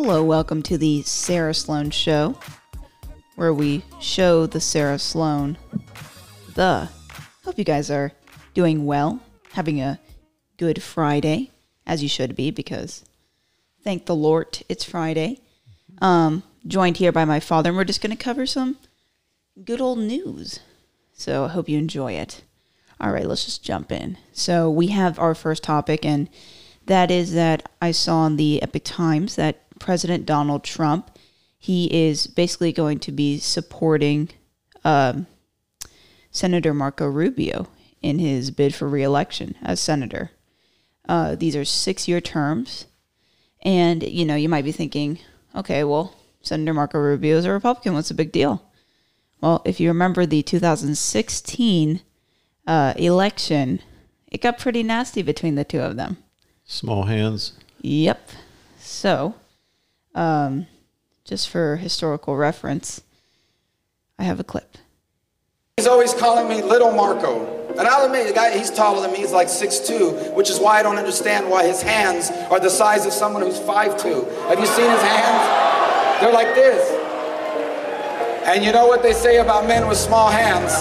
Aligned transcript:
Hello, 0.00 0.22
welcome 0.22 0.62
to 0.62 0.78
the 0.78 1.02
Sarah 1.02 1.52
Sloan 1.52 1.90
Show, 1.90 2.38
where 3.34 3.52
we 3.52 3.82
show 4.00 4.46
the 4.46 4.60
Sarah 4.60 4.96
Sloan. 4.96 5.58
The. 6.54 6.88
Hope 7.44 7.58
you 7.58 7.64
guys 7.64 7.90
are 7.90 8.12
doing 8.54 8.86
well, 8.86 9.20
having 9.54 9.80
a 9.80 9.98
good 10.56 10.84
Friday, 10.84 11.50
as 11.84 12.00
you 12.00 12.08
should 12.08 12.36
be, 12.36 12.52
because 12.52 13.04
thank 13.82 14.06
the 14.06 14.14
Lord 14.14 14.62
it's 14.68 14.84
Friday. 14.84 15.40
Um, 16.00 16.44
joined 16.64 16.98
here 16.98 17.10
by 17.10 17.24
my 17.24 17.40
father, 17.40 17.70
and 17.70 17.76
we're 17.76 17.82
just 17.82 18.00
going 18.00 18.16
to 18.16 18.24
cover 18.24 18.46
some 18.46 18.76
good 19.64 19.80
old 19.80 19.98
news. 19.98 20.60
So 21.12 21.46
I 21.46 21.48
hope 21.48 21.68
you 21.68 21.76
enjoy 21.76 22.12
it. 22.12 22.44
All 23.00 23.10
right, 23.10 23.26
let's 23.26 23.46
just 23.46 23.64
jump 23.64 23.90
in. 23.90 24.16
So 24.32 24.70
we 24.70 24.86
have 24.88 25.18
our 25.18 25.34
first 25.34 25.64
topic, 25.64 26.04
and 26.04 26.28
that 26.86 27.10
is 27.10 27.34
that 27.34 27.68
I 27.82 27.90
saw 27.90 28.26
in 28.26 28.36
the 28.36 28.62
Epoch 28.62 28.84
Times 28.84 29.34
that 29.34 29.64
President 29.78 30.26
Donald 30.26 30.64
Trump 30.64 31.18
he 31.58 31.86
is 31.92 32.26
basically 32.28 32.72
going 32.72 33.00
to 33.00 33.12
be 33.12 33.38
supporting 33.38 34.30
um, 34.84 35.26
Senator 36.30 36.72
Marco 36.72 37.06
Rubio 37.06 37.66
in 38.00 38.20
his 38.20 38.52
bid 38.52 38.74
for 38.74 38.88
reelection 38.88 39.56
as 39.62 39.80
senator. 39.80 40.30
Uh, 41.08 41.34
these 41.34 41.56
are 41.56 41.64
six-year 41.64 42.20
terms, 42.20 42.86
and 43.62 44.02
you 44.04 44.24
know 44.24 44.36
you 44.36 44.48
might 44.48 44.64
be 44.64 44.72
thinking, 44.72 45.18
okay, 45.54 45.82
well, 45.82 46.14
Senator 46.42 46.74
Marco 46.74 46.98
Rubio 46.98 47.36
is 47.36 47.44
a 47.44 47.50
Republican. 47.50 47.94
What's 47.94 48.08
the 48.08 48.14
big 48.14 48.30
deal? 48.30 48.62
Well, 49.40 49.62
if 49.64 49.80
you 49.80 49.88
remember 49.88 50.26
the 50.26 50.42
2016 50.42 52.00
uh, 52.66 52.94
election, 52.96 53.80
it 54.28 54.42
got 54.42 54.58
pretty 54.58 54.82
nasty 54.82 55.22
between 55.22 55.54
the 55.56 55.64
two 55.64 55.80
of 55.80 55.96
them. 55.96 56.18
Small 56.64 57.04
hands. 57.04 57.52
Yep. 57.80 58.30
So, 58.78 59.34
um, 60.18 60.66
just 61.24 61.48
for 61.48 61.76
historical 61.76 62.36
reference, 62.36 63.02
I 64.18 64.24
have 64.24 64.40
a 64.40 64.44
clip. 64.44 64.76
He's 65.76 65.86
always 65.86 66.12
calling 66.12 66.48
me 66.48 66.60
Little 66.60 66.90
Marco. 66.90 67.54
And 67.78 67.86
I'll 67.86 68.04
admit, 68.04 68.26
the 68.26 68.34
guy, 68.34 68.58
he's 68.58 68.70
taller 68.70 69.00
than 69.00 69.12
me. 69.12 69.18
He's 69.18 69.30
like 69.30 69.46
6'2", 69.46 70.34
which 70.34 70.50
is 70.50 70.58
why 70.58 70.80
I 70.80 70.82
don't 70.82 70.96
understand 70.96 71.48
why 71.48 71.64
his 71.64 71.80
hands 71.80 72.32
are 72.50 72.58
the 72.58 72.68
size 72.68 73.06
of 73.06 73.12
someone 73.12 73.42
who's 73.42 73.60
5'2". 73.60 74.48
Have 74.48 74.58
you 74.58 74.66
seen 74.66 74.90
his 74.90 75.02
hands? 75.02 76.20
They're 76.20 76.32
like 76.32 76.52
this. 76.56 76.82
And 78.48 78.64
you 78.64 78.72
know 78.72 78.88
what 78.88 79.04
they 79.04 79.12
say 79.12 79.36
about 79.36 79.68
men 79.68 79.86
with 79.86 79.98
small 79.98 80.30
hands? 80.30 80.72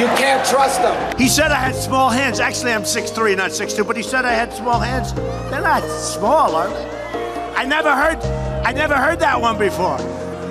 You 0.00 0.06
can't 0.16 0.48
trust 0.48 0.80
them. 0.80 1.18
He 1.18 1.28
said 1.28 1.52
I 1.52 1.56
had 1.56 1.74
small 1.74 2.08
hands. 2.08 2.40
Actually, 2.40 2.72
I'm 2.72 2.84
6'3", 2.84 3.36
not 3.36 3.50
6'2", 3.50 3.86
but 3.86 3.98
he 3.98 4.02
said 4.02 4.24
I 4.24 4.32
had 4.32 4.50
small 4.50 4.80
hands. 4.80 5.12
They're 5.12 5.60
not 5.60 5.82
small, 5.90 6.56
are 6.56 6.68
they? 6.70 7.54
I 7.54 7.66
never 7.66 7.94
heard, 7.94 8.16
I 8.64 8.72
never 8.72 8.94
heard 8.94 9.20
that 9.20 9.38
one 9.38 9.58
before. 9.58 9.98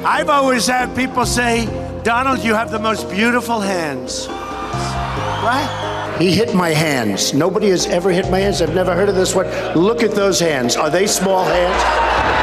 I've 0.06 0.30
always 0.30 0.68
had 0.68 0.96
people 0.96 1.26
say, 1.26 1.66
Donald, 2.04 2.44
you 2.44 2.54
have 2.54 2.70
the 2.70 2.78
most 2.78 3.10
beautiful 3.10 3.60
hands. 3.60 4.28
What? 4.28 6.22
He 6.22 6.32
hit 6.32 6.54
my 6.54 6.70
hands. 6.70 7.34
Nobody 7.34 7.70
has 7.70 7.88
ever 7.88 8.12
hit 8.12 8.30
my 8.30 8.38
hands. 8.38 8.62
I've 8.62 8.76
never 8.76 8.94
heard 8.94 9.10
of 9.10 9.16
this 9.16 9.34
one. 9.34 9.48
Look 9.74 10.04
at 10.04 10.12
those 10.12 10.40
hands. 10.40 10.76
Are 10.76 10.92
they 10.92 11.08
small 11.08 11.44
hands? 11.44 12.39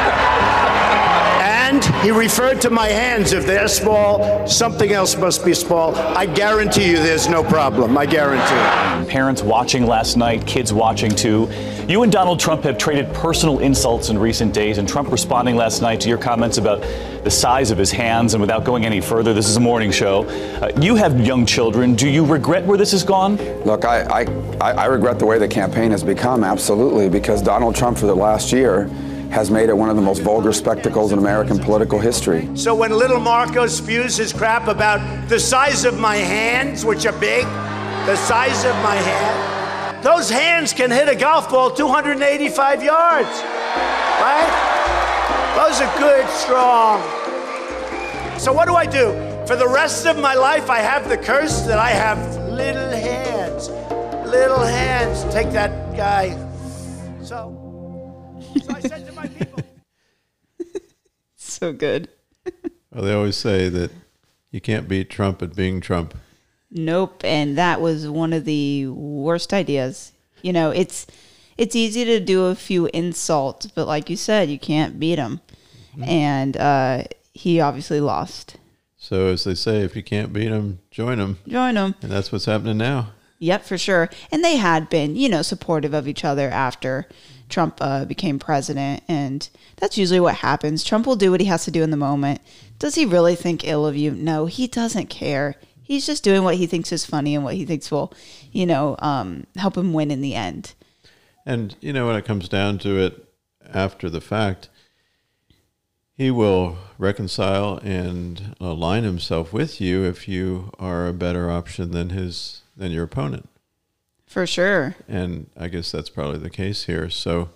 And 1.76 1.84
he 1.96 2.10
referred 2.10 2.62
to 2.62 2.70
my 2.70 2.86
hands. 2.86 3.34
If 3.34 3.44
they're 3.44 3.68
small, 3.68 4.46
something 4.46 4.92
else 4.92 5.14
must 5.14 5.44
be 5.44 5.52
small. 5.52 5.94
I 5.94 6.24
guarantee 6.24 6.88
you 6.88 6.96
there's 6.96 7.28
no 7.28 7.44
problem. 7.44 7.98
I 7.98 8.06
guarantee. 8.06 9.10
Parents 9.10 9.42
watching 9.42 9.86
last 9.86 10.16
night, 10.16 10.46
kids 10.46 10.72
watching 10.72 11.10
too. 11.10 11.50
You 11.86 12.02
and 12.02 12.10
Donald 12.10 12.40
Trump 12.40 12.62
have 12.62 12.78
traded 12.78 13.12
personal 13.12 13.58
insults 13.58 14.08
in 14.08 14.18
recent 14.18 14.54
days, 14.54 14.78
and 14.78 14.88
Trump 14.88 15.10
responding 15.12 15.54
last 15.54 15.82
night 15.82 16.00
to 16.00 16.08
your 16.08 16.16
comments 16.16 16.56
about 16.56 16.80
the 17.24 17.30
size 17.30 17.70
of 17.70 17.76
his 17.76 17.92
hands. 17.92 18.32
And 18.32 18.40
without 18.40 18.64
going 18.64 18.86
any 18.86 19.02
further, 19.02 19.34
this 19.34 19.46
is 19.46 19.58
a 19.58 19.60
morning 19.60 19.90
show. 19.90 20.24
Uh, 20.62 20.72
you 20.80 20.94
have 20.94 21.20
young 21.20 21.44
children. 21.44 21.94
Do 21.94 22.08
you 22.08 22.24
regret 22.24 22.64
where 22.64 22.78
this 22.78 22.92
has 22.92 23.04
gone? 23.04 23.36
Look, 23.66 23.84
I, 23.84 24.22
I, 24.22 24.72
I 24.72 24.86
regret 24.86 25.18
the 25.18 25.26
way 25.26 25.38
the 25.38 25.46
campaign 25.46 25.90
has 25.90 26.02
become, 26.02 26.42
absolutely, 26.42 27.10
because 27.10 27.42
Donald 27.42 27.76
Trump 27.76 27.98
for 27.98 28.06
the 28.06 28.16
last 28.16 28.50
year 28.50 28.88
has 29.30 29.50
made 29.50 29.68
it 29.68 29.76
one 29.76 29.90
of 29.90 29.96
the 29.96 30.02
most 30.02 30.22
vulgar 30.22 30.52
spectacles 30.52 31.12
in 31.12 31.18
American 31.18 31.58
political 31.58 31.98
history. 31.98 32.48
So 32.56 32.74
when 32.74 32.90
little 32.92 33.20
Marco 33.20 33.66
spews 33.66 34.16
his 34.16 34.32
crap 34.32 34.68
about 34.68 35.28
the 35.28 35.38
size 35.38 35.84
of 35.84 35.98
my 35.98 36.16
hands, 36.16 36.84
which 36.84 37.06
are 37.06 37.18
big, 37.18 37.44
the 38.06 38.16
size 38.16 38.64
of 38.64 38.74
my 38.76 38.94
hand, 38.94 40.04
those 40.04 40.30
hands 40.30 40.72
can 40.72 40.90
hit 40.90 41.08
a 41.08 41.16
golf 41.16 41.50
ball 41.50 41.70
285 41.70 42.82
yards, 42.82 43.28
right? 44.20 44.72
Those 45.56 45.80
are 45.80 45.98
good, 45.98 46.28
strong. 46.30 47.00
So 48.38 48.52
what 48.52 48.66
do 48.66 48.74
I 48.74 48.86
do? 48.86 49.12
For 49.46 49.56
the 49.56 49.68
rest 49.68 50.06
of 50.06 50.18
my 50.18 50.34
life, 50.34 50.70
I 50.70 50.78
have 50.78 51.08
the 51.08 51.16
curse 51.16 51.62
that 51.62 51.78
I 51.78 51.90
have 51.90 52.18
little 52.50 52.90
hands. 52.90 53.68
Little 54.28 54.58
hands. 54.58 55.24
Take 55.32 55.50
that 55.52 55.96
guy. 55.96 56.36
So. 57.22 57.54
So 58.62 58.74
I 58.74 58.80
said. 58.80 59.05
So 61.56 61.72
good. 61.72 62.08
Well, 62.92 63.04
they 63.04 63.12
always 63.12 63.36
say 63.36 63.68
that 63.68 63.90
you 64.50 64.58
can't 64.58 64.88
beat 64.88 65.10
Trump 65.10 65.42
at 65.42 65.54
being 65.54 65.82
Trump. 65.82 66.14
Nope, 66.70 67.22
and 67.24 67.58
that 67.58 67.82
was 67.82 68.08
one 68.08 68.32
of 68.32 68.46
the 68.46 68.86
worst 68.86 69.52
ideas. 69.52 70.12
You 70.40 70.54
know, 70.54 70.70
it's 70.70 71.06
it's 71.58 71.76
easy 71.76 72.06
to 72.06 72.20
do 72.20 72.46
a 72.46 72.54
few 72.54 72.86
insults, 72.94 73.66
but 73.66 73.86
like 73.86 74.08
you 74.08 74.16
said, 74.16 74.48
you 74.48 74.58
can't 74.58 74.98
beat 74.98 75.18
him. 75.18 75.40
And 76.02 76.56
uh, 76.56 77.04
he 77.34 77.60
obviously 77.60 78.00
lost. 78.00 78.56
So 78.96 79.26
as 79.26 79.44
they 79.44 79.54
say, 79.54 79.80
if 79.80 79.94
you 79.94 80.02
can't 80.02 80.32
beat 80.32 80.48
him, 80.48 80.78
join 80.90 81.18
him. 81.18 81.38
Join 81.46 81.76
him. 81.76 81.96
and 82.00 82.10
that's 82.10 82.32
what's 82.32 82.46
happening 82.46 82.78
now. 82.78 83.12
Yep, 83.40 83.64
for 83.64 83.76
sure. 83.76 84.08
And 84.32 84.42
they 84.42 84.56
had 84.56 84.88
been, 84.88 85.16
you 85.16 85.28
know, 85.28 85.42
supportive 85.42 85.92
of 85.92 86.08
each 86.08 86.24
other 86.24 86.48
after 86.48 87.06
Trump 87.48 87.78
uh, 87.80 88.04
became 88.04 88.38
president. 88.38 89.02
And 89.08 89.48
that's 89.76 89.98
usually 89.98 90.20
what 90.20 90.36
happens. 90.36 90.84
Trump 90.84 91.06
will 91.06 91.16
do 91.16 91.30
what 91.30 91.40
he 91.40 91.46
has 91.46 91.64
to 91.64 91.70
do 91.70 91.82
in 91.82 91.90
the 91.90 91.96
moment. 91.96 92.40
Does 92.78 92.94
he 92.94 93.06
really 93.06 93.34
think 93.34 93.66
ill 93.66 93.86
of 93.86 93.96
you? 93.96 94.10
No, 94.10 94.46
he 94.46 94.66
doesn't 94.66 95.06
care. 95.06 95.56
He's 95.82 96.06
just 96.06 96.24
doing 96.24 96.42
what 96.42 96.56
he 96.56 96.66
thinks 96.66 96.92
is 96.92 97.06
funny 97.06 97.34
and 97.34 97.44
what 97.44 97.54
he 97.54 97.64
thinks 97.64 97.90
will, 97.90 98.12
you 98.52 98.66
know, 98.66 98.96
um, 98.98 99.46
help 99.56 99.76
him 99.76 99.92
win 99.92 100.10
in 100.10 100.20
the 100.20 100.34
end. 100.34 100.74
And 101.44 101.76
you 101.80 101.92
know 101.92 102.08
when 102.08 102.16
it 102.16 102.24
comes 102.24 102.48
down 102.48 102.78
to 102.78 102.98
it, 102.98 103.24
after 103.72 104.10
the 104.10 104.20
fact, 104.20 104.68
he 106.12 106.30
will 106.30 106.76
reconcile 106.98 107.78
and 107.84 108.56
align 108.58 109.04
himself 109.04 109.52
with 109.52 109.80
you 109.80 110.02
if 110.02 110.26
you 110.26 110.72
are 110.78 111.06
a 111.06 111.12
better 111.12 111.50
option 111.50 111.92
than 111.92 112.10
his 112.10 112.62
than 112.76 112.90
your 112.90 113.04
opponent. 113.04 113.48
For 114.36 114.46
sure. 114.46 114.94
and 115.08 115.48
I 115.56 115.68
guess 115.68 115.90
that's 115.90 116.10
probably 116.10 116.36
the 116.36 116.50
case 116.50 116.84
here. 116.84 117.08
So, 117.08 117.48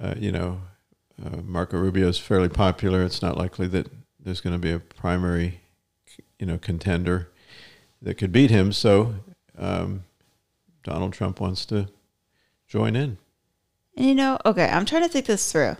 uh, 0.00 0.14
you 0.16 0.32
know, 0.32 0.62
uh, 1.22 1.42
Marco 1.42 1.76
Rubio 1.76 2.08
is 2.08 2.18
fairly 2.18 2.48
popular. 2.48 3.02
It's 3.02 3.20
not 3.20 3.36
likely 3.36 3.66
that 3.66 3.88
there's 4.18 4.40
going 4.40 4.54
to 4.54 4.58
be 4.58 4.72
a 4.72 4.78
primary, 4.78 5.60
you 6.38 6.46
know, 6.46 6.56
contender 6.56 7.30
that 8.00 8.14
could 8.14 8.32
beat 8.32 8.50
him. 8.50 8.72
So, 8.72 9.16
um, 9.58 10.04
Donald 10.84 11.12
Trump 11.12 11.38
wants 11.38 11.66
to 11.66 11.88
join 12.66 12.96
in. 12.96 13.18
And 13.94 14.06
you 14.06 14.14
know, 14.14 14.38
okay, 14.46 14.70
I'm 14.70 14.86
trying 14.86 15.02
to 15.02 15.10
think 15.10 15.26
this 15.26 15.52
through. 15.52 15.76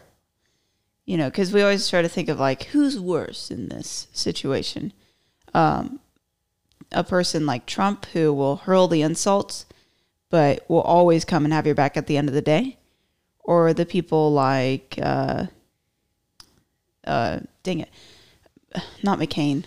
You 1.06 1.16
know, 1.16 1.30
because 1.30 1.50
we 1.50 1.62
always 1.62 1.88
try 1.88 2.02
to 2.02 2.10
think 2.10 2.28
of 2.28 2.38
like 2.38 2.64
who's 2.64 3.00
worse 3.00 3.50
in 3.50 3.70
this 3.70 4.08
situation. 4.12 4.92
Um, 5.54 5.98
a 6.92 7.04
person 7.04 7.46
like 7.46 7.64
Trump 7.64 8.04
who 8.12 8.34
will 8.34 8.56
hurl 8.56 8.86
the 8.86 9.00
insults, 9.00 9.64
but 10.30 10.64
will 10.68 10.80
always 10.82 11.24
come 11.24 11.44
and 11.44 11.52
have 11.54 11.66
your 11.66 11.74
back 11.74 11.96
at 11.96 12.06
the 12.06 12.16
end 12.16 12.28
of 12.28 12.34
the 12.34 12.42
day, 12.42 12.76
or 13.40 13.72
the 13.72 13.86
people 13.86 14.32
like, 14.32 14.98
uh, 15.02 15.46
uh, 17.06 17.40
dang 17.62 17.80
it, 17.80 17.90
not 19.02 19.18
McCain. 19.18 19.64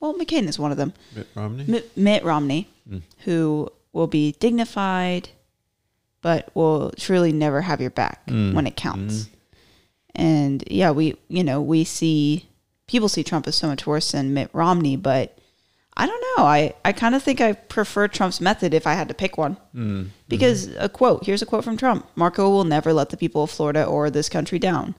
Well, 0.00 0.14
McCain 0.14 0.46
is 0.48 0.58
one 0.58 0.70
of 0.70 0.76
them. 0.76 0.92
Mitt 1.14 1.26
Romney. 1.34 1.64
M- 1.76 1.82
Mitt 1.96 2.24
Romney, 2.24 2.68
who 3.24 3.68
will 3.92 4.06
be 4.06 4.32
dignified, 4.32 5.30
but 6.20 6.50
will 6.54 6.90
truly 6.96 7.32
never 7.32 7.62
have 7.62 7.80
your 7.80 7.90
back 7.90 8.22
when 8.26 8.66
it 8.66 8.76
counts. 8.76 9.28
And 10.14 10.62
yeah, 10.70 10.90
we 10.92 11.16
you 11.28 11.42
know 11.42 11.60
we 11.60 11.84
see 11.84 12.48
people 12.86 13.08
see 13.08 13.24
Trump 13.24 13.46
as 13.48 13.56
so 13.56 13.66
much 13.66 13.86
worse 13.86 14.12
than 14.12 14.32
Mitt 14.34 14.50
Romney, 14.52 14.96
but 14.96 15.36
I 15.96 16.06
don't 16.06 16.24
know. 16.36 16.44
I 16.44 16.74
I 16.84 16.92
kind 16.92 17.14
of 17.14 17.22
think 17.22 17.40
I 17.40 17.52
prefer 17.52 18.08
Trump's 18.08 18.40
method 18.40 18.74
if 18.74 18.86
I 18.86 18.94
had 18.94 19.08
to 19.08 19.14
pick 19.14 19.38
one. 19.38 19.54
Mm-hmm. 19.74 20.08
Because 20.28 20.74
a 20.76 20.88
quote 20.88 21.24
here's 21.24 21.42
a 21.42 21.46
quote 21.46 21.64
from 21.64 21.76
Trump: 21.76 22.08
"Marco 22.16 22.50
will 22.50 22.64
never 22.64 22.92
let 22.92 23.10
the 23.10 23.16
people 23.16 23.44
of 23.44 23.50
Florida 23.50 23.84
or 23.84 24.10
this 24.10 24.28
country 24.28 24.58
down." 24.58 24.94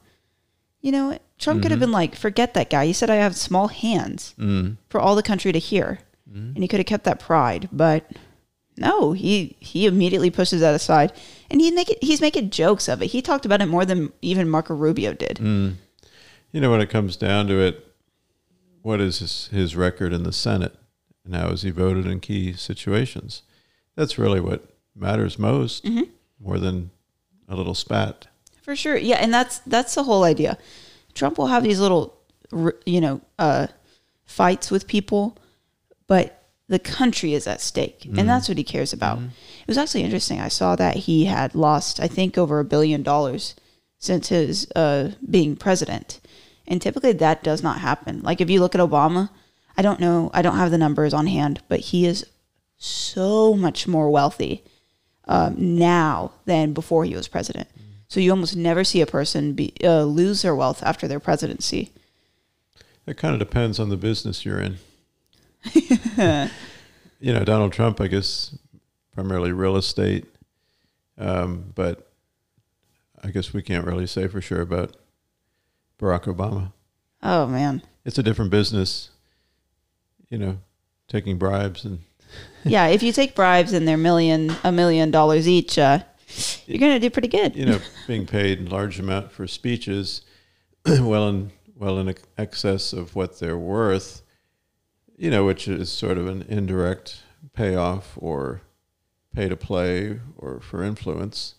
You 0.81 0.92
know, 0.92 1.18
Trump 1.39 1.62
could 1.62 1.71
have 1.71 1.80
mm-hmm. 1.80 1.86
been 1.86 1.92
like, 1.92 2.15
"Forget 2.15 2.53
that 2.53 2.69
guy. 2.69 2.86
He 2.86 2.94
said 2.94 3.09
I 3.09 3.15
have 3.15 3.36
small 3.36 3.68
hands 3.68 4.36
mm-hmm. 4.39 4.75
for 4.88 5.01
all 5.01 5.15
the 5.15 5.24
country 5.24 5.51
to 5.51 5.59
hear," 5.59 6.00
and 6.56 6.63
he 6.63 6.68
could 6.68 6.80
have 6.80 6.88
kept 6.88 7.03
that 7.06 7.19
pride. 7.19 7.68
But 7.71 8.09
No, 8.77 9.13
he 9.13 9.56
he 9.59 9.86
immediately 9.86 10.30
pushes 10.30 10.62
that 10.62 10.75
aside, 10.75 11.12
and 11.50 11.59
he 11.59 11.71
make 11.71 11.89
it, 11.89 12.01
he's 12.01 12.21
making 12.21 12.51
jokes 12.51 12.88
of 12.88 13.01
it. 13.01 13.07
He 13.07 13.21
talked 13.21 13.45
about 13.45 13.62
it 13.62 13.68
more 13.68 13.86
than 13.86 14.13
even 14.21 14.50
Marco 14.50 14.75
Rubio 14.75 15.13
did. 15.13 15.39
You 16.51 16.62
know, 16.62 16.71
when 16.71 16.81
it 16.81 16.89
comes 16.89 17.18
down 17.18 17.48
to 17.48 17.59
it, 17.59 17.86
what 18.81 19.01
is 19.01 19.19
his, 19.19 19.48
his 19.48 19.75
record 19.75 20.13
in 20.13 20.24
the 20.24 20.31
Senate 20.31 20.75
and 21.25 21.36
how 21.36 21.50
has 21.50 21.63
he 21.63 21.72
voted 21.72 22.06
in 22.06 22.19
key 22.19 22.54
situations? 22.54 23.42
That's 23.95 24.18
really 24.18 24.39
what 24.39 24.63
matters 24.95 25.39
most, 25.39 25.86
more 26.39 26.60
than 26.60 26.92
a 27.50 27.56
little 27.56 27.74
spat. 27.75 28.27
For 28.62 28.75
sure, 28.75 28.95
yeah, 28.98 29.18
and 29.18 29.33
that's 29.33 29.60
that's 29.60 29.95
the 29.95 30.04
whole 30.04 30.24
idea. 30.24 30.57
Trump 31.13 31.38
will 31.38 31.48
have 31.48 31.63
these 31.63 31.80
little, 31.80 32.18
you 32.86 33.01
know, 33.01 33.22
uh, 33.39 33.68
fights 34.25 34.72
with 34.72 34.88
people, 34.88 35.38
but 36.07 36.44
the 36.68 36.80
country 36.80 37.33
is 37.33 37.45
at 37.48 37.62
stake, 37.62 38.06
and 38.18 38.27
that's 38.27 38.50
what 38.50 38.57
he 38.57 38.63
cares 38.63 38.92
about. 38.92 39.19
It 39.19 39.68
was 39.68 39.77
actually 39.77 40.04
interesting. 40.04 40.39
I 40.42 40.48
saw 40.48 40.75
that 40.75 40.95
he 40.95 41.25
had 41.25 41.54
lost, 41.56 42.00
I 42.00 42.07
think, 42.07 42.38
over 42.38 42.60
a 42.60 42.66
billion 42.66 43.04
dollars 43.04 43.56
since 44.00 44.30
his 44.30 44.68
uh, 44.75 45.12
being 45.30 45.56
president, 45.56 46.19
and 46.68 46.81
typically 46.81 47.13
that 47.13 47.44
does 47.44 47.62
not 47.62 47.80
happen. 47.80 48.22
Like 48.24 48.42
if 48.42 48.50
you 48.50 48.60
look 48.60 48.75
at 48.75 48.81
Obama, 48.81 49.30
I 49.77 49.81
don't 49.81 50.00
know, 50.00 50.30
I 50.33 50.42
don't 50.42 50.57
have 50.57 50.72
the 50.72 50.77
numbers 50.77 51.13
on 51.13 51.27
hand, 51.27 51.62
but 51.68 51.80
he 51.80 52.06
is 52.06 52.25
so 52.77 53.54
much 53.54 53.88
more 53.88 54.10
wealthy 54.10 54.63
um, 55.27 55.56
now 55.57 56.31
than 56.45 56.74
before 56.74 57.06
he 57.06 57.16
was 57.16 57.27
president. 57.27 57.68
So 58.07 58.19
you 58.19 58.31
almost 58.31 58.56
never 58.56 58.83
see 58.83 59.01
a 59.01 59.06
person 59.06 59.54
be, 59.54 59.74
uh, 59.83 60.04
lose 60.04 60.42
their 60.42 60.56
wealth 60.56 60.83
after 60.83 61.07
their 61.07 61.19
presidency. 61.19 61.92
It 63.06 63.18
kind 63.18 63.33
of 63.33 63.39
depends 63.39 63.80
on 63.80 63.89
the 63.89 63.98
business 63.98 64.45
you're 64.45 64.60
in. 64.60 64.77
you 67.19 67.33
know, 67.33 67.44
Donald 67.44 67.74
Trump, 67.74 68.00
I 68.00 68.07
guess, 68.07 68.57
primarily 69.13 69.51
real 69.51 69.75
estate, 69.75 70.25
um, 71.18 71.72
but 71.74 72.12
I 73.24 73.31
guess 73.31 73.54
we 73.54 73.62
can't 73.62 73.86
really 73.86 74.07
say 74.07 74.27
for 74.27 74.42
sure 74.42 74.62
about 74.62 74.95
Barack 76.00 76.24
Obama. 76.24 76.74
Oh 77.24 77.48
man, 77.48 77.81
It's 78.04 78.19
a 78.19 78.24
different 78.24 78.51
business, 78.51 79.10
you 80.30 80.38
know, 80.38 80.57
taking 81.07 81.38
bribes 81.38 81.86
and 81.86 82.00
yeah. 82.63 82.88
If 82.88 83.04
you 83.04 83.12
take 83.12 83.36
bribes 83.36 83.74
and 83.74 83.88
they're 83.88 83.98
million 83.98 84.56
a 84.63 84.72
million 84.72 85.12
dollars 85.12 85.48
each, 85.48 85.77
uh, 85.77 86.00
you're 86.66 86.80
gonna 86.80 87.00
do 87.00 87.10
pretty 87.10 87.27
good. 87.27 87.56
you 87.56 87.66
know, 87.66 87.80
being 88.07 88.25
paid 88.25 88.69
large 88.69 89.00
amount 89.00 89.31
for 89.31 89.48
speeches, 89.48 90.22
well 90.86 91.30
in 91.30 91.51
well 91.75 92.00
in 92.00 92.13
excess 92.38 92.94
of 92.94 93.16
what 93.16 93.39
they're 93.39 93.57
worth, 93.57 94.22
you 95.18 95.30
know, 95.30 95.45
which 95.45 95.68
is 95.68 95.92
sort 95.92 96.18
of 96.18 96.27
an 96.27 96.44
indirect 96.44 97.22
payoff 97.54 98.13
or 98.18 98.62
pay 99.36 99.50
to 99.50 99.56
play 99.56 100.19
or 100.38 100.60
for 100.60 100.83
influence. 100.83 101.56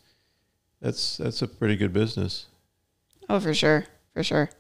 That's 0.81 1.17
that's 1.17 1.43
a 1.43 1.49
pretty 1.49 1.77
good 1.77 1.93
business. 1.93 2.47
Oh, 3.29 3.41
for 3.41 3.55
sure, 3.55 3.87
for 4.13 4.23
sure. 4.23 4.51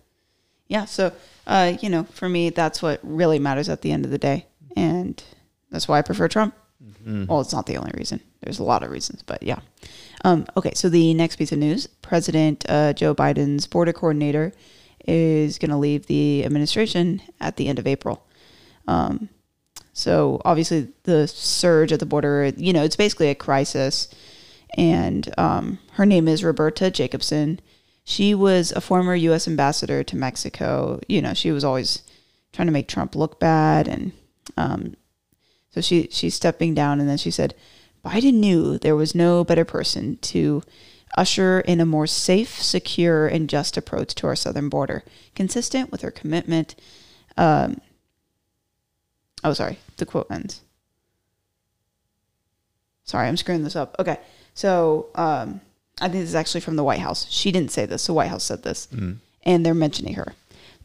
Yeah. 0.69 0.85
So, 0.85 1.13
uh, 1.47 1.75
you 1.81 1.89
know, 1.89 2.05
for 2.05 2.29
me, 2.29 2.51
that's 2.51 2.83
what 2.83 3.01
really 3.03 3.39
matters 3.39 3.69
at 3.69 3.83
the 3.83 3.93
end 3.93 4.05
of 4.05 4.11
the 4.11 4.19
day, 4.19 4.47
and 4.77 5.23
that's 5.71 5.87
why 5.89 5.99
I 5.99 6.03
prefer 6.03 6.29
Trump. 6.29 6.55
Well, 7.27 7.41
it's 7.41 7.53
not 7.53 7.67
the 7.67 7.77
only 7.77 7.93
reason. 7.97 8.21
There's 8.43 8.59
a 8.59 8.65
lot 8.65 8.83
of 8.83 8.91
reasons, 8.91 9.23
but 9.23 9.43
yeah. 9.43 9.61
Um, 10.25 10.47
okay, 10.57 10.73
so 10.75 10.89
the 10.89 11.15
next 11.15 11.37
piece 11.37 11.53
of 11.53 11.59
news: 11.59 11.87
President 12.03 12.65
uh, 12.69 12.93
Joe 12.93 13.15
Biden's 13.15 13.67
border 13.67 13.93
coordinator 13.93 14.53
is 15.07 15.59
going 15.59 15.71
to 15.71 15.77
leave 15.77 16.07
the 16.07 16.45
administration 16.45 17.23
at 17.41 17.57
the 17.57 17.69
end 17.69 17.79
of 17.79 17.87
April. 17.87 18.27
Um, 18.89 19.29
so 19.93 20.43
obviously, 20.45 20.89
the 21.05 21.27
surge 21.27 21.93
at 21.93 22.01
the 22.01 22.07
border, 22.07 22.53
you 22.57 22.73
know, 22.73 22.83
it's 22.83 22.97
basically 22.97 23.31
a 23.31 23.35
crisis. 23.35 24.09
And 24.77 25.33
um, 25.39 25.79
her 25.93 26.05
name 26.05 26.29
is 26.29 26.45
Roberta 26.45 26.91
Jacobson. 26.91 27.61
She 28.08 28.37
was 28.37 28.70
a 28.70 28.81
former 28.81 29.17
U.S. 29.17 29.49
ambassador 29.49 30.05
to 30.05 30.17
Mexico. 30.17 31.00
You 31.08 31.20
know, 31.20 31.35
she 31.35 31.50
was 31.50 31.64
always 31.64 32.05
trying 32.53 32.67
to 32.67 32.73
make 32.73 32.87
Trump 32.87 33.17
look 33.17 33.41
bad, 33.41 33.88
and 33.88 34.12
um, 34.56 34.94
so 35.70 35.81
she 35.81 36.06
she's 36.12 36.37
stepping 36.37 36.73
down. 36.73 37.00
And 37.00 37.08
then 37.08 37.19
she 37.19 37.32
said, 37.32 37.56
Biden 38.05 38.35
knew 38.35 38.79
there 38.79 38.94
was 38.94 39.17
no 39.17 39.43
better 39.43 39.64
person 39.64 40.19
to 40.19 40.62
usher 41.17 41.58
in 41.58 41.81
a 41.81 41.85
more 41.85 42.06
safe, 42.06 42.62
secure, 42.62 43.26
and 43.26 43.50
just 43.50 43.76
approach 43.76 44.14
to 44.14 44.29
our 44.29 44.37
southern 44.37 44.69
border, 44.69 45.03
consistent 45.35 45.91
with 45.91 46.03
her 46.03 46.12
commitment. 46.12 46.76
Um, 47.37 47.81
oh, 49.43 49.53
sorry, 49.53 49.81
the 49.97 50.06
quote 50.06 50.29
ends. 50.31 50.61
Sorry, 53.03 53.26
I'm 53.26 53.37
screwing 53.37 53.64
this 53.64 53.75
up. 53.75 53.97
Okay, 53.99 54.20
so 54.55 55.08
um, 55.17 55.61
I 56.00 56.08
think 56.08 56.22
this 56.22 56.31
is 56.31 56.34
actually 56.34 56.60
from 56.60 56.76
the 56.76 56.84
White 56.84 57.00
House. 57.00 57.26
She 57.31 57.50
didn't 57.52 57.70
say 57.72 57.87
this. 57.87 58.06
The 58.06 58.12
White 58.12 58.28
House 58.28 58.44
said 58.44 58.62
this, 58.62 58.87
and 59.44 59.64
they're 59.64 59.75
mentioning 59.75 60.14
her. 60.14 60.34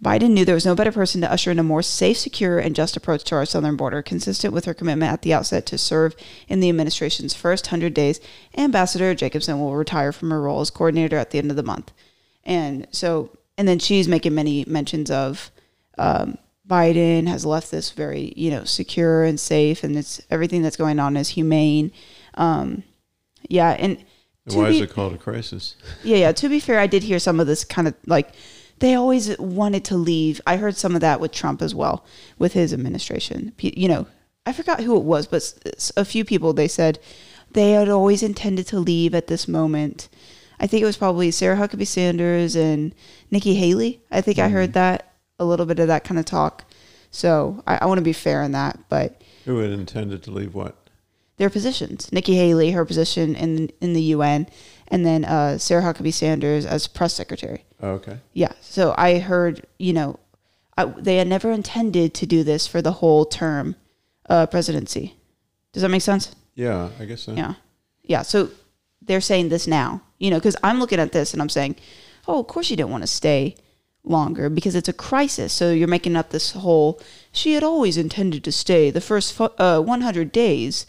Biden 0.04 0.32
knew 0.32 0.46
there 0.46 0.56
was 0.56 0.66
no 0.66 0.74
better 0.74 0.92
person 0.92 1.22
to 1.22 1.32
usher 1.32 1.52
in 1.52 1.60
a 1.60 1.64
more 1.64 1.84
safe, 1.84 2.18
secure, 2.18 2.58
and 2.58 2.76
just 2.76 2.98
approach 2.98 3.24
to 3.26 3.36
our 3.36 3.46
southern 3.46 3.76
border, 3.76 4.02
consistent 4.02 4.52
with 4.52 4.66
her 4.66 4.74
commitment 4.74 5.12
at 5.12 5.22
the 5.22 5.34
outset 5.34 5.66
to 5.68 5.78
serve 5.78 6.16
in 6.48 6.60
the 6.60 6.70
administration's 6.70 7.36
first 7.36 7.68
100 7.68 7.94
days. 7.94 8.20
Ambassador 8.58 9.14
Jacobson 9.14 9.60
will 9.60 9.76
retire 9.76 10.12
from 10.12 10.32
her 10.32 10.42
role 10.42 10.62
as 10.62 10.72
coordinator 10.72 11.18
at 11.18 11.30
the 11.30 11.38
end 11.38 11.52
of 11.52 11.58
the 11.58 11.62
month. 11.62 11.92
And 12.44 12.88
so, 12.90 13.38
and 13.60 13.68
then 13.68 13.78
she's 13.78 14.08
making 14.08 14.34
many 14.34 14.66
mentions 14.66 15.12
of 15.12 15.52
um, 16.00 16.40
Biden 16.68 17.28
has 17.28 17.46
left 17.46 17.70
this 17.70 17.92
very, 17.92 18.34
you 18.36 18.50
know, 18.50 18.64
secure 18.64 19.24
and 19.24 19.40
safe, 19.40 19.84
and 19.84 19.96
it's 19.96 20.20
everything 20.32 20.64
that's 20.64 20.78
going 20.78 21.00
on 21.00 21.16
is 21.16 21.30
humane. 21.30 21.92
Um, 22.36 22.84
yeah, 23.50 23.72
and 23.72 24.04
Why 24.46 24.70
is 24.70 24.82
it 24.82 24.90
called 24.90 25.14
a 25.14 25.18
crisis? 25.18 25.76
yeah, 26.04 26.18
yeah. 26.18 26.32
To 26.32 26.50
be 26.50 26.60
fair, 26.60 26.80
I 26.80 26.88
did 26.88 27.04
hear 27.04 27.20
some 27.20 27.40
of 27.40 27.48
this 27.48 27.64
kind 27.64 27.88
of 27.88 27.96
like 28.06 28.34
they 28.80 28.96
always 28.96 29.38
wanted 29.38 29.86
to 29.86 29.96
leave. 29.96 30.42
I 30.48 30.58
heard 30.58 30.76
some 30.76 30.96
of 30.96 31.02
that 31.02 31.20
with 31.20 31.32
Trump 31.32 31.62
as 31.62 31.76
well, 31.76 32.04
with 32.40 32.54
his 32.54 32.74
administration. 32.74 33.54
You 33.60 33.88
know, 33.88 34.08
I 34.46 34.54
forgot 34.54 34.82
who 34.82 34.98
it 34.98 35.04
was, 35.04 35.28
but 35.28 35.92
a 35.96 36.06
few 36.06 36.26
people 36.26 36.54
they 36.54 36.68
said 36.68 37.00
they 37.52 37.72
had 37.72 37.90
always 37.90 38.24
intended 38.24 38.68
to 38.68 38.80
leave 38.80 39.14
at 39.14 39.28
this 39.28 39.48
moment. 39.48 40.10
I 40.60 40.68
think 40.68 40.82
it 40.82 40.86
was 40.86 40.98
probably 40.98 41.32
Sarah 41.32 41.58
Huckabee 41.58 41.88
Sanders 41.88 42.56
and 42.56 42.94
Nikki 43.30 43.56
Haley. 43.56 44.02
I 44.12 44.22
think 44.22 44.40
I 44.40 44.50
heard 44.50 44.70
mm-hmm. 44.70 44.74
that 44.74 45.14
a 45.40 45.46
little 45.46 45.66
bit 45.66 45.80
of 45.80 45.88
that 45.88 46.04
kind 46.04 46.20
of 46.20 46.26
talk. 46.26 46.66
So 47.10 47.64
I, 47.68 47.80
I 47.82 47.86
want 47.86 47.98
to 47.98 48.04
be 48.04 48.14
fair 48.14 48.42
in 48.44 48.54
that, 48.54 48.80
but 48.90 49.22
Who 49.46 49.58
had 49.58 49.72
intended 49.72 50.24
to 50.24 50.32
leave 50.32 50.54
what? 50.56 50.78
Their 51.42 51.50
positions. 51.50 52.12
Nikki 52.14 52.36
Haley, 52.36 52.70
her 52.72 52.86
position 52.86 53.36
in 53.36 53.72
in 53.82 53.94
the 53.94 54.02
UN, 54.16 54.48
and 54.90 55.04
then 55.04 55.26
uh, 55.26 55.58
Sarah 55.58 55.82
Huckabee 55.82 56.14
Sanders 56.14 56.68
as 56.68 56.86
press 56.86 57.16
secretary. 57.16 57.66
Oh, 57.82 57.94
okay. 57.94 58.20
Yeah. 58.34 58.52
So 58.62 58.94
I 58.96 59.18
heard, 59.18 59.66
you 59.80 59.92
know, 59.92 60.20
I, 60.78 60.86
they 60.86 61.18
had 61.18 61.28
never 61.28 61.52
intended 61.52 62.14
to 62.14 62.28
do 62.28 62.44
this 62.44 62.68
for 62.68 62.80
the 62.80 62.92
whole 62.92 63.26
term 63.26 63.76
uh, 64.30 64.46
presidency. 64.46 65.16
Does 65.74 65.82
that 65.82 65.90
make 65.90 66.04
sense? 66.04 66.36
Yeah, 66.54 66.90
I 67.00 67.06
guess 67.06 67.24
so. 67.24 67.34
Yeah. 67.34 67.56
Yeah. 68.04 68.22
So 68.22 68.52
they're 69.02 69.20
saying 69.20 69.50
this 69.50 69.66
now, 69.66 70.04
you 70.20 70.30
know, 70.30 70.38
because 70.38 70.58
I'm 70.62 70.80
looking 70.80 71.00
at 71.00 71.12
this 71.12 71.34
and 71.34 71.42
I'm 71.42 71.50
saying, 71.50 71.76
oh, 72.28 72.42
of 72.42 72.48
course 72.48 72.70
you 72.70 72.78
didn't 72.78 72.92
want 72.92 73.02
to 73.02 73.08
stay 73.08 73.56
longer 74.04 74.48
because 74.48 74.76
it's 74.76 74.90
a 74.90 74.94
crisis. 74.94 75.54
So 75.54 75.72
you're 75.72 75.88
making 75.88 76.16
up 76.16 76.30
this 76.30 76.52
whole, 76.52 77.02
she 77.32 77.54
had 77.54 77.64
always 77.64 77.98
intended 77.98 78.44
to 78.44 78.52
stay 78.52 78.92
the 78.92 79.02
first 79.02 79.42
uh, 79.42 79.82
100 79.82 80.32
days 80.32 80.86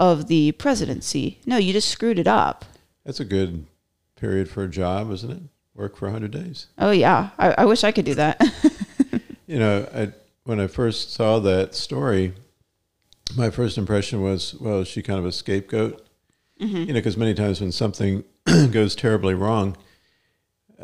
of 0.00 0.26
the 0.26 0.50
presidency. 0.52 1.38
No, 1.46 1.58
you 1.58 1.72
just 1.72 1.88
screwed 1.88 2.18
it 2.18 2.26
up. 2.26 2.64
That's 3.04 3.20
a 3.20 3.24
good 3.24 3.66
period 4.16 4.48
for 4.50 4.64
a 4.64 4.68
job, 4.68 5.12
isn't 5.12 5.30
it? 5.30 5.42
Work 5.74 5.96
for 5.96 6.06
100 6.06 6.32
days. 6.32 6.66
Oh, 6.78 6.90
yeah. 6.90 7.30
I, 7.38 7.52
I 7.58 7.64
wish 7.66 7.84
I 7.84 7.92
could 7.92 8.04
do 8.04 8.16
that. 8.16 8.40
You 9.50 9.58
know, 9.58 9.88
I, 9.92 10.12
when 10.44 10.60
I 10.60 10.68
first 10.68 11.12
saw 11.12 11.40
that 11.40 11.74
story, 11.74 12.34
my 13.36 13.50
first 13.50 13.78
impression 13.78 14.22
was, 14.22 14.54
well, 14.54 14.82
is 14.82 14.86
she 14.86 15.02
kind 15.02 15.18
of 15.18 15.26
a 15.26 15.32
scapegoat? 15.32 16.06
You 16.56 16.86
know, 16.86 16.92
because 16.94 17.16
many 17.16 17.34
times 17.34 17.60
when 17.60 17.72
something 17.72 18.22
goes 18.70 18.94
terribly 18.94 19.34
wrong, 19.34 19.76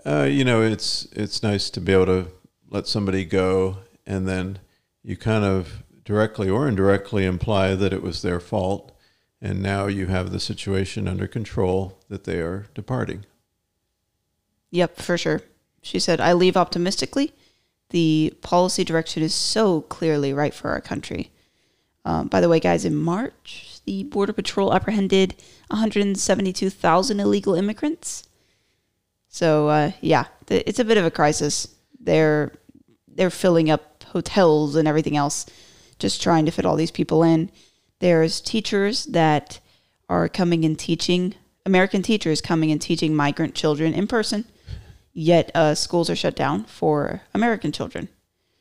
uh, 0.04 0.26
you 0.28 0.44
know, 0.44 0.62
it's 0.62 1.06
it's 1.12 1.44
nice 1.44 1.70
to 1.70 1.80
be 1.80 1.92
able 1.92 2.06
to 2.06 2.26
let 2.68 2.88
somebody 2.88 3.24
go, 3.24 3.78
and 4.04 4.26
then 4.26 4.58
you 5.04 5.16
kind 5.16 5.44
of 5.44 5.84
directly 6.04 6.50
or 6.50 6.66
indirectly 6.66 7.24
imply 7.24 7.76
that 7.76 7.92
it 7.92 8.02
was 8.02 8.22
their 8.22 8.40
fault, 8.40 8.95
and 9.40 9.62
now 9.62 9.86
you 9.86 10.06
have 10.06 10.30
the 10.30 10.40
situation 10.40 11.06
under 11.06 11.26
control 11.26 11.98
that 12.08 12.24
they 12.24 12.40
are 12.40 12.66
departing. 12.74 13.24
Yep, 14.70 14.96
for 14.96 15.16
sure. 15.16 15.42
She 15.82 15.98
said, 15.98 16.20
I 16.20 16.32
leave 16.32 16.56
optimistically. 16.56 17.32
The 17.90 18.34
policy 18.42 18.82
direction 18.82 19.22
is 19.22 19.34
so 19.34 19.82
clearly 19.82 20.32
right 20.32 20.52
for 20.52 20.70
our 20.70 20.80
country. 20.80 21.30
Um, 22.04 22.28
by 22.28 22.40
the 22.40 22.48
way, 22.48 22.60
guys, 22.60 22.84
in 22.84 22.94
March, 22.94 23.80
the 23.84 24.04
Border 24.04 24.32
Patrol 24.32 24.74
apprehended 24.74 25.34
172,000 25.68 27.20
illegal 27.20 27.54
immigrants. 27.54 28.24
So, 29.28 29.68
uh, 29.68 29.92
yeah, 30.00 30.26
th- 30.46 30.62
it's 30.66 30.78
a 30.78 30.84
bit 30.84 30.98
of 30.98 31.04
a 31.04 31.10
crisis. 31.10 31.68
They're 32.00 32.52
they're 33.08 33.30
filling 33.30 33.70
up 33.70 34.04
hotels 34.04 34.76
and 34.76 34.86
everything 34.86 35.16
else, 35.16 35.46
just 35.98 36.22
trying 36.22 36.44
to 36.44 36.52
fit 36.52 36.66
all 36.66 36.76
these 36.76 36.90
people 36.90 37.22
in. 37.22 37.50
There's 38.00 38.40
teachers 38.40 39.04
that 39.06 39.60
are 40.08 40.28
coming 40.28 40.64
and 40.64 40.78
teaching 40.78 41.34
American 41.64 42.02
teachers 42.02 42.40
coming 42.40 42.70
and 42.70 42.80
teaching 42.80 43.14
migrant 43.14 43.54
children 43.54 43.92
in 43.92 44.06
person, 44.06 44.44
yet 45.12 45.50
uh, 45.54 45.74
schools 45.74 46.08
are 46.08 46.16
shut 46.16 46.36
down 46.36 46.64
for 46.64 47.22
American 47.34 47.72
children, 47.72 48.08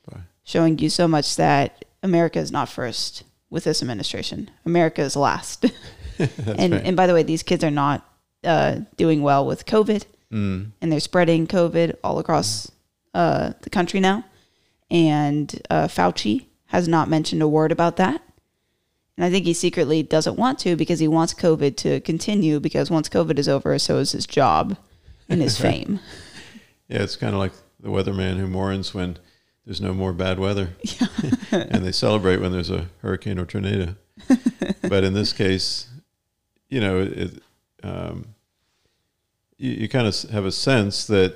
Bye. 0.10 0.22
showing 0.44 0.80
you 0.80 0.89
so 0.89 1.08
much 1.08 1.36
that 1.36 1.86
America 2.01 2.39
is 2.39 2.51
not 2.51 2.68
first 2.70 3.24
with 3.50 3.63
this 3.65 3.82
administration. 3.82 4.50
America 4.65 5.01
is 5.01 5.15
last. 5.15 5.65
and 6.20 6.74
right. 6.74 6.82
and 6.86 6.96
by 6.98 7.06
the 7.06 7.13
way, 7.13 7.22
these 7.24 7.44
kids 7.44 7.63
are 7.63 7.70
not 7.72 8.10
uh, 8.44 8.80
doing 8.98 9.22
well 9.22 9.46
with 9.46 9.65
COVID, 9.65 10.06
Mm. 10.32 10.72
and 10.82 10.92
they're 10.92 11.00
spreading 11.00 11.46
COVID 11.46 11.98
all 12.04 12.18
across 12.18 12.72
uh, 13.13 13.54
the 13.62 13.70
country 13.70 14.00
now. 14.00 14.25
And 14.89 15.62
uh, 15.70 15.88
Fauci 15.88 16.48
has 16.65 16.88
not 16.88 17.08
mentioned 17.10 17.44
a 17.44 17.48
word 17.48 17.72
about 17.72 17.98
that. 17.98 18.24
And 19.17 19.25
I 19.25 19.29
think 19.29 19.45
he 19.45 19.53
secretly 19.53 20.03
doesn't 20.03 20.38
want 20.38 20.60
to 20.60 20.75
because 20.75 21.00
he 21.00 21.07
wants 21.07 21.34
COVID 21.34 21.77
to 21.77 22.01
continue 22.01 22.60
because 22.60 22.91
once 22.91 23.07
COVID 23.07 23.39
is 23.39 23.48
over, 23.48 23.77
so 23.79 23.98
is 23.98 24.12
his 24.12 24.25
job 24.25 24.77
and 25.29 25.41
his 25.41 25.57
fame. 25.62 26.00
Yeah, 26.89 27.01
it's 27.01 27.15
kind 27.15 27.34
of 27.34 27.39
like 27.39 27.53
the 27.79 27.89
weatherman 27.89 28.38
who 28.38 28.48
mourns 28.48 28.93
when 28.93 29.17
there's 29.65 29.81
no 29.81 29.93
more 29.93 30.13
bad 30.13 30.39
weather, 30.39 30.69
and 31.51 31.86
they 31.86 31.91
celebrate 31.91 32.38
when 32.38 32.51
there's 32.51 32.69
a 32.69 32.89
hurricane 33.01 33.39
or 33.39 33.45
tornado. 33.45 33.95
but 34.81 35.03
in 35.03 35.13
this 35.13 35.34
case, 35.34 35.88
you 36.69 36.79
know, 36.79 37.00
it, 37.00 37.41
um, 37.84 38.36
you, 39.57 39.72
you 39.72 39.89
kind 39.89 40.07
of 40.07 40.19
have 40.29 40.45
a 40.45 40.51
sense 40.51 41.07
that 41.07 41.36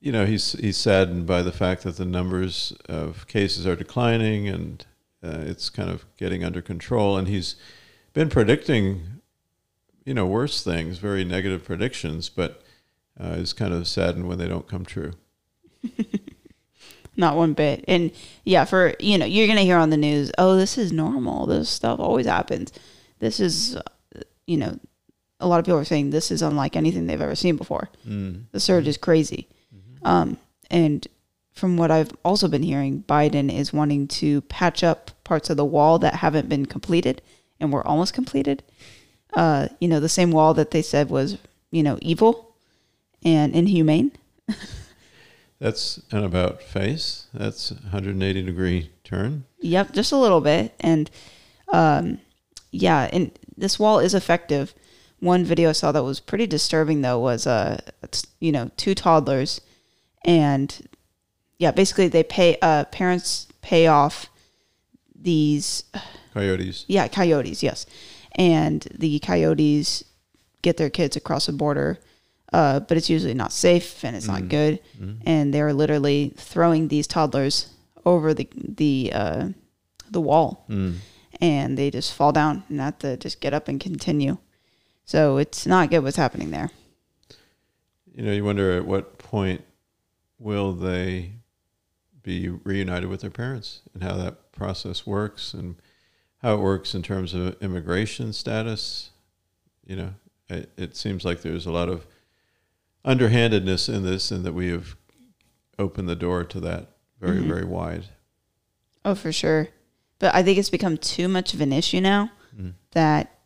you 0.00 0.12
know 0.12 0.26
he's 0.26 0.52
he's 0.52 0.76
saddened 0.76 1.26
by 1.26 1.42
the 1.42 1.52
fact 1.52 1.82
that 1.82 1.96
the 1.96 2.04
numbers 2.04 2.72
of 2.88 3.26
cases 3.26 3.66
are 3.66 3.76
declining 3.76 4.48
and 4.48 4.84
uh, 5.24 5.38
it's 5.40 5.70
kind 5.70 5.90
of 5.90 6.04
getting 6.16 6.44
under 6.44 6.60
control, 6.60 7.16
and 7.16 7.28
he's 7.28 7.56
been 8.12 8.28
predicting 8.28 9.20
you 10.04 10.14
know 10.14 10.26
worse 10.26 10.62
things, 10.62 10.98
very 10.98 11.24
negative 11.24 11.64
predictions, 11.64 12.28
but 12.28 12.62
uh, 13.18 13.28
is 13.28 13.52
kind 13.52 13.72
of 13.72 13.86
saddened 13.88 14.28
when 14.28 14.38
they 14.38 14.48
don't 14.48 14.68
come 14.68 14.84
true. 14.84 15.12
Not 17.16 17.36
one 17.36 17.52
bit. 17.52 17.84
And 17.86 18.10
yeah, 18.44 18.64
for, 18.64 18.94
you 18.98 19.18
know, 19.18 19.24
you're 19.24 19.46
going 19.46 19.58
to 19.58 19.64
hear 19.64 19.76
on 19.76 19.90
the 19.90 19.96
news, 19.96 20.32
oh, 20.36 20.56
this 20.56 20.76
is 20.76 20.90
normal. 20.90 21.46
This 21.46 21.70
stuff 21.70 22.00
always 22.00 22.26
happens. 22.26 22.72
This 23.20 23.38
is, 23.38 23.76
uh, 23.76 23.82
you 24.48 24.56
know, 24.56 24.78
a 25.38 25.46
lot 25.46 25.60
of 25.60 25.64
people 25.64 25.78
are 25.78 25.84
saying 25.84 26.10
this 26.10 26.32
is 26.32 26.42
unlike 26.42 26.74
anything 26.74 27.06
they've 27.06 27.20
ever 27.20 27.36
seen 27.36 27.56
before. 27.56 27.88
The 28.50 28.58
surge 28.58 28.88
is 28.88 28.96
crazy. 28.96 29.48
Um, 30.04 30.38
and 30.70 31.06
from 31.52 31.76
what 31.76 31.92
I've 31.92 32.10
also 32.24 32.48
been 32.48 32.64
hearing, 32.64 33.04
Biden 33.06 33.52
is 33.52 33.72
wanting 33.72 34.08
to 34.08 34.40
patch 34.42 34.82
up 34.82 35.12
parts 35.24 35.50
of 35.50 35.56
the 35.56 35.64
wall 35.64 35.98
that 35.98 36.16
haven't 36.16 36.48
been 36.48 36.66
completed 36.66 37.22
and 37.58 37.72
were 37.72 37.86
almost 37.86 38.14
completed. 38.14 38.62
Uh, 39.32 39.68
you 39.80 39.88
know, 39.88 40.00
the 40.00 40.08
same 40.08 40.30
wall 40.30 40.54
that 40.54 40.70
they 40.70 40.82
said 40.82 41.10
was, 41.10 41.38
you 41.70 41.82
know, 41.82 41.98
evil 42.00 42.54
and 43.24 43.54
inhumane. 43.54 44.12
That's 45.58 46.00
an 46.10 46.24
about 46.24 46.62
face. 46.62 47.26
That's 47.32 47.70
180 47.70 48.42
degree 48.42 48.90
turn. 49.02 49.44
Yep, 49.60 49.92
just 49.92 50.12
a 50.12 50.16
little 50.16 50.40
bit. 50.40 50.74
And 50.80 51.10
um, 51.72 52.18
yeah, 52.70 53.08
and 53.12 53.30
this 53.56 53.78
wall 53.78 53.98
is 53.98 54.14
effective. 54.14 54.74
One 55.20 55.44
video 55.44 55.70
I 55.70 55.72
saw 55.72 55.90
that 55.92 56.04
was 56.04 56.20
pretty 56.20 56.46
disturbing 56.46 57.00
though 57.00 57.18
was 57.18 57.46
uh, 57.46 57.80
you 58.40 58.52
know, 58.52 58.70
two 58.76 58.94
toddlers, 58.94 59.60
and 60.24 60.86
yeah, 61.58 61.70
basically 61.70 62.08
they 62.08 62.22
pay 62.22 62.58
uh 62.60 62.84
parents 62.86 63.46
pay 63.62 63.86
off 63.86 64.28
these 65.24 65.84
Coyotes. 66.32 66.84
yeah 66.86 67.08
coyotes 67.08 67.62
yes, 67.62 67.86
and 68.36 68.86
the 68.94 69.18
coyotes 69.18 70.04
get 70.62 70.76
their 70.76 70.90
kids 70.90 71.16
across 71.16 71.46
the 71.46 71.52
border. 71.52 71.98
Uh, 72.52 72.78
but 72.78 72.96
it's 72.96 73.10
usually 73.10 73.34
not 73.34 73.52
safe 73.52 74.04
and 74.04 74.14
it's 74.14 74.28
not 74.28 74.48
good, 74.48 74.78
and 75.26 75.52
they're 75.52 75.72
literally 75.72 76.32
throwing 76.36 76.86
these 76.86 77.08
toddlers 77.08 77.68
over 78.06 78.32
the 78.32 78.46
the 78.54 79.10
uh, 79.12 79.48
the 80.12 80.20
wall, 80.20 80.64
and 81.40 81.76
they 81.76 81.90
just 81.90 82.14
fall 82.14 82.30
down 82.30 82.62
and 82.68 82.78
have 82.80 82.96
to 82.98 83.16
just 83.16 83.40
get 83.40 83.52
up 83.54 83.66
and 83.66 83.80
continue. 83.80 84.38
So 85.04 85.38
it's 85.38 85.66
not 85.66 85.90
good 85.90 86.04
what's 86.04 86.16
happening 86.16 86.50
there. 86.52 86.70
You 88.14 88.22
know, 88.24 88.32
you 88.32 88.44
wonder 88.44 88.76
at 88.76 88.86
what 88.86 89.18
point 89.18 89.64
will 90.38 90.72
they 90.74 91.32
be 92.22 92.48
reunited 92.50 93.08
with 93.08 93.20
their 93.22 93.30
parents 93.30 93.80
and 93.94 94.02
how 94.04 94.14
that 94.16 94.36
process 94.54 95.06
works 95.06 95.54
and 95.54 95.76
how 96.38 96.54
it 96.54 96.60
works 96.60 96.94
in 96.94 97.02
terms 97.02 97.34
of 97.34 97.56
immigration 97.62 98.32
status. 98.32 99.10
You 99.86 99.96
know, 99.96 100.14
it, 100.48 100.70
it 100.76 100.96
seems 100.96 101.24
like 101.24 101.42
there's 101.42 101.66
a 101.66 101.72
lot 101.72 101.88
of 101.88 102.06
underhandedness 103.04 103.88
in 103.88 104.02
this 104.02 104.30
and 104.30 104.44
that 104.44 104.54
we 104.54 104.68
have 104.68 104.96
opened 105.78 106.08
the 106.08 106.16
door 106.16 106.44
to 106.44 106.60
that 106.60 106.90
very, 107.20 107.38
mm-hmm. 107.38 107.48
very 107.48 107.64
wide. 107.64 108.04
Oh, 109.04 109.14
for 109.14 109.32
sure. 109.32 109.68
But 110.18 110.34
I 110.34 110.42
think 110.42 110.58
it's 110.58 110.70
become 110.70 110.96
too 110.96 111.28
much 111.28 111.54
of 111.54 111.60
an 111.60 111.72
issue 111.72 112.00
now 112.00 112.30
mm-hmm. 112.54 112.70
that 112.92 113.38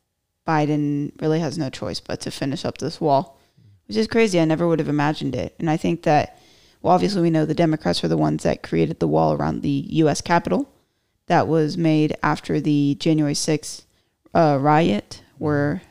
Biden 0.46 1.12
really 1.20 1.40
has 1.40 1.58
no 1.58 1.70
choice 1.70 2.00
but 2.00 2.20
to 2.20 2.30
finish 2.30 2.64
up 2.64 2.78
this 2.78 3.00
wall, 3.00 3.38
which 3.86 3.96
is 3.96 4.06
crazy. 4.06 4.40
I 4.40 4.44
never 4.44 4.66
would 4.68 4.78
have 4.78 4.88
imagined 4.88 5.34
it. 5.34 5.54
And 5.58 5.68
I 5.68 5.76
think 5.76 6.02
that, 6.02 6.38
well, 6.82 6.94
obviously, 6.94 7.22
we 7.22 7.30
know 7.30 7.44
the 7.44 7.54
Democrats 7.54 8.04
are 8.04 8.08
the 8.08 8.16
ones 8.16 8.44
that 8.44 8.62
created 8.62 9.00
the 9.00 9.08
wall 9.08 9.32
around 9.32 9.62
the 9.62 9.86
U.S. 9.90 10.20
Capitol 10.20 10.72
that 11.28 11.46
was 11.48 11.76
made 11.76 12.16
after 12.22 12.60
the 12.60 12.96
January 12.98 13.34
6th 13.34 13.82
uh, 14.34 14.58
riot, 14.60 15.22
where 15.38 15.82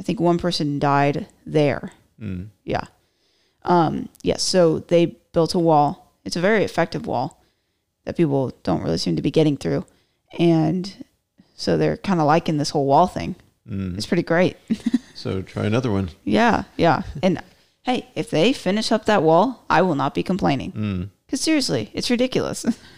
I 0.00 0.02
think 0.02 0.18
one 0.20 0.38
person 0.38 0.78
died 0.78 1.28
there. 1.46 1.92
Mm. 2.20 2.48
Yeah. 2.64 2.84
Um, 3.64 4.08
yes. 4.22 4.42
so 4.42 4.80
they 4.80 5.06
built 5.32 5.54
a 5.54 5.58
wall. 5.58 6.12
It's 6.24 6.36
a 6.36 6.40
very 6.40 6.64
effective 6.64 7.06
wall 7.06 7.42
that 8.04 8.16
people 8.16 8.52
don't 8.64 8.82
really 8.82 8.98
seem 8.98 9.16
to 9.16 9.22
be 9.22 9.30
getting 9.30 9.56
through. 9.56 9.84
And 10.38 11.04
so 11.54 11.76
they're 11.76 11.96
kind 11.98 12.20
of 12.20 12.26
liking 12.26 12.56
this 12.58 12.70
whole 12.70 12.86
wall 12.86 13.06
thing. 13.06 13.36
It's 13.64 14.06
pretty 14.06 14.22
great. 14.24 14.56
So 15.14 15.40
try 15.42 15.66
another 15.66 15.92
one. 15.92 16.08
yeah. 16.24 16.64
Yeah. 16.76 17.02
And 17.22 17.40
hey, 17.82 18.08
if 18.16 18.28
they 18.30 18.52
finish 18.52 18.90
up 18.90 19.04
that 19.04 19.22
wall, 19.22 19.62
I 19.70 19.82
will 19.82 19.94
not 19.94 20.14
be 20.14 20.22
complaining. 20.24 21.10
Because 21.26 21.40
seriously, 21.40 21.90
it's 21.94 22.10
ridiculous. 22.10 22.64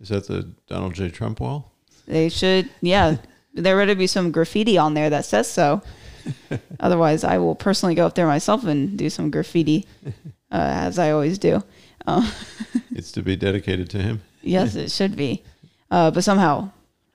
Is 0.00 0.08
that 0.08 0.26
the 0.26 0.50
Donald 0.66 0.94
J. 0.94 1.10
Trump 1.10 1.40
wall? 1.40 1.72
they 2.06 2.28
should, 2.28 2.68
yeah, 2.80 3.16
there 3.54 3.76
better 3.76 3.94
be 3.94 4.06
some 4.06 4.32
graffiti 4.32 4.76
on 4.76 4.94
there 4.94 5.10
that 5.10 5.24
says 5.24 5.48
so. 5.48 5.80
Otherwise, 6.80 7.22
I 7.22 7.38
will 7.38 7.54
personally 7.54 7.94
go 7.94 8.04
up 8.06 8.14
there 8.14 8.26
myself 8.26 8.64
and 8.64 8.98
do 8.98 9.08
some 9.08 9.30
graffiti, 9.30 9.86
uh, 10.06 10.10
as 10.50 10.98
I 10.98 11.10
always 11.12 11.38
do. 11.38 11.62
Uh, 12.06 12.28
It's 12.92 13.12
to 13.12 13.22
be 13.22 13.36
dedicated 13.36 13.88
to 13.90 13.98
him. 14.02 14.22
Yes, 14.42 14.74
it 14.74 14.90
should 14.90 15.14
be. 15.16 15.42
Uh, 15.90 16.10
but 16.10 16.24
somehow, 16.24 16.70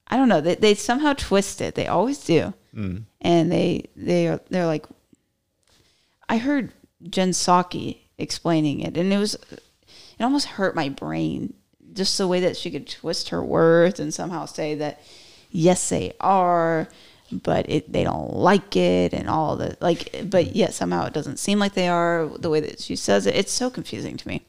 I 0.07 0.15
don't 0.17 0.29
know. 0.29 0.41
They, 0.41 0.55
they 0.55 0.73
somehow 0.73 1.13
twist 1.13 1.59
it. 1.61 1.75
They 1.75 1.87
always 1.87 2.23
do. 2.23 2.53
And 2.73 3.51
they 3.51 3.85
they 3.95 4.27
are 4.27 4.39
they're 4.49 4.65
like. 4.65 4.85
I 6.27 6.37
heard 6.37 6.71
Jen 7.09 7.31
Psaki 7.31 7.99
explaining 8.17 8.79
it, 8.81 8.97
and 8.97 9.13
it 9.13 9.17
was 9.17 9.35
it 9.49 10.23
almost 10.23 10.47
hurt 10.47 10.75
my 10.75 10.89
brain 10.89 11.53
just 11.95 12.17
the 12.17 12.27
way 12.27 12.39
that 12.41 12.57
she 12.57 12.69
could 12.69 12.87
twist 12.87 13.29
her 13.29 13.43
words 13.43 13.99
and 13.99 14.13
somehow 14.13 14.45
say 14.45 14.75
that 14.75 15.01
yes 15.49 15.89
they 15.89 16.13
are, 16.19 16.87
but 17.31 17.67
it 17.69 17.91
they 17.91 18.03
don't 18.03 18.33
like 18.33 18.75
it 18.75 19.13
and 19.13 19.29
all 19.29 19.55
the 19.55 19.77
like. 19.81 20.15
But 20.29 20.55
yet 20.55 20.73
somehow 20.73 21.05
it 21.05 21.13
doesn't 21.13 21.39
seem 21.39 21.57
like 21.59 21.73
they 21.73 21.87
are 21.87 22.29
the 22.37 22.49
way 22.49 22.59
that 22.59 22.79
she 22.81 22.95
says 22.95 23.25
it. 23.25 23.35
It's 23.35 23.51
so 23.51 23.69
confusing 23.69 24.17
to 24.17 24.27
me. 24.27 24.43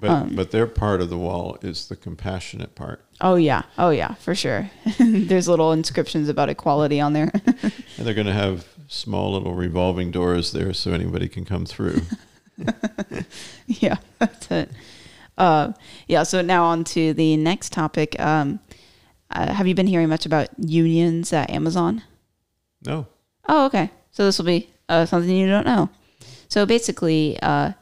But 0.00 0.10
um, 0.10 0.34
but 0.34 0.50
their 0.50 0.66
part 0.66 1.00
of 1.00 1.10
the 1.10 1.18
wall 1.18 1.58
is 1.62 1.88
the 1.88 1.96
compassionate 1.96 2.74
part. 2.74 3.04
Oh 3.20 3.34
yeah, 3.34 3.62
oh 3.78 3.90
yeah, 3.90 4.14
for 4.14 4.34
sure. 4.34 4.70
There's 4.98 5.46
little 5.46 5.72
inscriptions 5.72 6.28
about 6.28 6.48
equality 6.48 7.00
on 7.00 7.12
there. 7.12 7.32
And 7.98 8.06
they're 8.06 8.14
going 8.14 8.26
to 8.26 8.32
have 8.32 8.66
small 8.88 9.32
little 9.32 9.52
revolving 9.52 10.10
doors 10.10 10.52
there 10.52 10.72
so 10.72 10.92
anybody 10.92 11.28
can 11.28 11.44
come 11.44 11.66
through. 11.66 12.00
yeah, 13.66 13.96
that's 14.18 14.50
it. 14.50 14.70
Uh, 15.40 15.72
yeah. 16.06 16.22
So 16.22 16.42
now 16.42 16.64
on 16.64 16.84
to 16.84 17.14
the 17.14 17.36
next 17.38 17.72
topic. 17.72 18.18
Um, 18.20 18.60
uh, 19.30 19.52
have 19.52 19.66
you 19.66 19.74
been 19.74 19.86
hearing 19.86 20.08
much 20.08 20.26
about 20.26 20.48
unions 20.58 21.32
at 21.32 21.50
Amazon? 21.50 22.02
no. 22.82 23.06
Oh, 23.48 23.66
okay. 23.66 23.90
So 24.12 24.24
this 24.24 24.38
will 24.38 24.44
be 24.44 24.68
uh, 24.88 25.06
something 25.06 25.34
you 25.34 25.48
don't 25.48 25.66
know. 25.66 25.88
So 26.48 26.66
basically, 26.66 27.38
uh, 27.42 27.72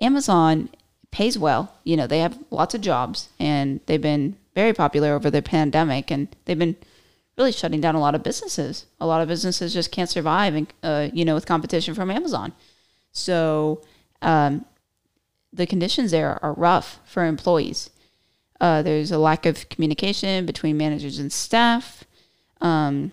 Amazon 0.00 0.70
pays 1.10 1.36
well. 1.36 1.74
You 1.84 1.96
know, 1.96 2.06
they 2.06 2.20
have 2.20 2.38
lots 2.50 2.74
of 2.74 2.80
jobs, 2.80 3.28
and 3.38 3.80
they've 3.86 4.00
been 4.00 4.36
very 4.54 4.72
popular 4.72 5.14
over 5.14 5.30
the 5.30 5.42
pandemic, 5.42 6.10
and 6.10 6.28
they've 6.44 6.58
been 6.58 6.76
really 7.36 7.52
shutting 7.52 7.80
down 7.80 7.96
a 7.96 8.00
lot 8.00 8.14
of 8.14 8.22
businesses. 8.22 8.86
A 9.00 9.06
lot 9.06 9.20
of 9.20 9.28
businesses 9.28 9.74
just 9.74 9.90
can't 9.90 10.08
survive, 10.08 10.54
and 10.54 10.72
uh, 10.82 11.08
you 11.12 11.24
know, 11.24 11.34
with 11.34 11.44
competition 11.44 11.94
from 11.94 12.10
Amazon. 12.10 12.52
So 13.12 13.82
um, 14.22 14.64
the 15.52 15.66
conditions 15.66 16.10
there 16.10 16.42
are 16.44 16.52
rough 16.52 17.00
for 17.04 17.24
employees. 17.24 17.90
Uh, 18.60 18.82
there's 18.82 19.10
a 19.10 19.18
lack 19.18 19.46
of 19.46 19.68
communication 19.68 20.46
between 20.46 20.76
managers 20.76 21.18
and 21.18 21.32
staff. 21.32 22.04
Um, 22.60 23.12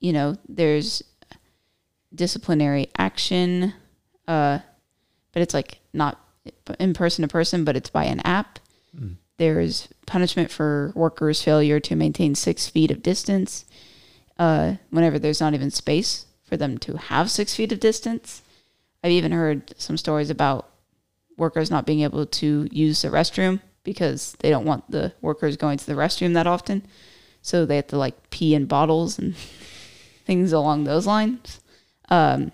you 0.00 0.12
know, 0.12 0.36
there's 0.48 1.02
disciplinary 2.14 2.88
action, 2.98 3.74
uh, 4.28 4.58
but 5.32 5.42
it's 5.42 5.54
like 5.54 5.80
not 5.92 6.18
in 6.78 6.94
person 6.94 7.22
to 7.22 7.28
person, 7.28 7.64
but 7.64 7.76
it's 7.76 7.90
by 7.90 8.04
an 8.04 8.20
app. 8.20 8.58
There's 9.38 9.88
punishment 10.06 10.50
for 10.50 10.92
workers' 10.94 11.42
failure 11.42 11.80
to 11.80 11.96
maintain 11.96 12.34
six 12.34 12.68
feet 12.68 12.90
of 12.90 13.02
distance 13.02 13.64
uh, 14.38 14.74
whenever 14.90 15.18
there's 15.18 15.40
not 15.40 15.54
even 15.54 15.70
space 15.70 16.26
for 16.42 16.56
them 16.56 16.76
to 16.78 16.96
have 16.96 17.30
six 17.30 17.54
feet 17.54 17.72
of 17.72 17.80
distance. 17.80 18.42
I've 19.02 19.12
even 19.12 19.32
heard 19.32 19.72
some 19.78 19.96
stories 19.96 20.28
about 20.28 20.69
workers 21.40 21.70
not 21.70 21.86
being 21.86 22.02
able 22.02 22.26
to 22.26 22.68
use 22.70 23.02
the 23.02 23.08
restroom 23.08 23.60
because 23.82 24.36
they 24.40 24.50
don't 24.50 24.66
want 24.66 24.88
the 24.90 25.12
workers 25.20 25.56
going 25.56 25.78
to 25.78 25.86
the 25.86 25.94
restroom 25.94 26.34
that 26.34 26.46
often. 26.46 26.86
So 27.42 27.64
they 27.64 27.76
have 27.76 27.88
to 27.88 27.96
like 27.96 28.30
pee 28.30 28.54
in 28.54 28.66
bottles 28.66 29.18
and 29.18 29.34
things 30.26 30.52
along 30.52 30.84
those 30.84 31.06
lines. 31.06 31.60
Um, 32.10 32.52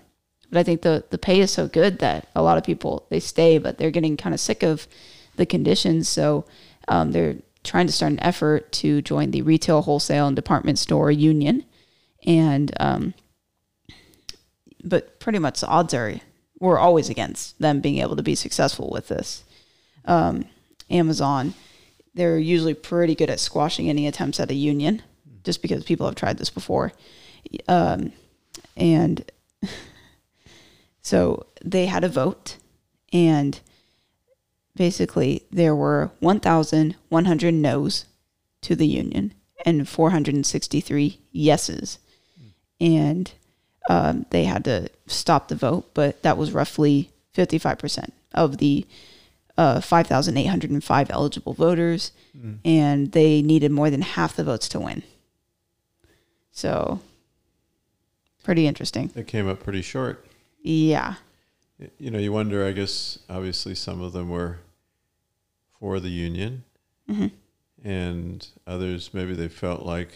but 0.49 0.59
I 0.59 0.63
think 0.63 0.81
the 0.81 1.03
the 1.09 1.17
pay 1.17 1.41
is 1.41 1.51
so 1.51 1.67
good 1.67 1.99
that 1.99 2.29
a 2.33 2.41
lot 2.41 2.57
of 2.57 2.63
people 2.63 3.05
they 3.09 3.19
stay, 3.19 3.57
but 3.57 3.77
they're 3.77 3.91
getting 3.91 4.15
kind 4.15 4.33
of 4.33 4.39
sick 4.39 4.63
of 4.63 4.87
the 5.35 5.45
conditions. 5.45 6.07
So 6.07 6.45
um, 6.87 7.11
they're 7.11 7.35
trying 7.63 7.87
to 7.87 7.93
start 7.93 8.13
an 8.13 8.19
effort 8.21 8.71
to 8.71 9.01
join 9.01 9.31
the 9.31 9.41
retail, 9.41 9.81
wholesale, 9.81 10.27
and 10.27 10.35
department 10.35 10.79
store 10.79 11.11
union. 11.11 11.65
And 12.25 12.71
um, 12.79 13.13
but 14.83 15.19
pretty 15.19 15.39
much 15.39 15.59
the 15.59 15.67
odds 15.67 15.93
are 15.93 16.15
we're 16.59 16.79
always 16.79 17.09
against 17.09 17.59
them 17.59 17.81
being 17.81 17.99
able 17.99 18.15
to 18.15 18.23
be 18.23 18.35
successful 18.35 18.89
with 18.91 19.07
this. 19.07 19.43
Um, 20.05 20.45
Amazon, 20.89 21.53
they're 22.13 22.39
usually 22.39 22.73
pretty 22.73 23.15
good 23.15 23.29
at 23.29 23.39
squashing 23.39 23.89
any 23.89 24.07
attempts 24.07 24.39
at 24.39 24.51
a 24.51 24.55
union, 24.55 25.01
just 25.43 25.61
because 25.61 25.83
people 25.83 26.05
have 26.05 26.15
tried 26.15 26.37
this 26.37 26.49
before. 26.49 26.93
Um, 27.67 28.13
and 28.75 29.29
so 31.01 31.45
they 31.63 31.85
had 31.85 32.03
a 32.03 32.09
vote, 32.09 32.57
and 33.13 33.59
basically 34.75 35.43
there 35.51 35.75
were 35.75 36.11
1,100 36.19 37.53
no's 37.53 38.05
to 38.61 38.75
the 38.75 38.87
union 38.87 39.33
and 39.65 39.87
463 39.87 41.19
yeses. 41.31 41.99
And 42.79 43.31
um, 43.87 44.25
they 44.29 44.43
had 44.43 44.63
to 44.65 44.89
stop 45.07 45.47
the 45.47 45.55
vote, 45.55 45.89
but 45.93 46.21
that 46.23 46.37
was 46.37 46.51
roughly 46.51 47.09
55% 47.35 48.11
of 48.33 48.57
the 48.57 48.85
uh, 49.57 49.81
5,805 49.81 51.09
eligible 51.09 51.53
voters, 51.53 52.11
and 52.63 53.11
they 53.13 53.41
needed 53.41 53.71
more 53.71 53.89
than 53.89 54.01
half 54.01 54.35
the 54.35 54.43
votes 54.43 54.69
to 54.69 54.79
win. 54.79 55.01
So, 56.51 56.99
pretty 58.43 58.67
interesting. 58.67 59.11
It 59.15 59.27
came 59.27 59.47
up 59.47 59.63
pretty 59.63 59.81
short. 59.81 60.25
Yeah. 60.61 61.15
You 61.97 62.11
know, 62.11 62.19
you 62.19 62.31
wonder, 62.31 62.65
I 62.65 62.71
guess, 62.71 63.19
obviously 63.29 63.73
some 63.75 64.01
of 64.01 64.13
them 64.13 64.29
were 64.29 64.59
for 65.79 65.99
the 65.99 66.09
union, 66.09 66.63
and 67.83 68.47
others 68.65 69.11
maybe 69.13 69.33
they 69.33 69.47
felt 69.47 69.83
like 69.83 70.09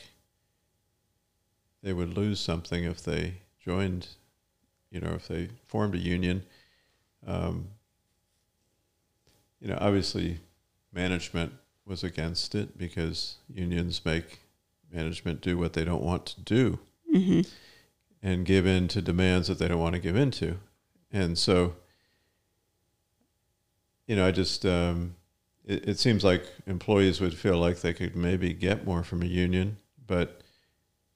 they 1.83 1.93
would 1.93 2.15
lose 2.17 2.39
something 2.39 2.83
if 2.83 3.01
they 3.03 3.35
joined, 3.63 4.08
you 4.89 5.00
know, 5.00 5.13
if 5.13 5.27
they 5.27 5.50
formed 5.68 5.96
a 5.96 6.00
union. 6.00 6.44
Um, 7.25 7.68
you 9.60 9.67
know, 9.67 9.78
obviously 9.80 10.39
management 10.91 11.54
was 11.86 12.04
against 12.04 12.56
it 12.56 12.78
because 12.78 13.38
unions 13.47 14.02
make 14.04 14.39
management 14.91 15.41
do 15.41 15.58
what 15.58 15.74
they 15.74 15.86
don't 15.86 16.04
want 16.04 16.26
to 16.26 16.41
do 16.41 16.80
and 18.24 18.45
give 18.45 18.65
in 18.65 18.88
to 18.89 19.02
demands 19.02 19.47
that 19.47 19.60
they 19.60 19.67
don't 19.67 19.80
want 19.80 19.95
to 19.95 20.02
give 20.02 20.15
in 20.15 20.32
to. 20.32 20.58
And 21.12 21.38
so, 21.38 21.76
you 24.08 24.15
know, 24.15 24.26
I 24.26 24.32
just, 24.32 24.65
um, 24.65 25.15
it, 25.65 25.89
it 25.89 26.00
seems 26.00 26.24
like 26.24 26.45
employees 26.67 27.21
would 27.21 27.38
feel 27.38 27.58
like 27.58 27.82
they 27.82 27.93
could 27.93 28.15
maybe 28.15 28.54
get 28.54 28.86
more 28.86 29.04
from 29.04 29.21
a 29.21 29.26
union, 29.26 29.78
but 30.06 30.41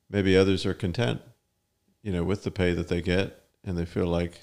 maybe 0.09 0.37
others 0.37 0.65
are 0.65 0.73
content, 0.73 1.21
you 2.05 2.11
know, 2.11 2.23
with 2.23 2.43
the 2.43 2.51
pay 2.51 2.71
that 2.71 2.87
they 2.87 3.01
get, 3.01 3.41
and 3.63 3.75
they 3.75 3.83
feel 3.83 4.05
like 4.05 4.39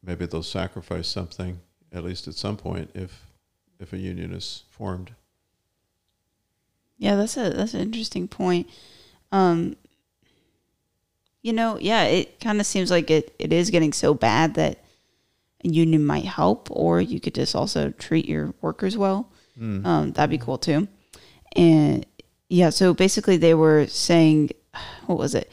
maybe 0.00 0.24
they'll 0.24 0.44
sacrifice 0.44 1.08
something 1.08 1.58
at 1.92 2.04
least 2.04 2.28
at 2.28 2.34
some 2.34 2.56
point 2.56 2.88
if 2.94 3.26
if 3.80 3.92
a 3.92 3.98
union 3.98 4.32
is 4.32 4.62
formed. 4.70 5.10
Yeah, 6.98 7.16
that's 7.16 7.36
a 7.36 7.50
that's 7.50 7.74
an 7.74 7.80
interesting 7.80 8.28
point. 8.28 8.68
Um, 9.32 9.74
you 11.42 11.52
know, 11.52 11.78
yeah, 11.80 12.04
it 12.04 12.38
kind 12.38 12.60
of 12.60 12.66
seems 12.66 12.92
like 12.92 13.10
it, 13.10 13.34
it 13.40 13.52
is 13.52 13.70
getting 13.70 13.92
so 13.92 14.14
bad 14.14 14.54
that 14.54 14.84
a 15.64 15.68
union 15.68 16.06
might 16.06 16.26
help, 16.26 16.68
or 16.70 17.00
you 17.00 17.18
could 17.18 17.34
just 17.34 17.56
also 17.56 17.90
treat 17.90 18.26
your 18.26 18.54
workers 18.60 18.96
well. 18.96 19.28
Um, 19.84 20.12
that'd 20.12 20.30
be 20.30 20.38
cool 20.38 20.58
too. 20.58 20.86
And 21.56 22.06
yeah, 22.48 22.70
so 22.70 22.94
basically 22.94 23.36
they 23.36 23.54
were 23.54 23.86
saying, 23.88 24.50
what 25.06 25.18
was 25.18 25.34
it? 25.34 25.50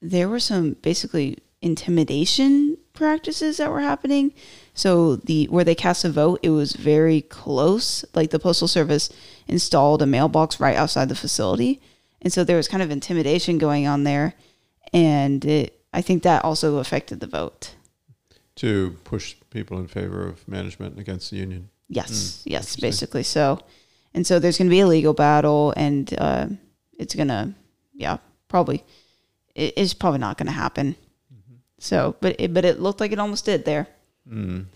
There 0.00 0.28
were 0.28 0.40
some 0.40 0.72
basically 0.82 1.38
intimidation 1.62 2.76
practices 2.92 3.56
that 3.56 3.70
were 3.70 3.80
happening. 3.80 4.34
So 4.74 5.16
the 5.16 5.46
where 5.46 5.64
they 5.64 5.74
cast 5.74 6.04
a 6.04 6.10
vote, 6.10 6.40
it 6.42 6.50
was 6.50 6.74
very 6.74 7.22
close. 7.22 8.04
Like 8.14 8.30
the 8.30 8.38
postal 8.38 8.68
service 8.68 9.10
installed 9.48 10.02
a 10.02 10.06
mailbox 10.06 10.60
right 10.60 10.76
outside 10.76 11.08
the 11.08 11.14
facility, 11.14 11.80
and 12.20 12.32
so 12.32 12.44
there 12.44 12.56
was 12.56 12.68
kind 12.68 12.82
of 12.82 12.90
intimidation 12.90 13.58
going 13.58 13.86
on 13.86 14.04
there, 14.04 14.34
and 14.92 15.44
it, 15.44 15.80
I 15.92 16.02
think 16.02 16.22
that 16.22 16.44
also 16.44 16.78
affected 16.78 17.20
the 17.20 17.26
vote. 17.26 17.74
To 18.56 18.96
push 19.04 19.36
people 19.50 19.78
in 19.78 19.88
favor 19.88 20.26
of 20.26 20.46
management 20.46 20.98
against 20.98 21.30
the 21.30 21.38
union. 21.38 21.70
Yes, 21.88 22.42
yes, 22.44 22.76
basically 22.76 23.22
so. 23.22 23.60
And 24.14 24.26
so 24.26 24.38
there's 24.38 24.58
going 24.58 24.68
to 24.68 24.74
be 24.74 24.80
a 24.80 24.86
legal 24.86 25.12
battle, 25.12 25.74
and 25.76 26.12
uh, 26.18 26.46
it's 26.98 27.14
going 27.14 27.28
to, 27.28 27.54
yeah, 27.92 28.18
probably, 28.48 28.84
it, 29.54 29.74
it's 29.76 29.94
probably 29.94 30.20
not 30.20 30.38
going 30.38 30.46
to 30.46 30.52
happen. 30.52 30.96
Mm-hmm. 31.32 31.54
So, 31.78 32.16
but 32.20 32.36
it, 32.38 32.54
but 32.54 32.64
it 32.64 32.80
looked 32.80 33.00
like 33.00 33.12
it 33.12 33.18
almost 33.18 33.44
did 33.44 33.64
there. 33.64 33.88
Mm. 34.28 34.66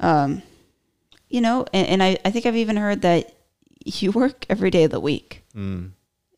Um, 0.00 0.42
you 1.28 1.40
know, 1.40 1.66
and, 1.72 1.88
and 1.88 2.02
I, 2.02 2.18
I 2.24 2.30
think 2.30 2.46
I've 2.46 2.56
even 2.56 2.76
heard 2.76 3.02
that 3.02 3.32
you 3.84 4.10
work 4.10 4.44
every 4.48 4.70
day 4.70 4.84
of 4.84 4.90
the 4.90 5.00
week, 5.00 5.44
mm. 5.54 5.90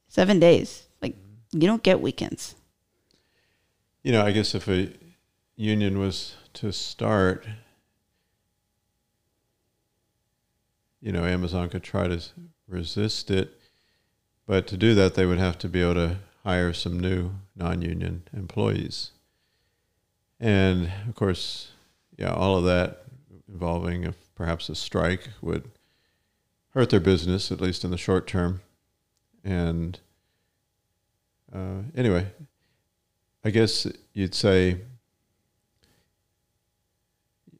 seven 0.09 0.39
days. 0.39 0.87
Like 1.03 1.15
mm-hmm. 1.15 1.61
you 1.61 1.67
don't 1.67 1.83
get 1.83 2.01
weekends. 2.01 2.55
You 4.03 4.13
know, 4.13 4.25
I 4.25 4.33
guess 4.33 4.55
if 4.55 4.69
a 4.69 4.91
union 5.57 5.99
was 5.99 6.37
to 6.55 6.73
start, 6.73 7.47
you 11.01 11.13
know, 11.13 11.25
Amazon 11.25 11.69
could 11.69 11.83
try 11.83 12.09
to 12.09 12.23
resist 12.67 13.31
it, 13.31 13.59
but 14.47 14.67
to 14.69 14.77
do 14.77 14.95
that, 14.95 15.15
they 15.15 15.27
would 15.27 15.39
have 15.39 15.59
to 15.59 15.69
be 15.69 15.83
able 15.83 15.95
to 15.95 16.17
hire 16.49 16.73
some 16.73 16.99
new 16.99 17.31
non-union 17.57 18.23
employees, 18.33 19.11
and 20.41 20.91
of 21.07 21.15
course, 21.15 21.73
yeah, 22.17 22.33
all 22.33 22.57
of 22.57 22.65
that 22.65 23.05
involving 23.53 24.07
a, 24.07 24.15
perhaps 24.35 24.71
a 24.71 24.75
strike 24.75 25.29
would 25.43 25.71
hurt 26.71 26.89
their 26.89 27.01
business 27.01 27.53
at 27.53 27.61
least 27.61 27.85
in 27.85 27.91
the 27.91 27.99
short 27.99 28.27
term, 28.27 28.63
and 29.45 30.01
uh, 31.55 31.83
anyway, 31.95 32.27
I 33.45 33.51
guess 33.51 33.87
you'd 34.15 34.35
say, 34.35 34.81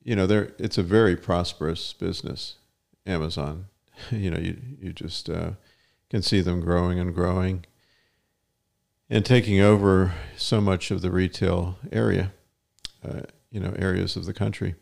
you 0.03 0.17
know, 0.17 0.27
there 0.27 0.55
it's 0.59 0.79
a 0.79 0.83
very 0.83 1.15
prosperous 1.15 1.93
business, 1.93 2.55
Amazon. 3.05 3.67
you 4.11 4.31
know, 4.31 4.39
you 4.39 4.57
you 4.81 4.95
just 4.95 5.29
uh, 5.29 5.51
can 6.09 6.23
see 6.23 6.41
them 6.41 6.61
growing 6.61 6.99
and 6.99 7.15
growing, 7.15 7.67
and 9.11 9.25
taking 9.25 9.61
over 9.61 10.15
so 10.37 10.61
much 10.61 10.91
of 10.91 11.03
the 11.03 11.11
retail 11.11 11.79
area, 11.91 12.33
uh, 13.07 13.21
you 13.51 13.61
know, 13.61 13.75
areas 13.79 14.17
of 14.17 14.27
the 14.27 14.35
country. 14.35 14.75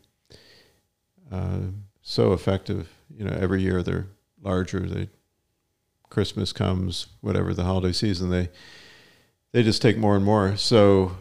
Uh, 1.31 1.59
so 2.01 2.33
effective, 2.33 2.89
you 3.09 3.25
know. 3.25 3.37
Every 3.37 3.61
year 3.61 3.83
they're 3.83 4.07
larger. 4.41 4.81
They 4.81 5.09
Christmas 6.09 6.53
comes, 6.53 7.07
whatever 7.21 7.53
the 7.53 7.65
holiday 7.65 7.91
season, 7.91 8.29
they 8.29 8.49
they 9.51 9.63
just 9.63 9.81
take 9.81 9.97
more 9.97 10.15
and 10.15 10.23
more. 10.23 10.55
So 10.57 11.17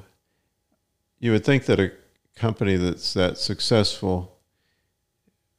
you 1.19 1.33
would 1.33 1.45
think 1.45 1.65
that 1.67 1.81
a 1.81 1.93
company 2.37 2.77
that's 2.77 3.15
that 3.15 3.39
successful, 3.39 4.39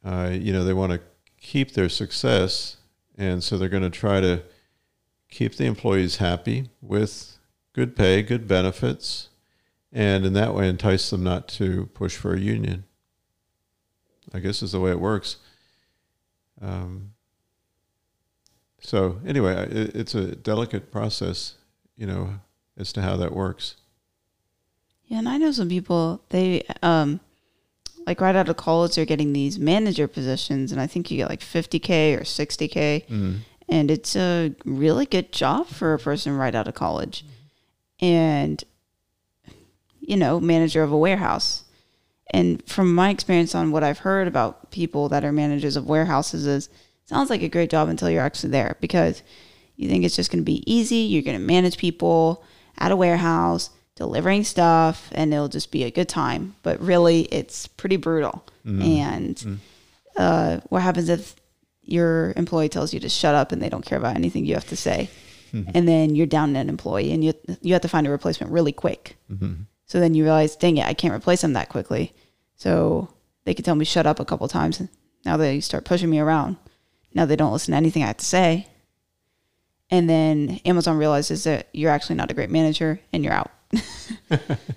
uh, 0.04 0.30
you 0.32 0.52
know, 0.52 0.64
they 0.64 0.72
want 0.72 0.92
to 0.92 1.00
keep 1.40 1.72
their 1.72 1.88
success, 1.88 2.76
and 3.16 3.42
so 3.42 3.58
they're 3.58 3.68
going 3.68 3.82
to 3.82 3.90
try 3.90 4.20
to 4.20 4.42
keep 5.30 5.56
the 5.56 5.66
employees 5.66 6.16
happy 6.16 6.70
with 6.80 7.37
good 7.72 7.96
pay, 7.96 8.22
good 8.22 8.48
benefits, 8.48 9.28
and 9.92 10.24
in 10.26 10.32
that 10.34 10.54
way 10.54 10.68
entice 10.68 11.10
them 11.10 11.24
not 11.24 11.48
to 11.48 11.86
push 11.94 12.16
for 12.16 12.34
a 12.34 12.40
union. 12.40 12.84
I 14.32 14.40
guess 14.40 14.62
is 14.62 14.72
the 14.72 14.80
way 14.80 14.90
it 14.90 15.00
works. 15.00 15.36
Um, 16.60 17.12
so 18.80 19.20
anyway, 19.26 19.54
it, 19.70 19.96
it's 19.96 20.14
a 20.14 20.34
delicate 20.34 20.92
process, 20.92 21.54
you 21.96 22.06
know, 22.06 22.34
as 22.76 22.92
to 22.92 23.02
how 23.02 23.16
that 23.16 23.32
works. 23.32 23.76
Yeah, 25.06 25.18
and 25.18 25.28
I 25.28 25.38
know 25.38 25.50
some 25.52 25.68
people 25.68 26.22
they 26.28 26.66
um 26.82 27.20
like 28.06 28.20
right 28.20 28.36
out 28.36 28.48
of 28.48 28.56
college 28.56 28.94
they're 28.94 29.04
getting 29.04 29.32
these 29.32 29.58
manager 29.58 30.06
positions 30.06 30.70
and 30.70 30.80
I 30.80 30.86
think 30.86 31.10
you 31.10 31.16
get 31.16 31.28
like 31.28 31.40
50k 31.40 32.16
or 32.18 32.22
60k 32.22 33.04
and 33.68 33.90
it's 33.90 34.16
a 34.16 34.54
really 34.64 35.06
good 35.06 35.32
job 35.32 35.66
for 35.66 35.94
a 35.94 35.98
person 35.98 36.36
right 36.36 36.54
out 36.54 36.68
of 36.68 36.74
college. 36.74 37.24
And 38.00 38.62
you 40.00 40.16
know, 40.16 40.40
manager 40.40 40.82
of 40.82 40.90
a 40.90 40.96
warehouse. 40.96 41.64
And 42.30 42.66
from 42.66 42.94
my 42.94 43.10
experience 43.10 43.54
on 43.54 43.70
what 43.70 43.84
I've 43.84 43.98
heard 43.98 44.26
about 44.26 44.70
people 44.70 45.08
that 45.10 45.24
are 45.24 45.32
managers 45.32 45.76
of 45.76 45.86
warehouses 45.86 46.46
is 46.46 46.68
sounds 47.04 47.30
like 47.30 47.42
a 47.42 47.48
great 47.48 47.70
job 47.70 47.88
until 47.88 48.10
you're 48.10 48.22
actually 48.22 48.50
there 48.50 48.76
because 48.80 49.22
you 49.76 49.88
think 49.88 50.04
it's 50.04 50.16
just 50.16 50.30
going 50.30 50.40
to 50.40 50.44
be 50.44 50.62
easy, 50.70 50.96
you're 50.96 51.22
going 51.22 51.38
to 51.38 51.42
manage 51.42 51.78
people 51.78 52.42
at 52.78 52.90
a 52.92 52.96
warehouse 52.96 53.70
delivering 53.96 54.44
stuff 54.44 55.08
and 55.12 55.32
it'll 55.32 55.48
just 55.48 55.70
be 55.70 55.84
a 55.84 55.90
good 55.90 56.08
time. 56.08 56.54
But 56.62 56.80
really 56.80 57.22
it's 57.22 57.66
pretty 57.66 57.96
brutal. 57.96 58.44
And 58.82 59.60
uh, 60.16 60.60
what 60.68 60.82
happens 60.82 61.08
if 61.08 61.36
your 61.82 62.32
employee 62.36 62.68
tells 62.68 62.92
you 62.94 63.00
to 63.00 63.08
shut 63.08 63.34
up 63.34 63.52
and 63.52 63.60
they 63.62 63.68
don't 63.68 63.84
care 63.84 63.98
about 63.98 64.16
anything 64.16 64.44
you 64.44 64.54
have 64.54 64.68
to 64.68 64.76
say 64.76 65.08
Mm-hmm. 65.52 65.70
and 65.74 65.88
then 65.88 66.14
you're 66.14 66.26
down 66.26 66.56
an 66.56 66.68
employee 66.68 67.12
and 67.12 67.24
you, 67.24 67.34
you 67.62 67.72
have 67.72 67.82
to 67.82 67.88
find 67.88 68.06
a 68.06 68.10
replacement 68.10 68.52
really 68.52 68.72
quick 68.72 69.16
mm-hmm. 69.30 69.62
so 69.86 70.00
then 70.00 70.14
you 70.14 70.24
realize 70.24 70.56
dang 70.56 70.76
it 70.76 70.86
i 70.86 70.94
can't 70.94 71.14
replace 71.14 71.40
them 71.40 71.54
that 71.54 71.68
quickly 71.68 72.12
so 72.56 73.08
they 73.44 73.54
could 73.54 73.64
tell 73.64 73.74
me 73.74 73.84
shut 73.84 74.06
up 74.06 74.20
a 74.20 74.24
couple 74.24 74.46
times 74.48 74.82
now 75.24 75.36
they 75.36 75.60
start 75.60 75.84
pushing 75.84 76.10
me 76.10 76.18
around 76.18 76.56
now 77.14 77.24
they 77.24 77.36
don't 77.36 77.52
listen 77.52 77.72
to 77.72 77.76
anything 77.76 78.02
i 78.02 78.08
have 78.08 78.16
to 78.16 78.24
say 78.24 78.66
and 79.90 80.10
then 80.10 80.60
Amazon 80.66 80.98
realizes 80.98 81.44
that 81.44 81.68
you're 81.72 81.90
actually 81.90 82.16
not 82.16 82.30
a 82.30 82.34
great 82.34 82.50
manager 82.50 83.00
and 83.10 83.24
you're 83.24 83.32
out. 83.32 83.50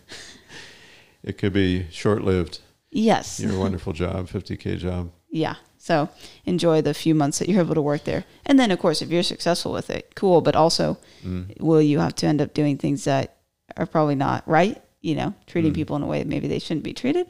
It 1.24 1.38
could 1.38 1.54
be 1.54 1.88
short 1.92 2.24
lived. 2.24 2.60
Yes. 2.90 3.40
Your 3.40 3.58
wonderful 3.60 3.94
job, 3.94 4.28
50K 4.28 4.78
job. 4.78 5.12
Yeah. 5.30 5.56
So 5.82 6.10
enjoy 6.46 6.84
the 6.84 6.94
few 6.94 7.16
months 7.16 7.40
that 7.40 7.50
you're 7.50 7.62
able 7.62 7.74
to 7.74 7.82
work 7.82 8.04
there. 8.04 8.24
And 8.46 8.60
then, 8.60 8.70
of 8.70 8.78
course, 8.78 9.02
if 9.02 9.10
you're 9.10 9.24
successful 9.24 9.74
with 9.74 9.90
it, 9.90 10.14
cool. 10.14 10.40
But 10.42 10.56
also, 10.56 11.00
mm. 11.26 11.60
will 11.60 11.82
you 11.82 11.98
have 11.98 12.14
to 12.18 12.28
end 12.28 12.40
up 12.40 12.54
doing 12.54 12.78
things 12.78 13.06
that 13.06 13.38
are 13.76 13.88
probably 13.88 14.14
not 14.14 14.48
right? 14.48 14.80
You 15.02 15.16
know, 15.16 15.34
treating 15.48 15.72
mm. 15.72 15.76
people 15.76 15.96
in 15.96 16.04
a 16.04 16.06
way 16.06 16.20
that 16.20 16.28
maybe 16.28 16.48
they 16.48 16.60
shouldn't 16.60 16.84
be 16.84 16.94
treated? 16.94 17.26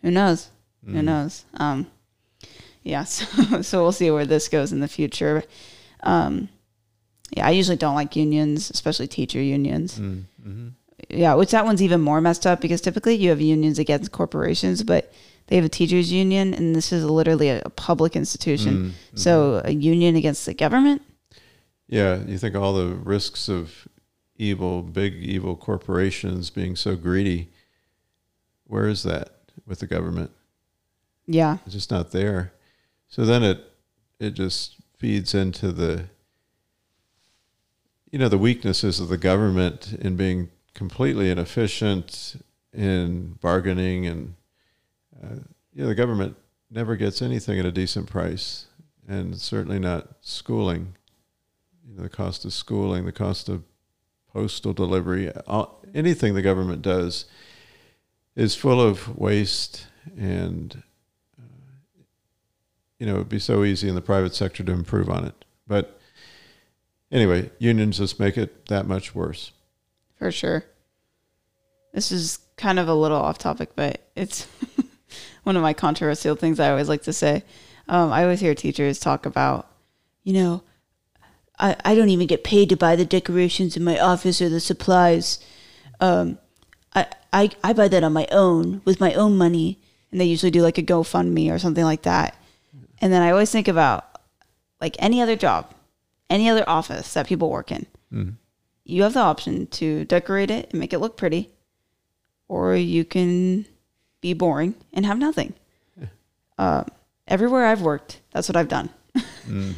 Who 0.00 0.10
knows? 0.10 0.48
Who 0.86 0.94
mm. 0.94 1.04
knows? 1.04 1.44
Um, 1.54 1.86
yeah. 2.82 3.04
So, 3.04 3.60
so 3.60 3.82
we'll 3.82 3.92
see 3.92 4.10
where 4.10 4.24
this 4.24 4.48
goes 4.48 4.72
in 4.72 4.80
the 4.80 4.88
future. 4.88 5.42
Um, 6.02 6.48
yeah, 7.36 7.46
I 7.46 7.50
usually 7.50 7.76
don't 7.76 7.94
like 7.94 8.16
unions, 8.16 8.70
especially 8.70 9.08
teacher 9.08 9.42
unions. 9.42 9.98
Mm-hmm. 9.98 10.68
Yeah, 11.10 11.34
which 11.34 11.50
that 11.50 11.66
one's 11.66 11.82
even 11.82 12.00
more 12.00 12.22
messed 12.22 12.46
up 12.46 12.62
because 12.62 12.80
typically 12.80 13.14
you 13.14 13.28
have 13.28 13.42
unions 13.42 13.78
against 13.78 14.10
corporations, 14.10 14.82
but 14.82 15.12
they 15.48 15.56
have 15.56 15.64
a 15.64 15.68
teachers 15.68 16.12
union, 16.12 16.54
and 16.54 16.74
this 16.74 16.92
is 16.92 17.04
literally 17.04 17.48
a, 17.48 17.62
a 17.64 17.70
public 17.70 18.14
institution. 18.14 18.74
Mm, 18.74 18.86
mm-hmm. 18.88 19.16
So 19.16 19.62
a 19.64 19.72
union 19.72 20.14
against 20.14 20.46
the 20.46 20.54
government. 20.54 21.02
Yeah, 21.88 22.18
you 22.26 22.38
think 22.38 22.54
all 22.54 22.74
the 22.74 22.94
risks 22.94 23.48
of 23.48 23.88
evil, 24.36 24.82
big 24.82 25.14
evil 25.14 25.56
corporations 25.56 26.50
being 26.50 26.76
so 26.76 26.96
greedy. 26.96 27.48
Where 28.64 28.86
is 28.86 29.02
that 29.02 29.30
with 29.66 29.80
the 29.80 29.86
government? 29.86 30.30
Yeah, 31.26 31.58
It's 31.64 31.74
just 31.74 31.90
not 31.90 32.12
there. 32.12 32.52
So 33.08 33.24
then 33.24 33.42
it 33.42 33.64
it 34.18 34.30
just 34.30 34.76
feeds 34.98 35.34
into 35.34 35.72
the 35.72 36.06
you 38.10 38.18
know 38.18 38.28
the 38.28 38.38
weaknesses 38.38 39.00
of 39.00 39.08
the 39.08 39.18
government 39.18 39.94
in 40.00 40.16
being 40.16 40.50
completely 40.74 41.30
inefficient 41.30 42.36
in 42.72 43.38
bargaining 43.40 44.06
and 44.06 44.34
uh, 45.22 45.36
you 45.72 45.82
know 45.82 45.88
the 45.88 45.94
government 45.94 46.36
never 46.70 46.96
gets 46.96 47.22
anything 47.22 47.58
at 47.58 47.64
a 47.64 47.72
decent 47.72 48.08
price 48.08 48.66
and 49.06 49.38
certainly 49.40 49.78
not 49.78 50.08
schooling 50.20 50.94
you 51.88 51.96
know 51.96 52.02
the 52.02 52.08
cost 52.08 52.44
of 52.44 52.52
schooling 52.52 53.04
the 53.04 53.12
cost 53.12 53.48
of 53.48 53.64
postal 54.32 54.72
delivery 54.72 55.32
all, 55.46 55.82
anything 55.94 56.34
the 56.34 56.42
government 56.42 56.82
does 56.82 57.24
is 58.36 58.54
full 58.54 58.80
of 58.80 59.16
waste 59.16 59.86
and 60.16 60.82
you 62.98 63.06
know, 63.06 63.14
it'd 63.14 63.28
be 63.28 63.38
so 63.38 63.64
easy 63.64 63.88
in 63.88 63.94
the 63.94 64.00
private 64.00 64.34
sector 64.34 64.64
to 64.64 64.72
improve 64.72 65.08
on 65.08 65.24
it. 65.24 65.44
But 65.66 66.00
anyway, 67.10 67.50
unions 67.58 67.98
just 67.98 68.18
make 68.18 68.36
it 68.36 68.66
that 68.66 68.86
much 68.86 69.14
worse. 69.14 69.52
for 70.16 70.32
sure. 70.32 70.64
This 71.92 72.12
is 72.12 72.40
kind 72.56 72.78
of 72.78 72.88
a 72.88 72.94
little 72.94 73.18
off 73.18 73.38
topic, 73.38 73.70
but 73.74 74.00
it's 74.14 74.46
one 75.42 75.56
of 75.56 75.62
my 75.62 75.72
controversial 75.72 76.36
things 76.36 76.60
I 76.60 76.70
always 76.70 76.88
like 76.88 77.02
to 77.02 77.12
say. 77.12 77.44
Um, 77.88 78.12
I 78.12 78.22
always 78.22 78.40
hear 78.40 78.54
teachers 78.54 78.98
talk 78.98 79.26
about, 79.26 79.70
you 80.22 80.34
know, 80.34 80.62
I, 81.58 81.76
I 81.84 81.94
don't 81.94 82.10
even 82.10 82.26
get 82.26 82.44
paid 82.44 82.68
to 82.68 82.76
buy 82.76 82.96
the 82.96 83.04
decorations 83.04 83.76
in 83.76 83.84
my 83.84 83.98
office 83.98 84.40
or 84.40 84.48
the 84.48 84.60
supplies. 84.60 85.38
Um, 86.00 86.38
I, 86.94 87.06
I, 87.32 87.50
I 87.64 87.72
buy 87.72 87.88
that 87.88 88.04
on 88.04 88.12
my 88.12 88.26
own 88.30 88.82
with 88.84 89.00
my 89.00 89.14
own 89.14 89.36
money. 89.36 89.78
And 90.10 90.20
they 90.20 90.24
usually 90.24 90.50
do 90.50 90.62
like 90.62 90.78
a 90.78 90.82
GoFundMe 90.82 91.52
or 91.52 91.58
something 91.58 91.84
like 91.84 92.02
that. 92.02 92.36
And 93.00 93.12
then 93.12 93.22
I 93.22 93.30
always 93.30 93.50
think 93.50 93.68
about 93.68 94.20
like 94.80 94.96
any 94.98 95.20
other 95.20 95.36
job, 95.36 95.74
any 96.30 96.48
other 96.48 96.68
office 96.68 97.12
that 97.14 97.26
people 97.26 97.50
work 97.50 97.70
in 97.70 97.86
you 98.88 99.02
have 99.02 99.12
the 99.12 99.20
option 99.20 99.66
to 99.66 100.04
decorate 100.06 100.50
it 100.50 100.70
and 100.70 100.80
make 100.80 100.92
it 100.92 100.98
look 100.98 101.16
pretty, 101.16 101.50
or 102.48 102.74
you 102.74 103.04
can 103.04 103.66
be 104.20 104.32
boring 104.32 104.74
and 104.92 105.06
have 105.06 105.18
nothing. 105.18 105.54
Uh, 106.58 106.84
everywhere 107.28 107.66
I've 107.66 107.82
worked, 107.82 108.20
that's 108.32 108.48
what 108.48 108.56
I've 108.56 108.68
done. 108.68 108.90
Mm. 109.48 109.72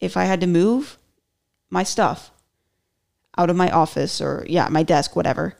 If 0.00 0.16
I 0.16 0.24
had 0.24 0.40
to 0.40 0.46
move 0.46 0.96
my 1.68 1.82
stuff 1.82 2.30
out 3.36 3.50
of 3.50 3.56
my 3.56 3.70
office 3.70 4.22
or 4.22 4.46
yeah, 4.48 4.68
my 4.70 4.82
desk, 4.82 5.14
whatever, 5.14 5.54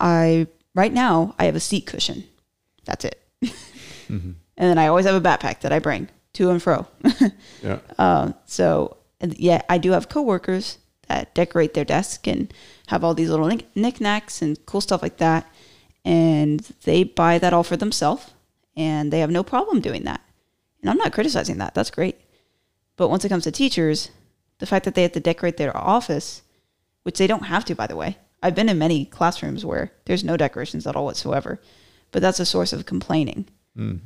I 0.00 0.48
right 0.74 0.92
now 0.92 1.36
I 1.38 1.44
have 1.44 1.54
a 1.54 1.60
seat 1.60 1.86
cushion. 1.86 2.24
That's 2.84 3.04
it. 3.04 3.22
Mm-hmm. 4.10 4.32
And 4.56 4.68
then 4.68 4.78
I 4.78 4.88
always 4.88 5.06
have 5.06 5.14
a 5.14 5.20
backpack 5.20 5.60
that 5.60 5.72
I 5.72 5.78
bring 5.78 6.08
to 6.32 6.50
and 6.50 6.60
fro. 6.60 6.88
Yeah. 7.62 7.78
Um, 7.98 8.34
so 8.46 8.96
and 9.20 9.38
yeah, 9.38 9.62
I 9.68 9.78
do 9.78 9.92
have 9.92 10.08
coworkers 10.08 10.78
that 11.06 11.32
decorate 11.34 11.74
their 11.74 11.84
desk 11.84 12.26
and 12.26 12.52
have 12.88 13.04
all 13.04 13.14
these 13.14 13.30
little 13.30 13.46
knick- 13.46 13.76
knickknacks 13.76 14.42
and 14.42 14.58
cool 14.66 14.80
stuff 14.80 15.02
like 15.02 15.18
that, 15.18 15.46
and 16.04 16.60
they 16.84 17.04
buy 17.04 17.38
that 17.38 17.52
all 17.52 17.62
for 17.62 17.76
themselves, 17.76 18.30
and 18.76 19.12
they 19.12 19.20
have 19.20 19.30
no 19.30 19.42
problem 19.42 19.80
doing 19.80 20.04
that. 20.04 20.20
And 20.80 20.90
I'm 20.90 20.98
not 20.98 21.12
criticizing 21.12 21.58
that; 21.58 21.74
that's 21.74 21.90
great. 21.90 22.20
But 22.96 23.08
once 23.08 23.24
it 23.24 23.28
comes 23.28 23.44
to 23.44 23.52
teachers, 23.52 24.10
the 24.58 24.66
fact 24.66 24.84
that 24.84 24.94
they 24.94 25.02
have 25.02 25.12
to 25.12 25.20
decorate 25.20 25.56
their 25.56 25.76
office, 25.76 26.42
which 27.02 27.18
they 27.18 27.26
don't 27.26 27.46
have 27.46 27.64
to, 27.66 27.74
by 27.74 27.86
the 27.86 27.96
way. 27.96 28.18
I've 28.42 28.54
been 28.54 28.68
in 28.68 28.78
many 28.78 29.04
classrooms 29.04 29.64
where 29.64 29.92
there's 30.04 30.24
no 30.24 30.36
decorations 30.36 30.86
at 30.86 30.96
all 30.96 31.04
whatsoever, 31.04 31.60
but 32.12 32.22
that's 32.22 32.40
a 32.40 32.46
source 32.46 32.72
of 32.72 32.86
complaining. 32.86 33.46
Hmm. 33.76 33.96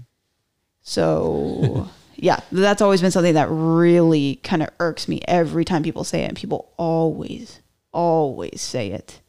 So, 0.80 1.88
yeah, 2.16 2.40
that's 2.50 2.82
always 2.82 3.00
been 3.00 3.10
something 3.10 3.34
that 3.34 3.48
really 3.50 4.36
kind 4.36 4.62
of 4.62 4.70
irks 4.80 5.08
me 5.08 5.20
every 5.26 5.64
time 5.64 5.82
people 5.82 6.04
say 6.04 6.22
it. 6.22 6.28
And 6.28 6.36
people 6.36 6.72
always, 6.76 7.60
always 7.92 8.60
say 8.60 8.90
it. 8.90 9.20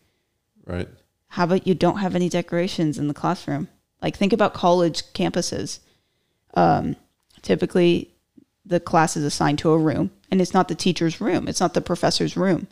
Right. 0.65 0.89
How 1.35 1.43
about 1.43 1.67
you 1.67 1.75
don't 1.75 1.97
have 1.97 2.15
any 2.15 2.29
decorations 2.29 2.97
in 2.97 3.09
the 3.09 3.13
classroom? 3.13 3.67
Like, 4.01 4.15
think 4.15 4.31
about 4.31 4.53
college 4.53 5.03
campuses. 5.11 5.79
Um, 6.53 6.95
typically, 7.41 8.13
the 8.65 8.79
class 8.79 9.17
is 9.17 9.25
assigned 9.25 9.59
to 9.59 9.71
a 9.71 9.77
room, 9.77 10.11
and 10.31 10.39
it's 10.39 10.53
not 10.53 10.69
the 10.69 10.75
teacher's 10.75 11.19
room, 11.19 11.49
it's 11.49 11.59
not 11.59 11.73
the 11.73 11.81
professor's 11.81 12.37
room. 12.37 12.67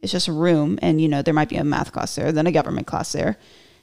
It's 0.00 0.12
just 0.12 0.26
a 0.26 0.32
room, 0.32 0.78
and 0.80 1.02
you 1.02 1.08
know, 1.08 1.20
there 1.20 1.34
might 1.34 1.50
be 1.50 1.58
a 1.58 1.64
math 1.64 1.92
class 1.92 2.14
there, 2.14 2.32
then 2.32 2.46
a 2.46 2.50
government 2.50 2.86
class 2.86 3.12
there, 3.12 3.36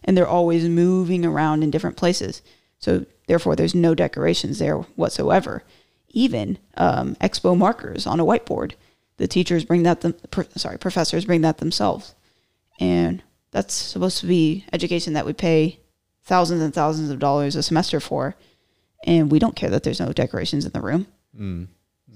and 0.03 0.17
they're 0.17 0.27
always 0.27 0.67
moving 0.67 1.23
around 1.23 1.61
in 1.61 1.69
different 1.69 1.95
places. 1.95 2.41
So, 2.79 3.05
therefore, 3.27 3.55
there's 3.55 3.75
no 3.75 3.93
decorations 3.93 4.57
there 4.57 4.77
whatsoever. 4.95 5.63
Even 6.09 6.57
um, 6.77 7.13
expo 7.17 7.55
markers 7.55 8.07
on 8.07 8.19
a 8.19 8.25
whiteboard, 8.25 8.71
the 9.17 9.27
teachers 9.27 9.65
bring 9.65 9.83
that 9.83 10.01
them. 10.01 10.15
Pro, 10.31 10.45
sorry, 10.55 10.79
professors 10.79 11.25
bring 11.25 11.41
that 11.41 11.59
themselves, 11.59 12.15
and 12.79 13.21
that's 13.55 13.73
supposed 13.73 14.19
to 14.19 14.27
be 14.27 14.65
education 14.73 15.13
that 15.13 15.25
we 15.25 15.31
pay 15.31 15.79
thousands 16.25 16.61
and 16.61 16.73
thousands 16.73 17.09
of 17.09 17.19
dollars 17.19 17.55
a 17.55 17.63
semester 17.63 18.01
for, 18.01 18.35
and 19.05 19.31
we 19.31 19.39
don't 19.39 19.55
care 19.55 19.69
that 19.69 19.83
there's 19.83 20.01
no 20.01 20.11
decorations 20.11 20.65
in 20.65 20.71
the 20.73 20.81
room. 20.81 21.07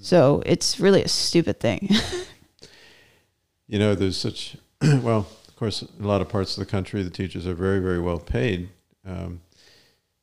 So 0.02 0.42
it's 0.44 0.78
really 0.78 1.02
a 1.02 1.08
stupid 1.08 1.58
thing. 1.60 1.88
You 3.72 3.78
know, 3.78 3.94
there's 3.94 4.16
such, 4.16 4.56
well, 4.82 5.28
of 5.46 5.54
course, 5.54 5.82
in 5.82 6.04
a 6.04 6.08
lot 6.08 6.20
of 6.20 6.28
parts 6.28 6.56
of 6.58 6.64
the 6.64 6.68
country, 6.70 7.04
the 7.04 7.10
teachers 7.10 7.46
are 7.46 7.54
very, 7.54 7.78
very 7.78 8.00
well 8.00 8.18
paid. 8.18 8.68
Um, 9.06 9.42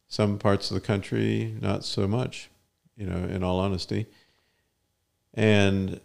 some 0.10 0.38
parts 0.38 0.70
of 0.70 0.76
the 0.76 0.86
country, 0.86 1.56
not 1.62 1.86
so 1.86 2.10
much. 2.10 2.50
you 2.98 3.06
know, 3.06 3.24
in 3.34 3.44
all 3.44 3.60
honesty. 3.60 4.06
And 5.34 6.02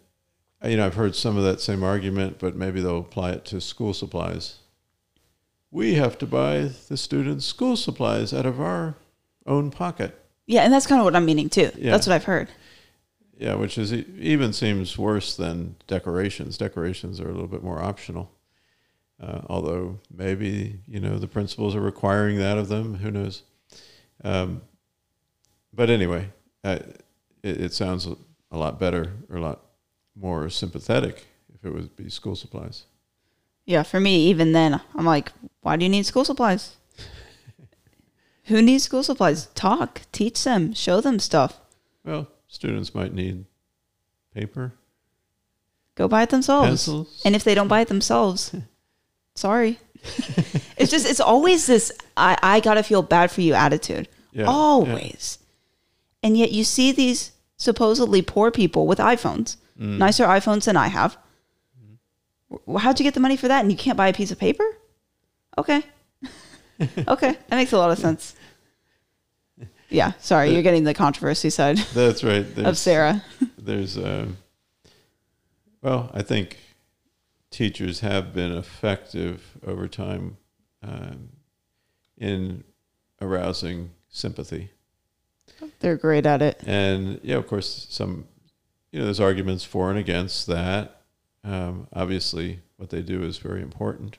you 0.62 0.76
know, 0.76 0.86
I've 0.86 0.94
heard 0.94 1.16
some 1.16 1.36
of 1.36 1.42
that 1.42 1.60
same 1.60 1.82
argument, 1.82 2.38
but 2.38 2.54
maybe 2.54 2.80
they'll 2.80 3.00
apply 3.00 3.32
it 3.32 3.44
to 3.46 3.60
school 3.60 3.92
supplies. 3.94 4.58
We 5.72 5.94
have 5.94 6.18
to 6.18 6.26
buy 6.26 6.70
the 6.88 6.96
students 6.96 7.46
school 7.46 7.76
supplies 7.76 8.32
out 8.32 8.46
of 8.46 8.60
our 8.60 8.94
own 9.46 9.70
pocket. 9.70 10.16
Yeah, 10.46 10.62
and 10.62 10.72
that's 10.72 10.86
kind 10.86 11.00
of 11.00 11.04
what 11.04 11.16
I'm 11.16 11.24
meaning 11.24 11.48
too. 11.48 11.70
Yeah. 11.76 11.90
That's 11.90 12.06
what 12.06 12.14
I've 12.14 12.24
heard. 12.24 12.48
Yeah, 13.38 13.54
which 13.54 13.78
is 13.78 13.92
even 13.92 14.52
seems 14.52 14.96
worse 14.96 15.34
than 15.34 15.76
decorations. 15.86 16.58
Decorations 16.58 17.20
are 17.20 17.28
a 17.28 17.32
little 17.32 17.48
bit 17.48 17.64
more 17.64 17.82
optional. 17.82 18.30
Uh, 19.20 19.40
although 19.48 19.98
maybe 20.14 20.80
you 20.86 21.00
know 21.00 21.18
the 21.18 21.26
principals 21.26 21.74
are 21.74 21.80
requiring 21.80 22.38
that 22.38 22.58
of 22.58 22.68
them. 22.68 22.96
Who 22.96 23.10
knows? 23.10 23.42
Um, 24.22 24.62
but 25.72 25.88
anyway, 25.90 26.28
uh, 26.62 26.80
it, 27.42 27.60
it 27.60 27.72
sounds 27.72 28.06
a 28.06 28.58
lot 28.58 28.78
better 28.78 29.12
or 29.30 29.36
a 29.36 29.40
lot 29.40 29.62
more 30.14 30.50
sympathetic 30.50 31.26
if 31.54 31.64
it 31.64 31.72
would 31.72 31.96
be 31.96 32.10
school 32.10 32.36
supplies. 32.36 32.84
Yeah, 33.64 33.82
for 33.84 34.00
me, 34.00 34.26
even 34.28 34.52
then, 34.52 34.80
I'm 34.94 35.04
like, 35.06 35.32
why 35.60 35.76
do 35.76 35.84
you 35.84 35.88
need 35.88 36.04
school 36.06 36.24
supplies? 36.24 36.76
Who 38.46 38.60
needs 38.60 38.84
school 38.84 39.02
supplies? 39.02 39.46
Talk, 39.54 40.02
teach 40.10 40.42
them, 40.42 40.74
show 40.74 41.00
them 41.00 41.18
stuff. 41.18 41.60
Well, 42.04 42.28
students 42.48 42.94
might 42.94 43.14
need 43.14 43.44
paper, 44.34 44.74
Go 45.94 46.08
buy 46.08 46.22
it 46.22 46.30
themselves. 46.30 46.68
pencils. 46.86 47.20
And 47.24 47.36
if 47.36 47.44
they 47.44 47.54
don't 47.54 47.68
buy 47.68 47.82
it 47.82 47.88
themselves, 47.88 48.54
sorry. 49.34 49.78
it's 50.78 50.90
just, 50.90 51.06
it's 51.08 51.20
always 51.20 51.66
this 51.66 51.92
I, 52.16 52.36
I 52.42 52.60
got 52.60 52.74
to 52.74 52.82
feel 52.82 53.02
bad 53.02 53.30
for 53.30 53.42
you 53.42 53.52
attitude. 53.54 54.08
Yeah, 54.32 54.46
always. 54.48 55.38
And 56.22 56.36
yet 56.36 56.50
you 56.50 56.64
see 56.64 56.90
these 56.92 57.32
supposedly 57.58 58.22
poor 58.22 58.50
people 58.50 58.86
with 58.86 58.98
iPhones, 58.98 59.56
Mm. 59.80 59.96
nicer 59.98 60.24
iPhones 60.26 60.64
than 60.66 60.76
I 60.76 60.88
have. 60.88 61.16
How'd 62.78 62.98
you 63.00 63.04
get 63.04 63.14
the 63.14 63.20
money 63.20 63.36
for 63.36 63.48
that? 63.48 63.60
And 63.60 63.70
you 63.70 63.76
can't 63.78 63.96
buy 63.96 64.08
a 64.08 64.12
piece 64.12 64.30
of 64.30 64.38
paper? 64.38 64.64
Okay. 65.58 65.82
okay. 67.08 67.36
That 67.48 67.56
makes 67.56 67.72
a 67.72 67.78
lot 67.78 67.90
of 67.90 67.98
sense. 67.98 68.34
Yeah. 69.88 70.12
Sorry. 70.20 70.52
You're 70.52 70.62
getting 70.62 70.84
the 70.84 70.94
controversy 70.94 71.50
side 71.50 71.76
That's 71.94 72.24
right. 72.24 72.46
of 72.58 72.78
Sarah. 72.78 73.22
there's 73.58 73.96
um, 73.96 74.38
well 75.82 76.10
i 76.14 76.22
think 76.22 76.58
teachers 77.50 78.00
have 78.00 78.32
been 78.34 78.50
effective 78.52 79.56
over 79.66 79.86
time 79.86 80.36
um, 80.82 81.28
in 82.18 82.64
arousing 83.20 83.90
sympathy 84.08 84.70
They're 85.80 85.96
great 85.96 86.26
at 86.26 86.42
it. 86.42 86.60
and 86.66 87.20
yeah 87.22 87.36
of 87.36 87.46
course 87.46 87.86
some 87.90 88.26
you 88.90 88.98
know 88.98 89.04
there's 89.04 89.20
arguments 89.20 89.62
for 89.64 89.90
and 89.90 89.98
against 89.98 90.46
that 90.48 91.01
um, 91.44 91.88
obviously 91.92 92.60
what 92.76 92.90
they 92.90 93.02
do 93.02 93.22
is 93.22 93.38
very 93.38 93.62
important. 93.62 94.18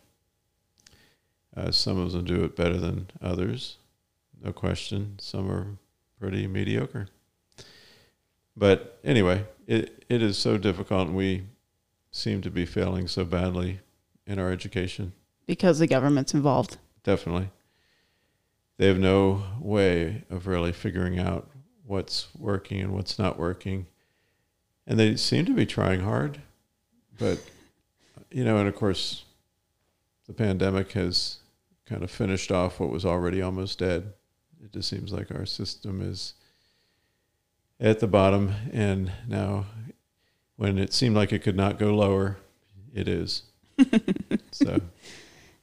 Uh, 1.56 1.72
some 1.72 1.98
of 2.00 2.12
them 2.12 2.26
do 2.26 2.44
it 2.44 2.56
better 2.56 2.78
than 2.78 3.10
others 3.22 3.78
no 4.44 4.52
question. 4.52 5.16
Some 5.20 5.50
are 5.50 5.78
pretty 6.20 6.48
mediocre. 6.48 7.08
But 8.56 9.00
anyway, 9.04 9.46
it 9.66 10.04
it 10.10 10.22
is 10.22 10.38
so 10.38 10.58
difficult, 10.58 11.08
and 11.08 11.18
we 11.18 11.46
seem 12.12 12.42
to 12.42 12.52
be 12.52 12.66
failing 12.66 13.08
so 13.08 13.26
badly 13.26 13.80
in 14.28 14.38
our 14.38 14.52
education. 14.52 15.14
Because 15.48 15.80
the 15.80 15.88
government's 15.88 16.34
involved. 16.34 16.78
Definitely, 17.04 17.50
they 18.78 18.88
have 18.88 19.00
no 19.00 19.44
way 19.60 20.24
of 20.30 20.46
really 20.46 20.72
figuring 20.72 21.20
out 21.20 21.50
what's 21.86 22.28
working 22.38 22.82
and 22.82 22.94
what's 22.94 23.18
not 23.18 23.40
working, 23.40 23.88
and 24.86 25.00
they 25.00 25.16
seem 25.16 25.46
to 25.46 25.54
be 25.54 25.66
trying 25.66 26.02
hard, 26.02 26.42
but 27.18 27.40
you 28.32 28.44
know, 28.44 28.58
and 28.58 28.68
of 28.68 28.76
course, 28.76 29.26
the 30.28 30.34
pandemic 30.34 30.92
has 30.94 31.38
kind 31.86 32.04
of 32.04 32.12
finished 32.12 32.52
off 32.52 32.80
what 32.80 32.90
was 32.90 33.06
already 33.06 33.42
almost 33.42 33.80
dead. 33.80 34.14
It 34.64 34.72
just 34.72 34.90
seems 34.90 35.12
like 35.12 35.32
our 35.32 35.46
system 35.46 36.02
is 36.02 36.34
at 37.80 38.00
the 38.00 38.08
bottom, 38.08 38.54
and 38.72 39.12
now 39.28 39.66
when 40.56 40.78
it 40.78 40.94
seemed 40.94 41.16
like 41.16 41.34
it 41.34 41.40
could 41.40 41.58
not 41.58 41.78
go 41.78 41.94
lower, 41.94 42.38
it 42.94 43.08
is. 43.08 43.44
so 44.52 44.80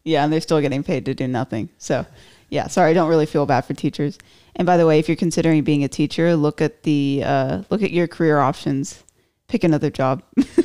Yeah, 0.05 0.25
and 0.25 0.33
they're 0.33 0.41
still 0.41 0.61
getting 0.61 0.83
paid 0.83 1.05
to 1.07 1.15
do 1.15 1.29
nothing. 1.29 1.69
So, 1.79 2.07
yeah, 2.49 2.67
sorry, 2.67 2.91
I 2.91 2.95
don't 2.95 3.09
really 3.09 3.27
feel 3.27 3.47
bad 3.47 3.63
for 3.63 3.75
teachers. 3.75 4.19
And 4.57 4.67
by 4.67 4.77
the 4.77 4.87
way, 4.87 4.99
if 4.99 5.09
you're 5.09 5.17
considering 5.17 5.63
being 5.63 5.85
a 5.85 5.89
teacher, 5.89 6.35
look 6.37 6.61
at 6.61 6.83
the 6.83 7.23
uh, 7.25 7.63
look 7.71 7.83
at 7.83 7.93
your 7.93 8.09
career 8.09 8.39
options. 8.39 9.05
Pick 9.49 9.65
another 9.65 9.91
job. 9.91 10.23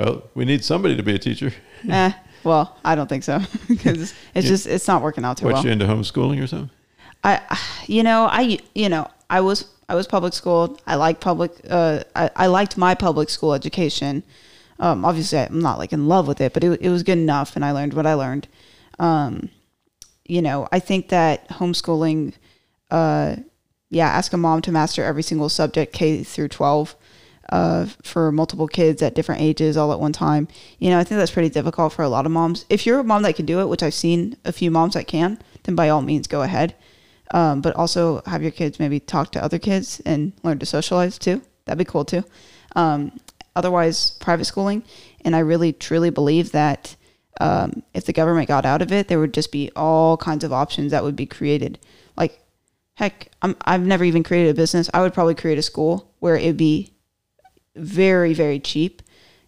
well, 0.00 0.22
we 0.34 0.46
need 0.46 0.64
somebody 0.64 0.96
to 0.96 1.02
be 1.02 1.14
a 1.14 1.18
teacher. 1.18 1.52
eh, 1.88 2.12
well, 2.42 2.78
I 2.82 2.94
don't 2.94 3.06
think 3.06 3.22
so 3.22 3.40
because 3.68 4.14
it's 4.34 4.48
just 4.48 4.66
it's 4.66 4.88
not 4.88 5.02
working 5.02 5.24
out 5.24 5.36
too 5.36 5.46
well. 5.46 5.56
What 5.56 5.64
you 5.64 5.70
into 5.70 5.84
homeschooling 5.84 6.42
or 6.42 6.46
something? 6.46 6.70
I, 7.22 7.58
you 7.86 8.02
know, 8.02 8.24
I, 8.24 8.58
you 8.74 8.88
know, 8.88 9.06
I 9.28 9.42
was, 9.42 9.66
I 9.90 9.94
was 9.94 10.06
public 10.06 10.32
schooled. 10.32 10.80
I 10.86 10.94
like 10.94 11.20
public, 11.20 11.52
uh, 11.68 12.02
I, 12.16 12.30
I 12.34 12.46
liked 12.46 12.78
my 12.78 12.94
public 12.94 13.28
school 13.28 13.52
education. 13.52 14.22
Um, 14.78 15.04
obviously 15.04 15.38
I'm 15.38 15.60
not 15.60 15.78
like 15.78 15.92
in 15.92 16.08
love 16.08 16.26
with 16.26 16.40
it, 16.40 16.54
but 16.54 16.64
it, 16.64 16.80
it 16.80 16.88
was 16.88 17.02
good 17.02 17.18
enough 17.18 17.56
and 17.56 17.64
I 17.64 17.72
learned 17.72 17.92
what 17.92 18.06
I 18.06 18.14
learned. 18.14 18.48
Um, 18.98 19.50
you 20.24 20.40
know, 20.40 20.66
I 20.72 20.78
think 20.78 21.10
that 21.10 21.46
homeschooling, 21.50 22.32
uh, 22.90 23.36
yeah, 23.90 24.08
ask 24.08 24.32
a 24.32 24.38
mom 24.38 24.62
to 24.62 24.72
master 24.72 25.04
every 25.04 25.22
single 25.22 25.50
subject 25.50 25.92
K 25.92 26.24
through 26.24 26.48
12 26.48 26.96
uh, 27.50 27.86
for 28.02 28.32
multiple 28.32 28.66
kids 28.66 29.02
at 29.02 29.14
different 29.14 29.42
ages 29.42 29.76
all 29.76 29.92
at 29.92 30.00
one 30.00 30.12
time. 30.12 30.48
You 30.78 30.90
know, 30.90 30.98
I 30.98 31.04
think 31.04 31.18
that's 31.18 31.32
pretty 31.32 31.50
difficult 31.50 31.92
for 31.92 32.02
a 32.02 32.08
lot 32.08 32.26
of 32.26 32.32
moms. 32.32 32.64
If 32.68 32.86
you're 32.86 33.00
a 33.00 33.04
mom 33.04 33.22
that 33.22 33.36
can 33.36 33.46
do 33.46 33.60
it, 33.60 33.68
which 33.68 33.82
I've 33.82 33.94
seen 33.94 34.36
a 34.44 34.52
few 34.52 34.70
moms 34.70 34.94
that 34.94 35.06
can, 35.06 35.38
then 35.64 35.74
by 35.74 35.88
all 35.88 36.02
means 36.02 36.26
go 36.26 36.42
ahead. 36.42 36.74
Um, 37.32 37.60
but 37.60 37.76
also 37.76 38.22
have 38.26 38.42
your 38.42 38.50
kids 38.50 38.80
maybe 38.80 38.98
talk 38.98 39.30
to 39.32 39.44
other 39.44 39.58
kids 39.58 40.00
and 40.04 40.32
learn 40.42 40.58
to 40.58 40.66
socialize 40.66 41.16
too. 41.16 41.42
That'd 41.64 41.78
be 41.78 41.84
cool 41.84 42.04
too. 42.04 42.24
Um, 42.74 43.20
otherwise, 43.54 44.12
private 44.12 44.46
schooling. 44.46 44.82
And 45.24 45.36
I 45.36 45.40
really 45.40 45.72
truly 45.72 46.10
believe 46.10 46.52
that 46.52 46.96
um, 47.40 47.82
if 47.94 48.04
the 48.04 48.12
government 48.12 48.48
got 48.48 48.66
out 48.66 48.82
of 48.82 48.90
it, 48.90 49.08
there 49.08 49.20
would 49.20 49.34
just 49.34 49.52
be 49.52 49.70
all 49.76 50.16
kinds 50.16 50.42
of 50.42 50.52
options 50.52 50.90
that 50.90 51.04
would 51.04 51.16
be 51.16 51.26
created. 51.26 51.78
Like, 52.16 52.40
heck, 52.94 53.30
I'm, 53.42 53.56
I've 53.62 53.86
never 53.86 54.04
even 54.04 54.24
created 54.24 54.50
a 54.50 54.54
business. 54.54 54.90
I 54.92 55.00
would 55.00 55.14
probably 55.14 55.36
create 55.36 55.58
a 55.58 55.62
school 55.62 56.12
where 56.18 56.36
it'd 56.36 56.56
be 56.56 56.92
very, 57.80 58.34
very 58.34 58.60
cheap. 58.60 59.02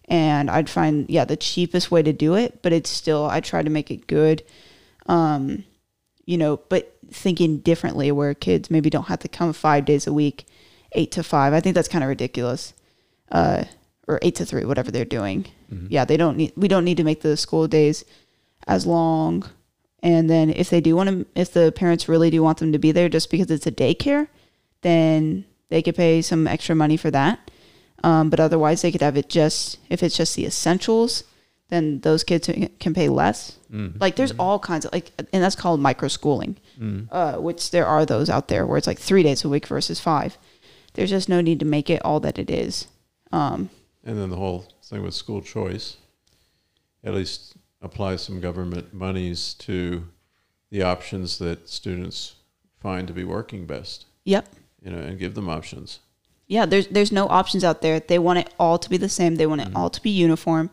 And 0.09 0.51
I'd 0.51 0.69
find, 0.69 1.09
yeah, 1.09 1.25
the 1.25 1.37
cheapest 1.37 1.91
way 1.91 2.03
to 2.03 2.13
do 2.13 2.35
it, 2.35 2.61
but 2.63 2.73
it's 2.73 2.91
still, 2.91 3.27
I 3.27 3.41
try 3.41 3.63
to 3.63 3.71
make 3.71 3.91
it 3.91 4.07
good. 4.07 4.43
Um, 5.07 5.65
you 6.27 6.37
know, 6.37 6.59
but 6.69 6.97
thinking 7.11 7.59
differently 7.59 8.13
where 8.13 8.35
kids 8.35 8.71
maybe 8.71 8.91
don't 8.91 9.09
have 9.09 9.21
to 9.21 9.29
come 9.29 9.53
five 9.53 9.85
days 9.85 10.07
a 10.07 10.13
week, 10.13 10.47
eight 10.93 11.13
to 11.13 11.23
five. 11.23 11.53
I 11.53 11.61
think 11.61 11.75
that's 11.75 11.89
kind 11.89 12.05
of 12.05 12.09
ridiculous. 12.09 12.75
Uh, 13.31 13.65
or 14.09 14.19
eight 14.23 14.35
to 14.35 14.45
three, 14.45 14.65
whatever 14.65 14.91
they're 14.91 15.05
doing. 15.05 15.47
Yeah, 15.89 16.05
they 16.05 16.17
don't 16.17 16.37
need, 16.37 16.53
we 16.57 16.69
don't 16.69 16.85
need 16.85 16.97
to 16.97 17.05
make 17.05 17.23
the 17.23 17.37
school 17.37 17.69
days 17.69 18.05
as 18.67 18.85
long. 18.85 19.49
And 20.03 20.29
then 20.29 20.51
if 20.51 20.69
they 20.69 20.81
do 20.81 20.97
want 20.97 21.09
to, 21.09 21.27
if 21.35 21.53
the 21.53 21.73
parents 21.73 22.09
really 22.09 22.29
do 22.29 22.43
want 22.43 22.59
them 22.59 22.73
to 22.73 22.79
be 22.79 22.93
there 22.93 23.09
just 23.09 23.31
because 23.31 23.51
it's 23.51 23.67
a 23.67 23.73
daycare, 23.73 24.27
then 24.83 25.45
they 25.69 25.81
could 25.81 25.95
pay 25.95 26.21
some 26.21 26.47
extra 26.47 26.75
money 26.75 26.97
for 26.97 27.11
that. 27.13 27.51
Um, 28.05 28.31
but 28.31 28.41
otherwise, 28.41 28.83
they 28.83 28.91
could 28.93 29.03
have 29.03 29.17
it 29.17 29.29
just 29.29 29.79
if 29.89 30.03
it's 30.03 30.17
just 30.17 30.35
the 30.37 30.47
essentials, 30.47 31.25
then 31.69 32.01
those 32.01 32.25
kids 32.25 32.51
can 32.81 32.95
pay 32.95 33.09
less. 33.09 33.57
Like 33.99 34.17
there's 34.17 34.33
all 34.39 34.59
kinds 34.59 34.85
of 34.85 34.93
like, 34.93 35.13
and 35.33 35.43
that's 35.43 35.57
called 35.57 35.81
micro 35.81 36.09
schooling, 36.09 36.59
uh, 37.11 37.37
which 37.37 37.71
there 37.71 37.87
are 37.87 38.05
those 38.05 38.29
out 38.29 38.49
there 38.49 38.67
where 38.67 38.77
it's 38.77 38.87
like 38.87 38.99
three 38.99 39.23
days 39.23 39.45
a 39.45 39.49
week 39.49 39.67
versus 39.67 39.99
five. 39.99 40.37
There's 40.95 41.09
just 41.11 41.29
no 41.29 41.41
need 41.41 41.59
to 41.61 41.65
make 41.65 41.89
it 41.89 42.05
all 42.05 42.21
that 42.21 42.39
it 42.39 42.51
is. 42.51 42.89
Um, 43.33 43.71
And 44.05 44.19
then 44.19 44.29
the 44.31 44.37
whole 44.37 44.67
thing 44.83 45.03
with 45.03 45.15
school 45.15 45.41
choice, 45.41 45.97
at 47.03 47.15
least 47.15 47.55
apply 47.81 48.17
some 48.17 48.41
government 48.41 48.93
monies 48.93 49.55
to 49.55 50.09
the 50.71 50.83
options 50.83 51.39
that 51.39 51.69
students 51.69 52.35
find 52.81 53.07
to 53.09 53.15
be 53.15 53.25
working 53.25 53.67
best, 53.67 54.07
yep. 54.25 54.47
you 54.83 54.91
know, 54.91 54.99
and 54.99 55.19
give 55.19 55.35
them 55.35 55.49
options. 55.49 56.01
Yeah 56.53 56.67
there's 56.67 56.87
there's 56.89 57.13
no 57.13 57.27
options 57.29 57.65
out 57.65 57.81
there. 57.81 57.99
They 57.99 58.19
want 58.19 58.39
it 58.41 58.53
all 58.59 58.79
to 58.79 58.91
be 58.91 58.99
the 58.99 59.09
same. 59.09 59.37
They 59.37 59.47
want 59.47 59.63
it 59.63 59.69
mm-hmm. 59.69 59.77
all 59.77 59.89
to 59.89 60.03
be 60.03 60.11
uniform. 60.11 60.71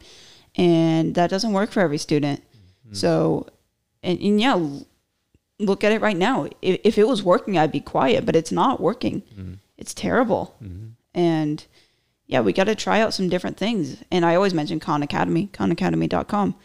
And 0.55 1.15
that 1.15 1.29
doesn't 1.29 1.53
work 1.53 1.71
for 1.71 1.79
every 1.79 1.97
student. 1.97 2.41
Mm-hmm. 2.41 2.95
So 2.95 3.47
and, 4.03 4.19
and 4.19 4.41
yeah 4.41 4.69
look 5.57 5.83
at 5.85 5.93
it 5.93 6.01
right 6.01 6.17
now. 6.17 6.49
If, 6.61 6.81
if 6.83 6.97
it 6.97 7.07
was 7.07 7.23
working 7.23 7.57
i'd 7.57 7.71
be 7.71 7.79
quiet 7.79 8.25
but 8.25 8.35
it's 8.35 8.51
not 8.51 8.81
working. 8.81 9.21
Mm-hmm. 9.21 9.53
It's 9.77 9.93
terrible. 9.93 10.55
And 11.13 11.65
yeah 12.27 12.41
we 12.41 12.51
got 12.51 12.65
to 12.65 12.75
try 12.75 12.99
out 12.99 13.13
some 13.13 13.29
different 13.29 13.55
things. 13.55 14.03
And 14.11 14.25
i 14.25 14.35
always 14.35 14.53
mention 14.53 14.81
khan 14.81 15.01
academy 15.01 15.47
khanacademy.com 15.53 16.55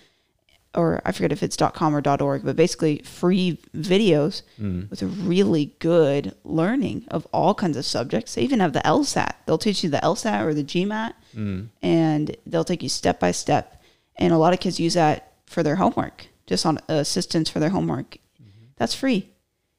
or 0.75 1.01
I 1.05 1.13
forget 1.13 1.33
if 1.33 1.43
it's 1.43 1.57
.com 1.57 1.95
or 1.95 2.03
.org, 2.23 2.45
but 2.45 2.57
basically 2.57 2.99
free 2.99 3.59
videos 3.77 4.43
hmm. 4.57 4.83
with 4.91 5.03
a 5.03 5.07
really 5.07 5.75
good 5.79 6.35
learning 6.45 7.05
of 7.09 7.27
all 7.33 7.55
kinds 7.55 7.77
of 7.77 7.85
subjects. 7.85 8.35
They 8.35 8.43
even 8.43 8.61
have 8.61 8.73
the 8.73 8.81
LSAT. 8.81 9.35
They'll 9.47 9.59
teach 9.59 9.85
you 9.85 9.91
the 9.91 9.99
LSAT 9.99 10.45
or 10.45 10.55
the 10.55 10.65
GMAT, 10.65 11.13
hmm. 11.33 11.63
and 11.83 12.37
they'll 12.47 12.65
take 12.65 12.83
you 12.83 12.89
step 12.89 13.21
by 13.21 13.31
step. 13.31 13.83
And 14.17 14.33
a 14.33 14.39
lot 14.39 14.53
of 14.53 14.61
kids 14.61 14.81
use 14.81 14.95
that 14.95 15.33
for 15.47 15.63
their 15.63 15.77
homework, 15.77 16.29
just 16.47 16.67
on 16.67 16.79
assistance 16.89 17.49
for 17.51 17.61
their 17.61 17.71
homework. 17.71 18.19
Mm-hmm. 18.41 18.67
That's 18.77 18.95
free. 18.95 19.31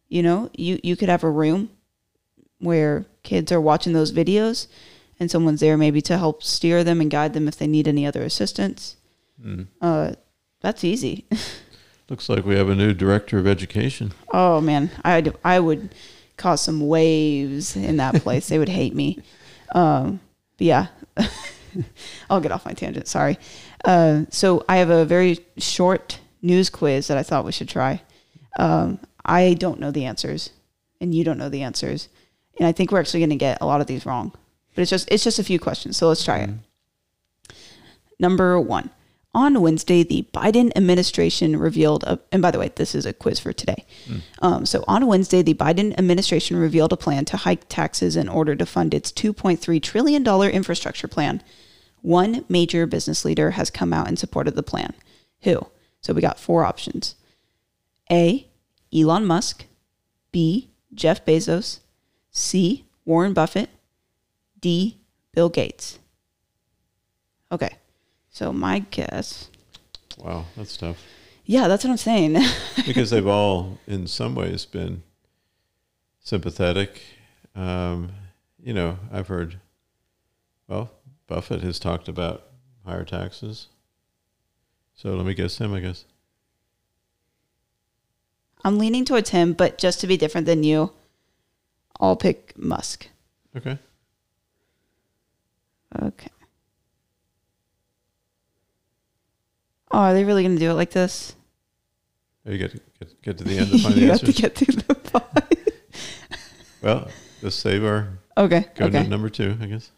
You 0.09 0.23
know, 0.23 0.49
you 0.55 0.79
you 0.83 0.95
could 0.95 1.09
have 1.09 1.23
a 1.23 1.29
room 1.29 1.69
where 2.59 3.05
kids 3.23 3.51
are 3.51 3.61
watching 3.61 3.93
those 3.93 4.11
videos, 4.11 4.67
and 5.19 5.31
someone's 5.31 5.59
there 5.59 5.77
maybe 5.77 6.01
to 6.01 6.17
help 6.17 6.43
steer 6.43 6.83
them 6.83 7.01
and 7.01 7.11
guide 7.11 7.33
them 7.33 7.47
if 7.47 7.57
they 7.57 7.67
need 7.67 7.87
any 7.87 8.05
other 8.05 8.23
assistance. 8.23 8.97
Hmm. 9.41 9.63
Uh, 9.81 10.13
that's 10.65 10.83
easy. 10.83 11.25
Looks 12.09 12.27
like 12.27 12.43
we 12.43 12.55
have 12.55 12.69
a 12.69 12.75
new 12.75 12.91
director 12.91 13.37
of 13.37 13.45
education. 13.45 14.13
oh 14.33 14.61
man, 14.61 14.89
I 15.03 15.31
I 15.43 15.59
would 15.59 15.93
cause 16.37 16.59
some 16.61 16.87
waves 16.87 17.75
in 17.75 17.97
that 17.97 18.15
place. 18.23 18.47
they 18.47 18.57
would 18.57 18.69
hate 18.69 18.95
me. 18.95 19.19
Um, 19.75 20.19
but 20.57 20.65
yeah, 20.65 20.87
I'll 22.29 22.41
get 22.41 22.51
off 22.51 22.65
my 22.65 22.73
tangent. 22.73 23.07
Sorry. 23.07 23.37
Uh, 23.83 24.23
so 24.31 24.65
I 24.67 24.77
have 24.77 24.89
a 24.89 25.05
very 25.05 25.37
short 25.57 26.19
news 26.41 26.71
quiz 26.71 27.07
that 27.09 27.17
I 27.17 27.23
thought 27.23 27.45
we 27.45 27.51
should 27.51 27.69
try. 27.69 28.01
Um, 28.57 28.99
I 29.23 29.53
don't 29.53 29.79
know 29.79 29.91
the 29.91 30.05
answers, 30.05 30.49
and 30.99 31.13
you 31.13 31.23
don't 31.23 31.37
know 31.37 31.49
the 31.49 31.61
answers, 31.61 32.09
and 32.57 32.67
I 32.67 32.71
think 32.71 32.91
we're 32.91 32.99
actually 32.99 33.19
going 33.19 33.29
to 33.29 33.35
get 33.35 33.59
a 33.61 33.67
lot 33.67 33.81
of 33.81 33.87
these 33.87 34.05
wrong. 34.05 34.31
But 34.73 34.81
it's 34.81 34.89
just 34.89 35.07
it's 35.11 35.23
just 35.23 35.37
a 35.37 35.43
few 35.43 35.59
questions, 35.59 35.95
so 35.95 36.07
let's 36.07 36.23
try 36.23 36.39
it. 36.39 36.49
Number 38.19 38.59
one. 38.59 38.89
On 39.35 39.59
Wednesday, 39.59 40.01
the 40.01 40.25
Biden 40.33 40.71
administration 40.77 41.57
revealed, 41.57 42.05
a, 42.05 42.17
and 42.31 42.41
by 42.41 42.51
the 42.51 42.57
way, 42.57 42.71
this 42.73 42.95
is 42.95 43.05
a 43.05 43.11
quiz 43.11 43.37
for 43.37 43.51
today. 43.51 43.85
Um, 44.41 44.65
so 44.65 44.85
on 44.87 45.07
Wednesday, 45.07 45.41
the 45.41 45.53
Biden 45.53 45.93
administration 45.97 46.55
revealed 46.55 46.93
a 46.93 46.97
plan 46.97 47.25
to 47.25 47.35
hike 47.37 47.67
taxes 47.67 48.15
in 48.15 48.29
order 48.29 48.55
to 48.55 48.65
fund 48.65 48.93
its 48.93 49.11
$2.3 49.11 49.83
trillion 49.83 50.25
infrastructure 50.25 51.09
plan. 51.09 51.43
One 52.01 52.45
major 52.47 52.87
business 52.87 53.25
leader 53.25 53.51
has 53.51 53.69
come 53.69 53.91
out 53.91 54.07
in 54.07 54.15
support 54.15 54.47
of 54.47 54.55
the 54.55 54.63
plan. 54.63 54.93
Who? 55.41 55.67
So 55.99 56.13
we 56.13 56.21
got 56.21 56.39
four 56.39 56.63
options 56.63 57.15
A. 58.09 58.47
Elon 58.95 59.25
Musk, 59.25 59.65
B. 60.31 60.69
Jeff 60.93 61.25
Bezos, 61.25 61.79
C. 62.31 62.85
Warren 63.03 63.33
Buffett, 63.33 63.69
D. 64.61 64.97
Bill 65.33 65.49
Gates. 65.49 65.99
Okay. 67.51 67.75
So 68.29 68.51
my 68.51 68.79
guess, 68.79 69.49
Wow, 70.17 70.45
that's 70.57 70.75
tough. 70.77 70.97
yeah, 71.45 71.67
that's 71.67 71.83
what 71.83 71.91
I'm 71.91 71.97
saying. 71.97 72.37
because 72.85 73.09
they've 73.09 73.25
all, 73.27 73.77
in 73.87 74.07
some 74.07 74.35
ways, 74.35 74.65
been 74.65 75.03
sympathetic. 76.19 77.01
Um, 77.55 78.11
you 78.61 78.73
know, 78.73 78.97
I've 79.11 79.27
heard, 79.27 79.59
well, 80.67 80.91
Buffett 81.27 81.61
has 81.61 81.79
talked 81.79 82.07
about 82.07 82.43
higher 82.85 83.05
taxes. 83.05 83.67
So 84.95 85.13
let 85.15 85.25
me 85.25 85.33
guess 85.33 85.57
him, 85.57 85.73
I 85.73 85.79
guess. 85.79 86.05
I'm 88.63 88.77
leaning 88.79 89.05
towards 89.05 89.29
him, 89.29 89.53
but 89.53 89.77
just 89.77 89.99
to 90.01 90.07
be 90.07 90.17
different 90.17 90.47
than 90.47 90.63
you, 90.63 90.91
I'll 91.99 92.15
pick 92.15 92.53
Musk. 92.57 93.07
Okay. 93.55 93.77
Okay. 96.01 96.29
Oh, 99.95 99.99
are 99.99 100.13
they 100.13 100.25
really 100.25 100.43
going 100.43 100.55
to 100.55 100.59
do 100.59 100.69
it 100.71 100.73
like 100.73 100.91
this? 100.91 101.33
Oh, 102.45 102.51
you 102.51 102.57
to, 102.67 102.67
get, 102.99 103.21
get 103.21 103.37
to 103.37 103.45
the 103.45 103.57
end 103.57 103.71
to 103.71 103.77
find 103.77 103.95
the 103.95 104.01
you 104.01 104.11
have 104.11 104.19
to 104.19 104.33
get 104.33 104.53
through 104.53 104.75
the 104.75 104.93
five. 105.09 105.47
well, 106.81 107.07
let's 107.41 107.55
save 107.55 107.81
our 107.85 108.09
okay. 108.35 108.65
go 108.75 108.87
okay. 108.87 109.03
to 109.03 109.07
number 109.09 109.29
two, 109.29 109.57
I 109.61 109.67
guess. 109.67 109.91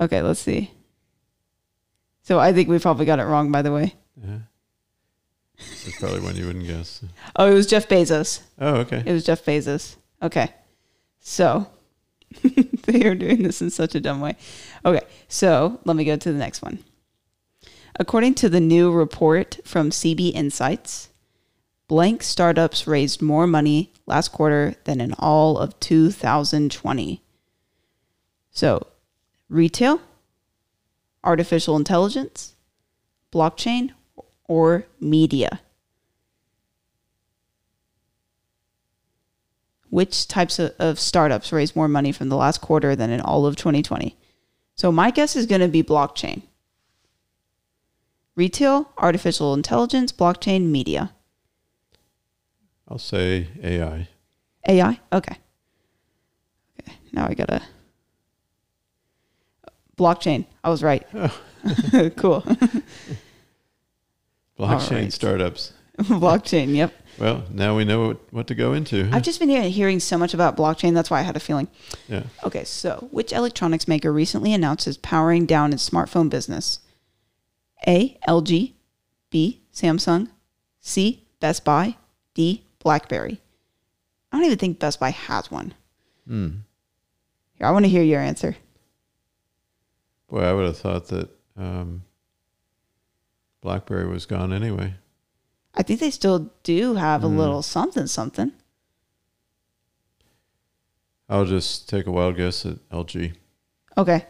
Okay, 0.00 0.22
let's 0.22 0.40
see. 0.40 0.70
So 2.22 2.38
I 2.38 2.54
think 2.54 2.70
we 2.70 2.78
probably 2.78 3.04
got 3.04 3.18
it 3.18 3.24
wrong, 3.24 3.52
by 3.52 3.60
the 3.60 3.70
way. 3.70 3.94
Yeah. 4.16 4.38
That's 5.58 5.98
probably 5.98 6.20
one 6.20 6.36
you 6.36 6.46
wouldn't 6.46 6.66
guess. 6.66 7.04
Oh, 7.36 7.50
it 7.50 7.52
was 7.52 7.66
Jeff 7.66 7.86
Bezos. 7.86 8.40
Oh, 8.58 8.76
okay. 8.76 9.02
It 9.04 9.12
was 9.12 9.26
Jeff 9.26 9.44
Bezos. 9.44 9.96
Okay. 10.22 10.54
So 11.20 11.66
they 12.42 13.04
are 13.04 13.14
doing 13.14 13.42
this 13.42 13.60
in 13.60 13.68
such 13.68 13.94
a 13.94 14.00
dumb 14.00 14.22
way. 14.22 14.36
Okay. 14.86 15.02
So 15.28 15.80
let 15.84 15.96
me 15.96 16.06
go 16.06 16.16
to 16.16 16.32
the 16.32 16.38
next 16.38 16.62
one. 16.62 16.78
According 17.96 18.34
to 18.36 18.48
the 18.48 18.60
new 18.60 18.90
report 18.90 19.60
from 19.64 19.90
CB 19.90 20.34
Insights, 20.34 21.10
blank 21.86 22.24
startups 22.24 22.88
raised 22.88 23.22
more 23.22 23.46
money 23.46 23.92
last 24.06 24.32
quarter 24.32 24.74
than 24.84 25.00
in 25.00 25.14
all 25.18 25.58
of 25.58 25.78
2020. 25.78 27.22
So, 28.50 28.86
retail, 29.48 30.00
artificial 31.22 31.76
intelligence, 31.76 32.54
blockchain, 33.32 33.92
or 34.48 34.86
media. 34.98 35.60
Which 39.88 40.26
types 40.26 40.58
of, 40.58 40.74
of 40.80 40.98
startups 40.98 41.52
raised 41.52 41.76
more 41.76 41.86
money 41.86 42.10
from 42.10 42.28
the 42.28 42.36
last 42.36 42.60
quarter 42.60 42.96
than 42.96 43.10
in 43.10 43.20
all 43.20 43.46
of 43.46 43.54
2020? 43.54 44.16
So, 44.74 44.90
my 44.90 45.12
guess 45.12 45.36
is 45.36 45.46
going 45.46 45.60
to 45.60 45.68
be 45.68 45.84
blockchain. 45.84 46.42
Retail, 48.36 48.90
artificial 48.98 49.54
intelligence, 49.54 50.10
blockchain, 50.12 50.66
media. 50.70 51.12
I'll 52.88 52.98
say 52.98 53.48
AI. 53.62 54.08
AI? 54.68 55.00
Okay. 55.12 55.36
Okay. 56.80 56.96
Now 57.12 57.26
I 57.28 57.34
gotta. 57.34 57.62
Blockchain. 59.96 60.46
I 60.64 60.70
was 60.70 60.82
right. 60.82 61.06
Oh. 61.14 61.40
cool. 62.16 62.42
Blockchain 64.58 65.02
right. 65.02 65.12
startups. 65.12 65.72
blockchain. 65.98 66.74
Yep. 66.74 66.92
Well, 67.18 67.44
now 67.50 67.76
we 67.76 67.84
know 67.84 68.08
what, 68.08 68.32
what 68.32 68.46
to 68.48 68.56
go 68.56 68.72
into. 68.72 69.08
I've 69.12 69.22
just 69.22 69.38
been 69.38 69.48
hearing, 69.48 69.70
hearing 69.70 70.00
so 70.00 70.18
much 70.18 70.34
about 70.34 70.56
blockchain. 70.56 70.94
That's 70.94 71.10
why 71.10 71.20
I 71.20 71.22
had 71.22 71.36
a 71.36 71.40
feeling. 71.40 71.68
yeah. 72.08 72.24
Okay, 72.42 72.64
so 72.64 73.08
which 73.12 73.32
electronics 73.32 73.86
maker 73.86 74.12
recently 74.12 74.52
announced 74.52 74.88
is 74.88 74.96
powering 74.96 75.46
down 75.46 75.72
its 75.72 75.88
smartphone 75.88 76.28
business? 76.28 76.80
A. 77.86 78.18
LG, 78.28 78.72
B. 79.30 79.60
Samsung, 79.72 80.28
C. 80.80 81.26
Best 81.40 81.64
Buy, 81.64 81.96
D. 82.34 82.64
BlackBerry. 82.78 83.40
I 84.30 84.36
don't 84.36 84.46
even 84.46 84.58
think 84.58 84.78
Best 84.78 85.00
Buy 85.00 85.10
has 85.10 85.50
one. 85.50 85.74
Hmm. 86.26 86.48
Here, 87.54 87.66
I 87.66 87.70
want 87.70 87.84
to 87.84 87.90
hear 87.90 88.02
your 88.02 88.20
answer. 88.20 88.56
Boy, 90.28 90.40
I 90.40 90.52
would 90.52 90.66
have 90.66 90.78
thought 90.78 91.08
that 91.08 91.30
um, 91.56 92.02
BlackBerry 93.60 94.06
was 94.06 94.26
gone 94.26 94.52
anyway. 94.52 94.94
I 95.74 95.82
think 95.82 96.00
they 96.00 96.10
still 96.10 96.52
do 96.62 96.94
have 96.94 97.24
a 97.24 97.26
little 97.26 97.62
something 97.62 98.06
something. 98.06 98.52
I'll 101.28 101.44
just 101.44 101.88
take 101.88 102.06
a 102.06 102.12
wild 102.12 102.36
guess 102.36 102.64
at 102.66 102.76
LG. 102.90 103.34
Okay, 103.96 104.26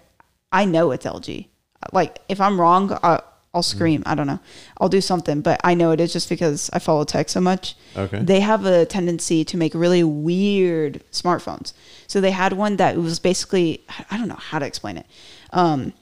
I 0.53 0.65
know 0.65 0.91
it's 0.91 1.05
LG. 1.05 1.49
Like 1.93 2.21
if 2.29 2.41
I'm 2.41 2.61
wrong, 2.61 2.93
I, 3.03 3.21
I'll 3.55 3.63
scream. 3.63 4.03
I 4.05 4.17
don't 4.17 4.27
know. 4.27 4.41
I'll 4.79 4.89
do 4.89 5.01
something, 5.01 5.41
but 5.41 5.61
I 5.63 5.75
know 5.75 5.93
it 5.93 6.01
is 6.01 6.13
just 6.13 6.29
because 6.29 6.69
I 6.73 6.81
follow 6.81 7.05
tech 7.05 7.29
so 7.29 7.41
much. 7.41 7.77
Okay. 7.97 8.19
They 8.19 8.41
have 8.41 8.67
a 8.67 8.85
tendency 8.85 9.45
to 9.45 9.57
make 9.57 9.75
really 9.75 10.03
weird 10.03 11.03
smartphones. 11.13 11.73
So 12.09 12.21
they 12.21 12.33
had 12.33 12.53
one 12.53 12.77
that 12.77 12.97
was 12.97 13.21
basically 13.21 13.85
I 14.11 14.19
don't 14.19 14.29
know 14.29 14.35
how 14.35 14.59
to 14.59 14.67
explain 14.67 14.97
it. 14.97 15.07
Um, 15.53 15.93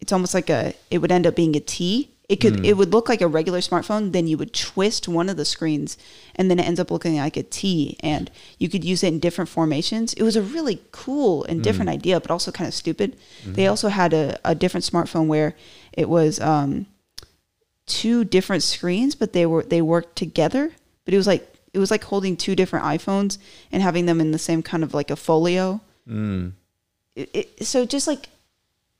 it's 0.00 0.12
almost 0.12 0.34
like 0.34 0.50
a 0.50 0.74
it 0.90 0.98
would 0.98 1.12
end 1.12 1.26
up 1.26 1.36
being 1.36 1.54
a 1.56 1.60
T. 1.60 2.10
It 2.28 2.40
could 2.40 2.66
it 2.66 2.76
would 2.76 2.92
look 2.92 3.08
like 3.08 3.20
a 3.20 3.28
regular 3.28 3.60
smartphone, 3.60 4.10
then 4.12 4.26
you 4.26 4.36
would 4.36 4.52
twist 4.52 5.06
one 5.06 5.28
of 5.28 5.36
the 5.36 5.44
screens 5.44 5.96
and 6.34 6.50
then 6.50 6.58
it 6.58 6.66
ends 6.66 6.80
up 6.80 6.90
looking 6.90 7.14
like 7.18 7.36
a 7.36 7.44
T 7.44 7.96
and 8.00 8.32
you 8.58 8.68
could 8.68 8.82
use 8.82 9.04
it 9.04 9.12
in 9.12 9.20
different 9.20 9.48
formations. 9.48 10.12
It 10.14 10.24
was 10.24 10.34
a 10.34 10.42
really 10.42 10.80
cool 10.90 11.44
and 11.44 11.62
different 11.62 11.88
idea, 11.88 12.18
but 12.18 12.32
also 12.32 12.50
kind 12.50 12.66
of 12.66 12.74
stupid. 12.74 13.16
They 13.44 13.68
also 13.68 13.88
had 13.90 14.12
a, 14.12 14.40
a 14.44 14.56
different 14.56 14.84
smartphone 14.84 15.28
where 15.28 15.54
it 15.92 16.08
was 16.08 16.40
um, 16.40 16.86
two 17.86 18.24
different 18.24 18.62
screens, 18.62 19.14
but 19.14 19.32
they 19.32 19.46
were 19.46 19.62
they 19.62 19.80
worked 19.80 20.16
together. 20.16 20.72
But 21.04 21.14
it 21.14 21.16
was 21.16 21.26
like 21.26 21.48
it 21.72 21.78
was 21.78 21.90
like 21.90 22.04
holding 22.04 22.36
two 22.36 22.56
different 22.56 22.84
iPhones 22.84 23.38
and 23.70 23.82
having 23.82 24.06
them 24.06 24.20
in 24.20 24.32
the 24.32 24.38
same 24.38 24.62
kind 24.62 24.82
of 24.82 24.94
like 24.94 25.10
a 25.10 25.16
folio. 25.16 25.80
Mm. 26.08 26.52
It, 27.14 27.30
it, 27.32 27.66
so 27.66 27.86
just 27.86 28.06
like 28.06 28.28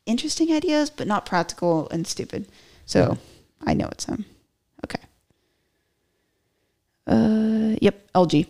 interesting 0.07 0.53
ideas, 0.53 0.91
but 0.91 1.07
not 1.07 1.27
practical 1.27 1.89
and 1.91 2.07
stupid. 2.07 2.47
So 2.87 3.19
I 3.67 3.75
know 3.75 3.89
it's 3.89 4.05
them. 4.05 4.25
Okay. 4.85 5.03
Uh, 7.07 7.77
yep, 7.81 8.11
LG. 8.15 8.47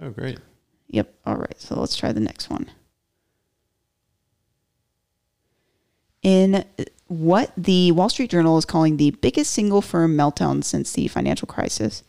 Oh, 0.00 0.10
great. 0.10 0.38
Yep. 0.88 1.12
All 1.26 1.36
right. 1.36 1.60
So 1.60 1.78
let's 1.78 1.96
try 1.96 2.12
the 2.12 2.20
next 2.20 2.50
one. 2.50 2.70
In 6.22 6.64
what 7.08 7.52
the 7.56 7.92
Wall 7.92 8.08
Street 8.08 8.30
Journal 8.30 8.58
is 8.58 8.64
calling 8.64 8.96
the 8.96 9.12
biggest 9.12 9.52
single 9.52 9.82
firm 9.82 10.16
meltdown 10.16 10.64
since 10.64 10.92
the 10.92 11.08
financial 11.08 11.46
crisis. 11.46 12.02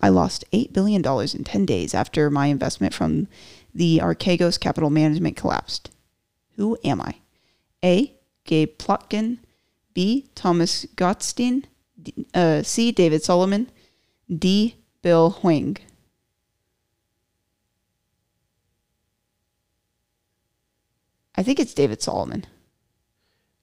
I 0.00 0.08
lost 0.08 0.44
$8 0.52 0.72
billion 0.72 1.04
in 1.04 1.44
10 1.44 1.66
days 1.66 1.94
after 1.94 2.30
my 2.30 2.46
investment 2.46 2.94
from 2.94 3.28
the 3.74 3.98
Archegos 3.98 4.60
Capital 4.60 4.90
Management 4.90 5.36
collapsed. 5.36 5.90
Who 6.56 6.78
am 6.84 7.00
I? 7.00 7.16
A. 7.84 8.14
Gabe 8.44 8.76
Plotkin. 8.78 9.38
B. 9.92 10.28
Thomas 10.34 10.86
Gottstein. 10.96 11.64
D, 12.00 12.26
uh, 12.34 12.62
C. 12.62 12.92
David 12.92 13.22
Solomon. 13.22 13.70
D. 14.28 14.76
Bill 15.02 15.30
Hwang. 15.30 15.78
I 21.36 21.42
think 21.42 21.58
it's 21.58 21.74
David 21.74 22.00
Solomon. 22.00 22.46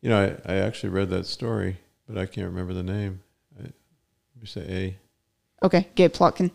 You 0.01 0.09
know, 0.09 0.37
I, 0.45 0.53
I 0.53 0.55
actually 0.57 0.89
read 0.89 1.09
that 1.09 1.25
story, 1.25 1.77
but 2.07 2.17
I 2.17 2.25
can't 2.25 2.47
remember 2.47 2.73
the 2.73 2.83
name. 2.83 3.21
I, 3.59 3.67
you 4.39 4.47
say 4.47 4.61
A. 4.61 5.65
Okay, 5.65 5.87
Gabe 5.95 6.11
Plotkin. 6.11 6.51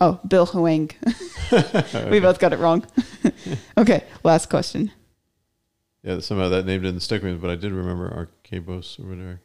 Oh, 0.00 0.20
Bill 0.28 0.46
Hwang. 0.46 0.90
we 2.10 2.20
both 2.20 2.38
got 2.38 2.52
it 2.52 2.58
wrong. 2.58 2.86
okay, 3.78 4.04
last 4.22 4.50
question. 4.50 4.92
Yeah, 6.02 6.20
somehow 6.20 6.48
that 6.50 6.66
name 6.66 6.82
didn't 6.82 7.00
stick 7.00 7.22
with 7.22 7.32
me, 7.32 7.38
but 7.38 7.50
I 7.50 7.56
did 7.56 7.72
remember 7.72 8.08
Archegos 8.10 9.00
or 9.00 9.08
whatever. 9.08 9.40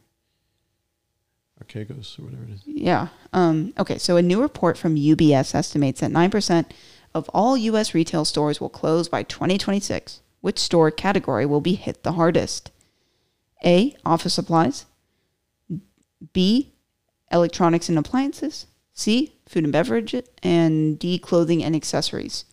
Archegos 1.62 2.18
or 2.18 2.24
whatever 2.24 2.44
it 2.44 2.50
is. 2.50 2.62
Yeah. 2.66 3.08
Um, 3.32 3.72
okay, 3.78 3.98
so 3.98 4.16
a 4.16 4.22
new 4.22 4.42
report 4.42 4.76
from 4.76 4.94
UBS 4.94 5.54
estimates 5.54 6.00
that 6.00 6.10
9% 6.10 6.70
of 7.14 7.28
all 7.30 7.56
U.S. 7.56 7.94
retail 7.94 8.24
stores 8.24 8.60
will 8.60 8.68
close 8.68 9.08
by 9.08 9.22
2026. 9.22 10.20
Which 10.40 10.58
store 10.58 10.90
category 10.90 11.46
will 11.46 11.60
be 11.60 11.74
hit 11.74 12.02
the 12.02 12.12
hardest? 12.12 12.70
A. 13.64 13.96
Office 14.04 14.34
supplies. 14.34 14.86
B. 16.32 16.72
Electronics 17.30 17.88
and 17.88 17.98
appliances. 17.98 18.66
C. 18.92 19.34
Food 19.46 19.64
and 19.64 19.72
beverage. 19.72 20.14
And 20.42 20.98
D. 20.98 21.18
Clothing 21.18 21.62
and 21.62 21.76
accessories. 21.76 22.44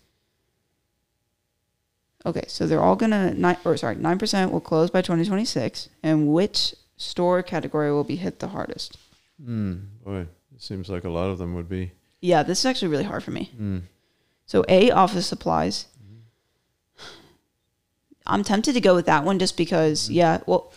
Okay, 2.25 2.43
so 2.47 2.67
they're 2.67 2.81
all 2.81 2.97
gonna 2.97 3.33
nine 3.33 3.57
or 3.63 3.77
sorry, 3.77 3.95
nine 3.95 4.19
percent 4.19 4.51
will 4.51 4.59
close 4.59 4.89
by 4.89 5.01
2026. 5.01 5.89
And 6.03 6.31
which 6.31 6.75
store 6.97 7.41
category 7.41 7.91
will 7.91 8.03
be 8.03 8.17
hit 8.17 8.39
the 8.39 8.49
hardest? 8.49 8.97
Mm, 9.41 9.85
boy, 10.03 10.27
it 10.53 10.61
seems 10.61 10.89
like 10.89 11.05
a 11.05 11.09
lot 11.09 11.29
of 11.29 11.37
them 11.37 11.55
would 11.55 11.69
be. 11.69 11.93
Yeah, 12.19 12.43
this 12.43 12.59
is 12.59 12.65
actually 12.65 12.89
really 12.89 13.05
hard 13.05 13.23
for 13.23 13.31
me. 13.31 13.51
So 14.49 14.65
A, 14.67 14.89
office 14.89 15.27
supplies. 15.27 15.85
I'm 18.25 18.43
tempted 18.43 18.73
to 18.73 18.81
go 18.81 18.95
with 18.95 19.05
that 19.05 19.23
one 19.23 19.37
just 19.37 19.55
because, 19.55 20.05
mm-hmm. 20.05 20.13
yeah, 20.13 20.39
well, 20.47 20.73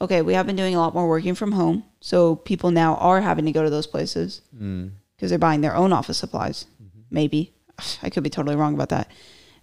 okay, 0.00 0.22
we 0.22 0.34
have 0.34 0.46
been 0.46 0.54
doing 0.54 0.76
a 0.76 0.78
lot 0.78 0.94
more 0.94 1.08
working 1.08 1.34
from 1.34 1.50
home. 1.50 1.82
So 2.00 2.36
people 2.36 2.70
now 2.70 2.94
are 2.94 3.20
having 3.20 3.44
to 3.46 3.50
go 3.50 3.64
to 3.64 3.70
those 3.70 3.88
places 3.88 4.42
mm. 4.56 4.92
because 5.16 5.30
they're 5.30 5.40
buying 5.40 5.60
their 5.60 5.74
own 5.74 5.92
office 5.92 6.18
supplies. 6.18 6.66
Mm-hmm. 6.80 7.00
Maybe. 7.10 7.52
I 8.02 8.10
could 8.10 8.22
be 8.22 8.30
totally 8.30 8.54
wrong 8.54 8.74
about 8.74 8.90
that. 8.90 9.10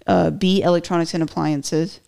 Uh, 0.05 0.29
B, 0.29 0.61
electronics 0.61 1.13
and 1.13 1.23
appliances. 1.23 2.01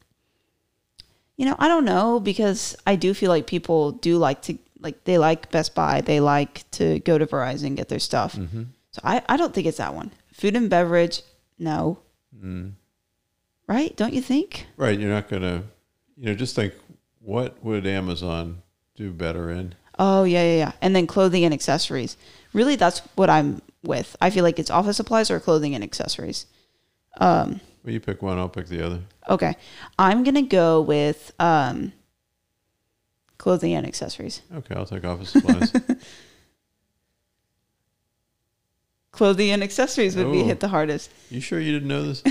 You 1.37 1.45
know, 1.45 1.55
I 1.57 1.69
don't 1.69 1.85
know 1.85 2.19
because 2.19 2.75
I 2.85 2.97
do 2.97 3.13
feel 3.13 3.29
like 3.29 3.47
people 3.47 3.93
do 3.93 4.17
like 4.17 4.41
to, 4.43 4.57
like, 4.81 5.05
they 5.05 5.17
like 5.17 5.51
Best 5.51 5.73
Buy. 5.73 6.01
They 6.01 6.19
like 6.19 6.69
to 6.71 6.99
go 6.99 7.17
to 7.17 7.25
Verizon 7.25 7.67
and 7.67 7.77
get 7.77 7.87
their 7.87 7.99
stuff. 7.99 8.35
Mm-hmm. 8.35 8.63
So 8.91 9.01
I, 9.05 9.21
I 9.29 9.37
don't 9.37 9.53
think 9.53 9.67
it's 9.67 9.77
that 9.77 9.95
one. 9.95 10.11
Food 10.33 10.57
and 10.57 10.69
beverage, 10.69 11.21
no. 11.57 11.99
Right? 13.67 13.95
Don't 13.95 14.13
you 14.13 14.21
think? 14.21 14.67
Right, 14.77 14.99
you're 14.99 15.09
not 15.09 15.27
going 15.27 15.41
to, 15.41 15.63
you 16.17 16.27
know, 16.27 16.35
just 16.35 16.55
think 16.55 16.73
what 17.19 17.63
would 17.63 17.87
Amazon 17.87 18.61
do 18.95 19.11
better 19.11 19.49
in? 19.49 19.73
Oh, 19.97 20.23
yeah, 20.23 20.43
yeah, 20.43 20.57
yeah. 20.57 20.71
And 20.81 20.95
then 20.95 21.07
clothing 21.07 21.43
and 21.43 21.53
accessories. 21.53 22.17
Really, 22.53 22.75
that's 22.75 22.99
what 23.15 23.29
I'm 23.29 23.61
with. 23.83 24.15
I 24.21 24.29
feel 24.29 24.43
like 24.43 24.59
it's 24.59 24.69
office 24.69 24.97
supplies 24.97 25.31
or 25.31 25.39
clothing 25.39 25.73
and 25.73 25.83
accessories. 25.83 26.45
Um, 27.17 27.61
well, 27.83 27.93
you 27.93 27.99
pick 27.99 28.21
one, 28.21 28.37
I'll 28.37 28.49
pick 28.49 28.67
the 28.67 28.85
other. 28.85 29.01
Okay. 29.29 29.55
I'm 29.97 30.23
going 30.23 30.35
to 30.35 30.41
go 30.41 30.81
with 30.81 31.31
um, 31.39 31.93
clothing 33.37 33.73
and 33.73 33.85
accessories. 33.85 34.41
Okay, 34.53 34.75
I'll 34.75 34.85
take 34.85 35.05
office 35.05 35.29
supplies. 35.29 35.71
Clothing 39.15 39.51
and 39.51 39.63
accessories 39.63 40.15
would 40.15 40.31
be 40.31 40.41
Oh. 40.41 40.45
hit 40.45 40.59
the 40.59 40.67
hardest. 40.67 41.09
you 41.29 41.39
sure 41.41 41.59
you 41.59 41.71
didn't 41.71 41.87
know 41.87 42.03
this? 42.13 42.21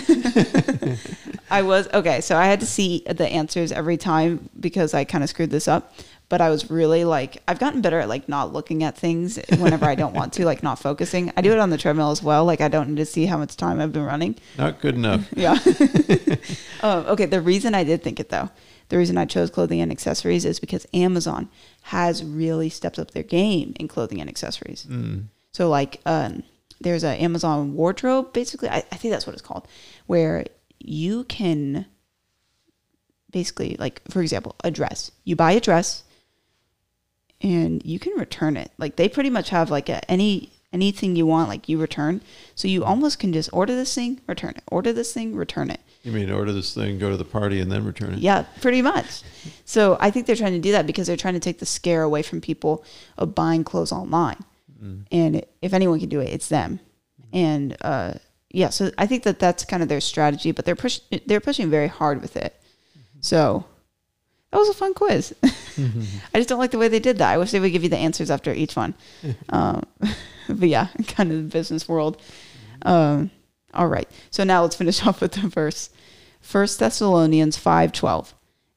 I 1.51 1.63
was 1.63 1.89
okay, 1.93 2.21
so 2.21 2.37
I 2.37 2.47
had 2.47 2.61
to 2.61 2.67
see 2.67 3.03
the 3.09 3.27
answers 3.27 3.73
every 3.73 3.97
time 3.97 4.49
because 4.59 4.95
I 4.95 5.05
kind 5.05 5.23
of 5.25 5.31
screwed 5.31 5.51
this 5.51 5.69
up. 5.69 5.95
But 6.31 6.41
I 6.41 6.49
was 6.49 6.71
really 6.71 7.05
like, 7.05 7.43
I've 7.47 7.59
gotten 7.59 7.83
better 7.83 8.01
at 8.01 8.09
like 8.09 8.29
not 8.31 8.53
looking 8.53 8.83
at 8.83 8.97
things 8.97 9.39
whenever 9.59 9.85
I 9.85 9.95
don't 9.95 10.15
want 10.15 10.33
to, 10.35 10.47
like 10.47 10.63
not 10.63 10.79
focusing. 10.79 11.31
I 11.37 11.43
do 11.43 11.53
it 11.53 11.59
on 11.59 11.69
the 11.69 11.77
treadmill 11.77 12.11
as 12.11 12.23
well. 12.23 12.47
Like 12.47 12.63
I 12.63 12.69
don't 12.69 12.89
need 12.89 12.97
to 12.97 13.05
see 13.07 13.27
how 13.27 13.37
much 13.37 13.57
time 13.57 13.79
I've 13.79 13.93
been 13.93 14.05
running. 14.05 14.37
Not 14.59 14.81
good 14.81 14.95
enough. 14.95 15.29
Yeah. 15.37 15.59
um, 16.83 17.07
okay. 17.07 17.27
The 17.27 17.41
reason 17.43 17.75
I 17.75 17.85
did 17.85 18.03
think 18.03 18.19
it 18.21 18.31
though, 18.31 18.49
the 18.89 18.97
reason 18.99 19.19
I 19.19 19.27
chose 19.27 19.51
clothing 19.51 19.81
and 19.83 19.93
accessories 19.93 20.45
is 20.47 20.59
because 20.61 20.87
Amazon 20.95 21.51
has 21.83 22.25
really 22.25 22.71
stepped 22.71 22.99
up 22.99 23.11
their 23.13 23.23
game 23.23 23.75
in 23.79 23.87
clothing 23.87 24.21
and 24.21 24.29
accessories. 24.29 24.87
So 25.53 25.69
like, 25.69 26.01
um, 26.07 26.43
there's 26.85 27.03
an 27.03 27.17
Amazon 27.17 27.75
wardrobe, 27.75 28.33
basically. 28.33 28.69
I, 28.69 28.77
I 28.77 28.97
think 28.97 29.13
that's 29.13 29.27
what 29.27 29.33
it's 29.33 29.43
called, 29.43 29.67
where 30.07 30.45
you 30.79 31.25
can 31.25 31.87
basically 33.33 33.77
like, 33.79 34.01
for 34.09 34.23
example, 34.23 34.55
a 34.63 34.71
dress. 34.71 35.11
You 35.25 35.35
buy 35.35 35.53
a 35.53 35.61
dress 35.61 36.05
and 37.41 37.85
you 37.85 37.99
can 37.99 38.13
return 38.17 38.57
it. 38.57 38.71
Like 38.79 38.97
they 38.97 39.09
pretty 39.09 39.31
much 39.31 39.51
have 39.51 39.71
like 39.71 39.89
a, 39.89 40.09
any 40.11 40.53
anything 40.73 41.15
you 41.15 41.25
want, 41.27 41.49
like 41.49 41.69
you 41.69 41.81
return. 41.81 42.21
So 42.55 42.69
you 42.69 42.85
almost 42.85 43.19
can 43.19 43.33
just 43.33 43.49
order 43.53 43.75
this 43.75 43.95
thing, 43.95 44.21
return 44.27 44.55
it. 44.57 44.65
Order 44.71 44.93
this 44.93 45.13
thing, 45.13 45.35
return 45.35 45.71
it. 45.71 45.81
You 46.03 46.13
mean 46.13 46.31
order 46.31 46.53
this 46.53 46.75
thing, 46.75 46.99
go 46.99 47.11
to 47.11 47.17
the 47.17 47.25
party, 47.25 47.61
and 47.61 47.73
then 47.73 47.85
return 47.85 48.13
it? 48.13 48.19
Yeah, 48.19 48.45
pretty 48.61 48.83
much. 48.83 49.23
So 49.65 49.97
I 50.01 50.11
think 50.11 50.27
they're 50.27 50.37
trying 50.37 50.53
to 50.53 50.59
do 50.59 50.73
that 50.73 50.87
because 50.87 51.07
they're 51.07 51.17
trying 51.17 51.35
to 51.35 51.41
take 51.41 51.61
the 51.61 51.67
scare 51.67 52.03
away 52.03 52.23
from 52.23 52.41
people 52.41 52.85
of 53.17 53.35
buying 53.35 53.65
clothes 53.65 53.93
online. 53.93 54.45
And 55.11 55.45
if 55.63 55.73
anyone 55.73 56.01
can 56.01 56.09
do 56.09 56.21
it, 56.21 56.31
it's 56.31 56.49
them. 56.49 56.81
And 57.33 57.77
uh, 57.81 58.15
yeah, 58.51 58.69
so 58.69 58.91
I 58.97 59.07
think 59.07 59.25
that 59.25 59.39
that's 59.39 59.65
kind 59.65 59.83
of 59.83 59.89
their 59.89 60.01
strategy, 60.01 60.53
but 60.53 60.65
they're 60.65 60.77
push 60.77 61.01
they're 61.27 61.41
pushing 61.41 61.71
very 61.71 61.89
hard 61.89 62.23
with 62.23 62.37
it. 62.37 62.61
So 63.21 63.65
that 64.51 64.59
was 64.59 64.69
a 64.69 64.75
fun 64.75 64.95
quiz. 64.95 65.35
I 65.43 66.37
just 66.37 66.49
don't 66.49 66.61
like 66.61 66.71
the 66.71 66.79
way 66.79 66.87
they 66.87 67.01
did 67.01 67.19
that. 67.19 67.33
I 67.33 67.39
wish 67.39 67.51
they 67.51 67.59
would 67.59 67.73
give 67.73 67.83
you 67.83 67.89
the 67.89 67.97
answers 67.97 68.31
after 68.31 68.53
each 68.53 68.77
one. 68.77 68.95
um, 69.49 69.83
but 70.49 70.69
yeah, 70.69 70.89
kind 71.09 71.33
of 71.33 71.39
the 71.39 71.59
business 71.59 71.89
world. 71.89 72.23
Um, 72.83 73.33
all 73.73 73.89
right. 73.89 74.09
So 74.31 74.45
now 74.45 74.63
let's 74.63 74.77
finish 74.77 75.05
off 75.05 75.21
with 75.21 75.33
the 75.33 75.49
verse. 75.49 75.91
First 76.41 76.79
Thessalonians 76.79 77.57
5:12. 77.57 78.35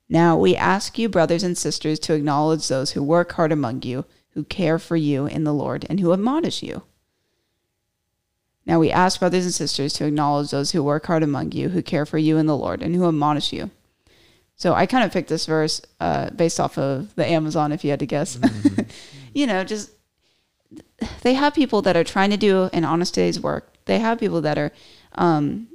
Now 0.10 0.38
we 0.38 0.56
ask 0.56 0.98
you 0.98 1.10
brothers 1.10 1.44
and 1.44 1.56
sisters 1.56 2.00
to 2.00 2.14
acknowledge 2.14 2.68
those 2.68 2.92
who 2.92 3.04
work 3.04 3.34
hard 3.34 3.52
among 3.52 3.84
you, 3.84 4.06
who 4.38 4.44
care 4.44 4.78
for 4.78 4.96
you 4.96 5.26
in 5.26 5.46
the 5.46 5.54
Lord 5.54 5.84
and 5.90 6.00
who 6.00 6.14
admonish 6.14 6.62
you. 6.62 6.84
Now 8.68 8.78
we 8.78 8.92
ask 8.92 9.20
brothers 9.20 9.46
and 9.46 9.54
sisters 9.54 9.94
to 9.94 10.06
acknowledge 10.06 10.52
those 10.52 10.74
who 10.74 10.84
work 10.84 11.08
hard 11.08 11.24
among 11.24 11.54
you, 11.54 11.70
who 11.70 11.82
care 11.82 12.06
for 12.06 12.20
you 12.20 12.38
in 12.38 12.46
the 12.46 12.56
Lord 12.56 12.84
and 12.84 12.96
who 12.96 13.08
admonish 13.08 13.52
you. 13.52 13.72
So 14.56 14.76
I 14.76 14.86
kind 14.86 15.04
of 15.04 15.12
picked 15.12 15.30
this 15.30 15.48
verse 15.48 15.82
uh, 16.00 16.30
based 16.30 16.60
off 16.60 16.78
of 16.78 17.16
the 17.16 17.26
Amazon, 17.26 17.72
if 17.72 17.84
you 17.84 17.90
had 17.90 18.00
to 18.02 18.06
guess. 18.06 18.38
you 19.34 19.48
know, 19.48 19.64
just 19.64 19.90
they 21.24 21.34
have 21.34 21.56
people 21.56 21.82
that 21.82 21.98
are 21.98 22.04
trying 22.04 22.30
to 22.30 22.38
do 22.38 22.70
an 22.74 22.86
honest 22.86 23.16
day's 23.16 23.40
work. 23.40 23.74
They 23.86 23.98
have 23.98 24.20
people 24.20 24.42
that 24.42 24.60
are 24.60 24.72
um, 25.14 25.68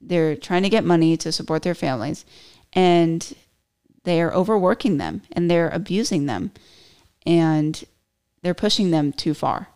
they're 0.00 0.36
trying 0.36 0.62
to 0.62 0.70
get 0.70 0.84
money 0.84 1.18
to 1.18 1.32
support 1.32 1.64
their 1.64 1.74
families, 1.74 2.24
and 2.72 3.30
they 4.04 4.22
are 4.22 4.32
overworking 4.32 4.96
them 4.96 5.20
and 5.32 5.50
they're 5.50 5.68
abusing 5.68 6.24
them, 6.24 6.52
and 7.26 7.84
they're 8.42 8.54
pushing 8.54 8.90
them 8.90 9.12
too 9.12 9.34
far. 9.34 9.68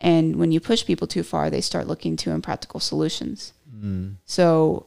And 0.00 0.36
when 0.36 0.50
you 0.52 0.60
push 0.60 0.84
people 0.84 1.06
too 1.06 1.22
far, 1.22 1.50
they 1.50 1.60
start 1.60 1.86
looking 1.86 2.16
to 2.16 2.30
impractical 2.30 2.80
solutions. 2.80 3.52
Mm. 3.74 4.16
So 4.24 4.86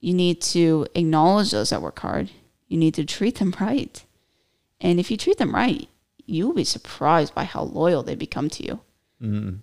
you 0.00 0.14
need 0.14 0.40
to 0.42 0.86
acknowledge 0.94 1.50
those 1.50 1.70
that 1.70 1.82
work 1.82 1.98
hard. 1.98 2.30
You 2.68 2.78
need 2.78 2.94
to 2.94 3.04
treat 3.04 3.36
them 3.36 3.54
right. 3.60 4.04
And 4.80 5.00
if 5.00 5.10
you 5.10 5.16
treat 5.16 5.38
them 5.38 5.54
right, 5.54 5.88
you 6.26 6.46
will 6.46 6.54
be 6.54 6.64
surprised 6.64 7.34
by 7.34 7.44
how 7.44 7.62
loyal 7.62 8.02
they 8.02 8.14
become 8.14 8.48
to 8.50 8.64
you. 8.64 8.80
Mm-hmm. 9.20 9.56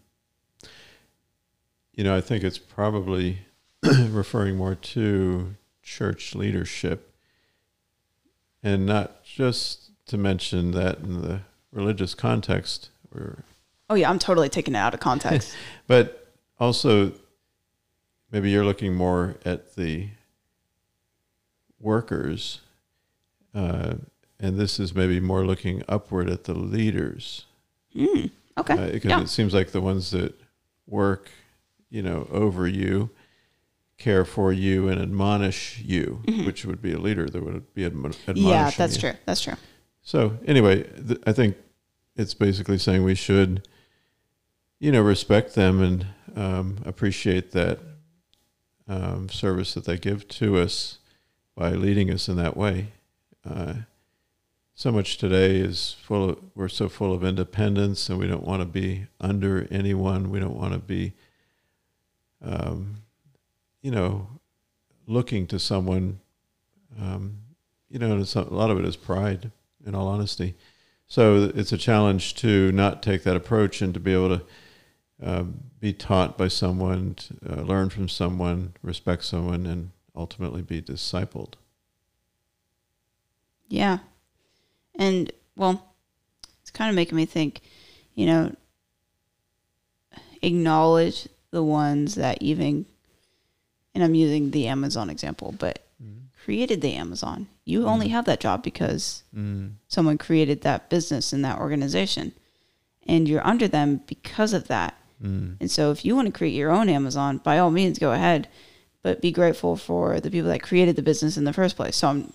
You 1.94 2.04
know, 2.04 2.16
I 2.16 2.22
think 2.22 2.44
it's 2.44 2.58
probably 2.58 3.40
referring 3.84 4.58
more 4.58 4.76
to 4.76 5.56
church 5.84 6.36
leadership 6.36 7.14
and 8.64 8.86
not 8.86 9.24
just 9.24 9.92
to 10.08 10.18
mention 10.18 10.72
that 10.72 11.00
in 11.00 11.22
the 11.22 11.42
religious 11.72 12.14
context 12.14 12.90
or 13.14 13.44
Oh 13.90 13.96
yeah, 13.96 14.10
I'm 14.10 14.20
totally 14.20 14.48
taking 14.48 14.74
it 14.74 14.78
out 14.78 14.94
of 14.94 15.02
context. 15.02 15.54
but 15.88 16.34
also 16.60 17.12
maybe 18.32 18.50
you're 18.50 18.64
looking 18.64 18.94
more 18.96 19.36
at 19.44 19.76
the 19.76 20.08
workers, 21.78 22.62
uh, 23.54 23.96
and 24.40 24.58
this 24.58 24.80
is 24.80 24.96
maybe 24.96 25.20
more 25.20 25.46
looking 25.46 25.84
upward 25.90 26.30
at 26.30 26.46
the 26.46 26.54
leaders, 26.54 27.46
Okay. 27.96 28.74
uh, 28.74 28.92
because 28.92 29.10
yeah. 29.10 29.22
it 29.22 29.28
seems 29.28 29.54
like 29.54 29.72
the 29.72 29.82
ones 29.82 30.12
that 30.12 30.40
work, 30.88 31.30
you 31.90 32.02
know, 32.02 32.28
over 32.32 32.68
you, 32.68 33.10
care 33.98 34.24
for 34.24 34.54
you, 34.54 34.88
and 34.88 35.02
admonish 35.02 35.80
you, 35.80 36.22
which 36.46 36.64
would 36.66 36.82
be 36.82 36.94
a 36.94 36.98
leader 37.00 37.28
that 37.28 37.44
would 37.44 37.74
be 37.74 37.82
admon- 37.82 38.16
admonishing. 38.28 38.36
Mm-hmm. 38.36 38.48
yeah, 38.48 38.72
that's 38.72 38.96
you. 38.96 39.02
true. 39.02 39.14
That's 39.26 39.42
true. 39.42 39.56
So 40.02 40.38
anyway, 40.46 40.84
th- 40.84 41.22
I 41.26 41.32
think 41.32 41.58
it's 42.16 42.34
basically 42.34 42.78
saying 42.78 43.04
we 43.04 43.16
should, 43.16 43.68
you 44.80 44.92
know, 44.92 45.02
respect 45.02 45.56
them 45.56 45.82
and 45.82 46.06
um, 46.36 46.78
appreciate 46.86 47.52
that 47.52 47.80
um, 48.88 49.30
service 49.30 49.74
that 49.74 49.86
they 49.86 49.98
give 49.98 50.28
to 50.28 50.58
us 50.58 50.98
by 51.56 51.72
leading 51.72 52.12
us 52.12 52.28
in 52.28 52.36
that 52.38 52.58
way. 52.58 52.88
Uh, 53.48 53.74
so 54.74 54.92
much 54.92 55.18
today 55.18 55.58
is 55.58 55.96
full 56.02 56.30
of 56.32 56.40
we're 56.56 56.68
so 56.68 56.90
full 56.90 57.14
of 57.14 57.24
independence, 57.24 58.10
and 58.10 58.18
we 58.18 58.28
don't 58.28 58.44
want 58.44 58.62
to 58.62 58.66
be 58.66 59.06
under 59.20 59.68
anyone. 59.70 60.32
We 60.32 60.40
don't 60.40 60.58
want 60.58 60.74
to 60.74 60.80
be, 60.80 61.14
um, 62.44 63.04
you 63.82 63.92
know, 63.92 64.28
looking 65.06 65.46
to 65.48 65.60
someone. 65.60 66.20
Um, 67.00 67.38
you 67.90 68.00
know, 68.00 68.18
a 68.18 68.40
lot 68.42 68.72
of 68.72 68.80
it 68.80 68.86
is 68.86 68.96
pride 68.96 69.52
in 69.86 69.96
all 69.96 70.08
honesty. 70.08 70.56
So 71.08 71.52
it's 71.56 71.72
a 71.72 71.78
challenge 71.78 72.36
to 72.36 72.72
not 72.72 73.04
take 73.04 73.24
that 73.24 73.36
approach 73.36 73.82
and 73.82 73.94
to 73.94 74.00
be 74.00 74.14
able 74.14 74.38
to 74.38 74.46
um, 75.22 75.60
be 75.80 75.94
taught 75.94 76.38
by 76.38 76.48
someone, 76.48 77.16
to, 77.16 77.60
uh, 77.60 77.62
learn 77.64 77.90
from 77.90 78.10
someone, 78.10 78.74
respect 78.82 79.24
someone, 79.24 79.66
and 79.66 79.92
ultimately 80.16 80.62
be 80.62 80.82
discipled. 80.82 81.54
Yeah. 83.68 84.00
And 84.96 85.32
well, 85.56 85.94
it's 86.62 86.72
kind 86.72 86.90
of 86.90 86.96
making 86.96 87.18
me 87.18 87.26
think, 87.26 87.62
you 88.16 88.26
know, 88.26 88.56
acknowledge 90.42 91.28
the 91.52 91.64
ones 91.64 92.16
that 92.16 92.42
even 92.42 92.86
and 93.94 94.04
I'm 94.04 94.16
using 94.16 94.52
the 94.52 94.68
Amazon 94.68 95.10
example, 95.10 95.54
but 95.58 95.86
created 96.44 96.82
the 96.82 96.94
Amazon. 96.94 97.48
You 97.66 97.80
mm-hmm. 97.80 97.90
only 97.90 98.08
have 98.10 98.26
that 98.26 98.40
job 98.40 98.64
because 98.64 99.24
mm. 99.36 99.74
someone 99.88 100.18
created 100.18 100.62
that 100.62 100.90
business 100.90 101.34
and 101.34 101.46
that 101.46 101.60
organization. 101.60 102.34
And 103.08 103.28
you're 103.28 103.46
under 103.46 103.68
them 103.68 104.02
because 104.08 104.54
of 104.54 104.68
that. 104.68 104.96
Mm. 105.24 105.58
And 105.60 105.70
so 105.70 105.92
if 105.92 106.04
you 106.04 106.16
want 106.16 106.28
to 106.28 106.38
create 106.38 106.54
your 106.54 106.72
own 106.72 106.90
Amazon, 106.90 107.38
by 107.38 107.60
all 107.60 107.72
means 107.72 108.00
go 108.00 108.12
ahead, 108.12 108.48
but 109.04 109.22
be 109.22 109.32
grateful 109.32 109.76
for 109.76 110.20
the 110.20 110.32
people 110.32 110.50
that 110.50 110.64
created 110.64 110.96
the 110.96 111.02
business 111.02 111.38
in 111.38 111.44
the 111.44 111.54
first 111.54 111.76
place. 111.76 111.96
So 111.98 112.08
I'm 112.08 112.34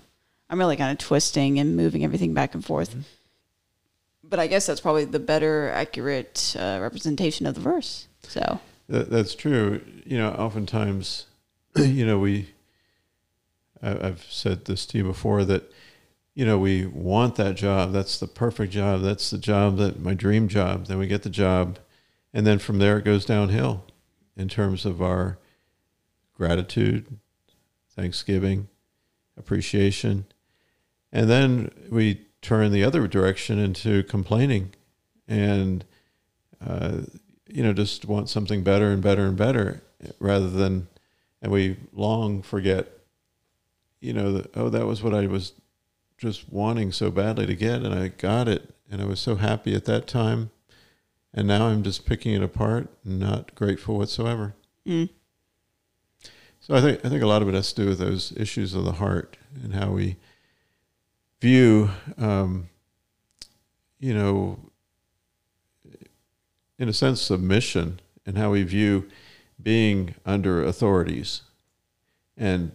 I'm 0.48 0.58
really 0.58 0.76
kind 0.76 0.92
of 0.92 1.04
twisting 1.04 1.58
and 1.58 1.76
moving 1.76 2.04
everything 2.04 2.32
back 2.32 2.54
and 2.54 2.64
forth. 2.64 2.90
Mm-hmm. 2.90 3.00
But 4.28 4.38
I 4.38 4.46
guess 4.46 4.66
that's 4.66 4.80
probably 4.80 5.04
the 5.04 5.20
better 5.20 5.70
accurate 5.70 6.54
uh, 6.58 6.78
representation 6.80 7.46
of 7.46 7.54
the 7.54 7.60
verse. 7.60 8.06
So 8.22 8.60
That, 8.88 9.10
that's 9.10 9.34
true. 9.34 9.80
You 10.04 10.18
know, 10.18 10.30
oftentimes, 10.30 11.26
you 11.76 12.06
know, 12.06 12.18
we, 12.18 12.48
I've 13.86 14.26
said 14.28 14.64
this 14.64 14.84
to 14.86 14.98
you 14.98 15.04
before 15.04 15.44
that, 15.44 15.72
you 16.34 16.44
know, 16.44 16.58
we 16.58 16.86
want 16.86 17.36
that 17.36 17.56
job. 17.56 17.92
That's 17.92 18.18
the 18.18 18.26
perfect 18.26 18.72
job. 18.72 19.00
That's 19.02 19.30
the 19.30 19.38
job 19.38 19.78
that 19.78 20.00
my 20.00 20.14
dream 20.14 20.48
job. 20.48 20.86
Then 20.86 20.98
we 20.98 21.06
get 21.06 21.22
the 21.22 21.30
job. 21.30 21.78
And 22.34 22.46
then 22.46 22.58
from 22.58 22.78
there, 22.78 22.98
it 22.98 23.04
goes 23.04 23.24
downhill 23.24 23.84
in 24.36 24.48
terms 24.48 24.84
of 24.84 25.00
our 25.00 25.38
gratitude, 26.34 27.18
thanksgiving, 27.94 28.68
appreciation. 29.38 30.26
And 31.12 31.30
then 31.30 31.70
we 31.90 32.26
turn 32.42 32.72
the 32.72 32.84
other 32.84 33.06
direction 33.08 33.58
into 33.58 34.02
complaining 34.02 34.74
and, 35.26 35.84
uh, 36.64 36.98
you 37.48 37.62
know, 37.62 37.72
just 37.72 38.04
want 38.04 38.28
something 38.28 38.62
better 38.62 38.90
and 38.90 39.02
better 39.02 39.26
and 39.26 39.36
better 39.36 39.82
rather 40.18 40.50
than, 40.50 40.88
and 41.40 41.50
we 41.50 41.76
long 41.92 42.42
forget, 42.42 42.95
you 44.06 44.12
know, 44.12 44.32
that, 44.32 44.56
oh, 44.56 44.68
that 44.68 44.86
was 44.86 45.02
what 45.02 45.12
I 45.12 45.26
was 45.26 45.52
just 46.16 46.50
wanting 46.50 46.92
so 46.92 47.10
badly 47.10 47.44
to 47.44 47.56
get 47.56 47.82
and 47.82 47.92
I 47.92 48.08
got 48.08 48.46
it. 48.46 48.70
And 48.88 49.02
I 49.02 49.04
was 49.04 49.18
so 49.18 49.34
happy 49.34 49.74
at 49.74 49.84
that 49.86 50.06
time. 50.06 50.50
And 51.34 51.48
now 51.48 51.66
I'm 51.66 51.82
just 51.82 52.06
picking 52.06 52.32
it 52.32 52.42
apart 52.42 52.88
and 53.04 53.18
not 53.18 53.52
grateful 53.56 53.98
whatsoever. 53.98 54.54
Mm. 54.86 55.10
So 56.60 56.74
I 56.74 56.80
think 56.80 57.04
I 57.04 57.08
think 57.08 57.22
a 57.22 57.26
lot 57.26 57.42
of 57.42 57.48
it 57.48 57.54
has 57.54 57.72
to 57.72 57.82
do 57.82 57.88
with 57.88 57.98
those 57.98 58.32
issues 58.36 58.74
of 58.74 58.84
the 58.84 58.92
heart 58.92 59.36
and 59.62 59.74
how 59.74 59.90
we 59.90 60.16
view, 61.40 61.90
um, 62.16 62.68
you 63.98 64.14
know, 64.14 64.58
in 66.78 66.88
a 66.88 66.92
sense, 66.92 67.20
submission 67.20 68.00
and 68.24 68.38
how 68.38 68.52
we 68.52 68.62
view 68.62 69.08
being 69.60 70.14
under 70.24 70.64
authorities, 70.64 71.42
and 72.36 72.72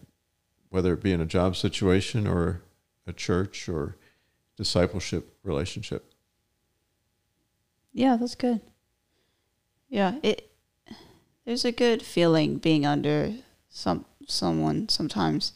whether 0.71 0.93
it 0.93 1.03
be 1.03 1.11
in 1.11 1.21
a 1.21 1.25
job 1.25 1.55
situation 1.55 2.25
or 2.25 2.61
a 3.05 3.13
church 3.13 3.69
or 3.69 3.97
discipleship 4.57 5.37
relationship. 5.43 6.11
yeah, 7.93 8.15
that's 8.15 8.35
good. 8.35 8.61
Yeah, 9.89 10.15
it 10.23 10.49
there's 11.45 11.65
a 11.65 11.71
good 11.71 12.01
feeling 12.01 12.57
being 12.57 12.85
under 12.85 13.33
some 13.69 14.05
someone 14.27 14.87
sometimes 14.87 15.53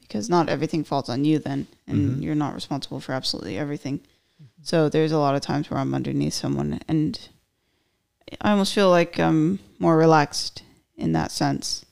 because 0.00 0.28
not 0.28 0.48
everything 0.48 0.82
falls 0.82 1.08
on 1.08 1.24
you 1.24 1.38
then 1.38 1.68
and 1.86 1.98
mm-hmm. 1.98 2.22
you're 2.22 2.34
not 2.34 2.54
responsible 2.54 2.98
for 2.98 3.12
absolutely 3.12 3.56
everything. 3.56 3.98
Mm-hmm. 3.98 4.62
So 4.62 4.88
there's 4.88 5.12
a 5.12 5.18
lot 5.18 5.36
of 5.36 5.42
times 5.42 5.70
where 5.70 5.78
I'm 5.78 5.94
underneath 5.94 6.34
someone 6.34 6.80
and 6.88 7.28
I 8.40 8.50
almost 8.50 8.74
feel 8.74 8.90
like 8.90 9.20
I'm 9.20 9.60
more 9.78 9.96
relaxed 9.96 10.62
in 10.96 11.12
that 11.12 11.30
sense. 11.30 11.84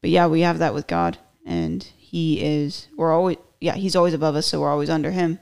But 0.00 0.10
yeah, 0.10 0.26
we 0.26 0.40
have 0.40 0.58
that 0.60 0.74
with 0.74 0.86
God 0.86 1.18
and 1.44 1.82
he 1.96 2.42
is 2.42 2.88
we're 2.96 3.12
always 3.12 3.36
yeah, 3.60 3.74
he's 3.74 3.96
always 3.96 4.14
above 4.14 4.36
us 4.36 4.46
so 4.46 4.60
we're 4.60 4.70
always 4.70 4.90
under 4.90 5.10
him. 5.10 5.38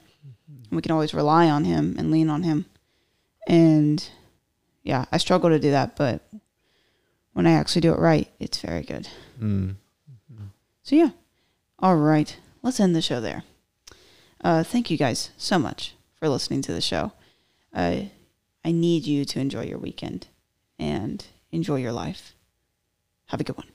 And 0.47 0.75
we 0.75 0.81
can 0.81 0.91
always 0.91 1.13
rely 1.13 1.49
on 1.49 1.65
him 1.65 1.95
and 1.97 2.09
lean 2.09 2.29
on 2.29 2.43
him. 2.43 2.65
And 3.47 4.07
yeah, 4.83 5.05
I 5.11 5.17
struggle 5.17 5.49
to 5.49 5.59
do 5.59 5.71
that, 5.71 5.95
but 5.95 6.21
when 7.33 7.45
I 7.45 7.51
actually 7.51 7.81
do 7.81 7.93
it 7.93 7.99
right, 7.99 8.29
it's 8.39 8.59
very 8.59 8.83
good. 8.83 9.07
Mm. 9.41 9.75
So 10.83 10.95
yeah. 10.95 11.09
All 11.79 11.97
right. 11.97 12.35
Let's 12.61 12.79
end 12.79 12.95
the 12.95 13.01
show 13.01 13.19
there. 13.19 13.43
Uh, 14.43 14.63
thank 14.63 14.89
you 14.89 14.97
guys 14.97 15.31
so 15.37 15.57
much 15.57 15.95
for 16.15 16.29
listening 16.29 16.61
to 16.63 16.73
the 16.73 16.81
show. 16.81 17.13
Uh, 17.73 18.03
I 18.63 18.71
need 18.71 19.05
you 19.05 19.25
to 19.25 19.39
enjoy 19.39 19.63
your 19.63 19.79
weekend 19.79 20.27
and 20.79 21.25
enjoy 21.51 21.77
your 21.77 21.91
life. 21.91 22.35
Have 23.27 23.41
a 23.41 23.43
good 23.43 23.57
one. 23.57 23.67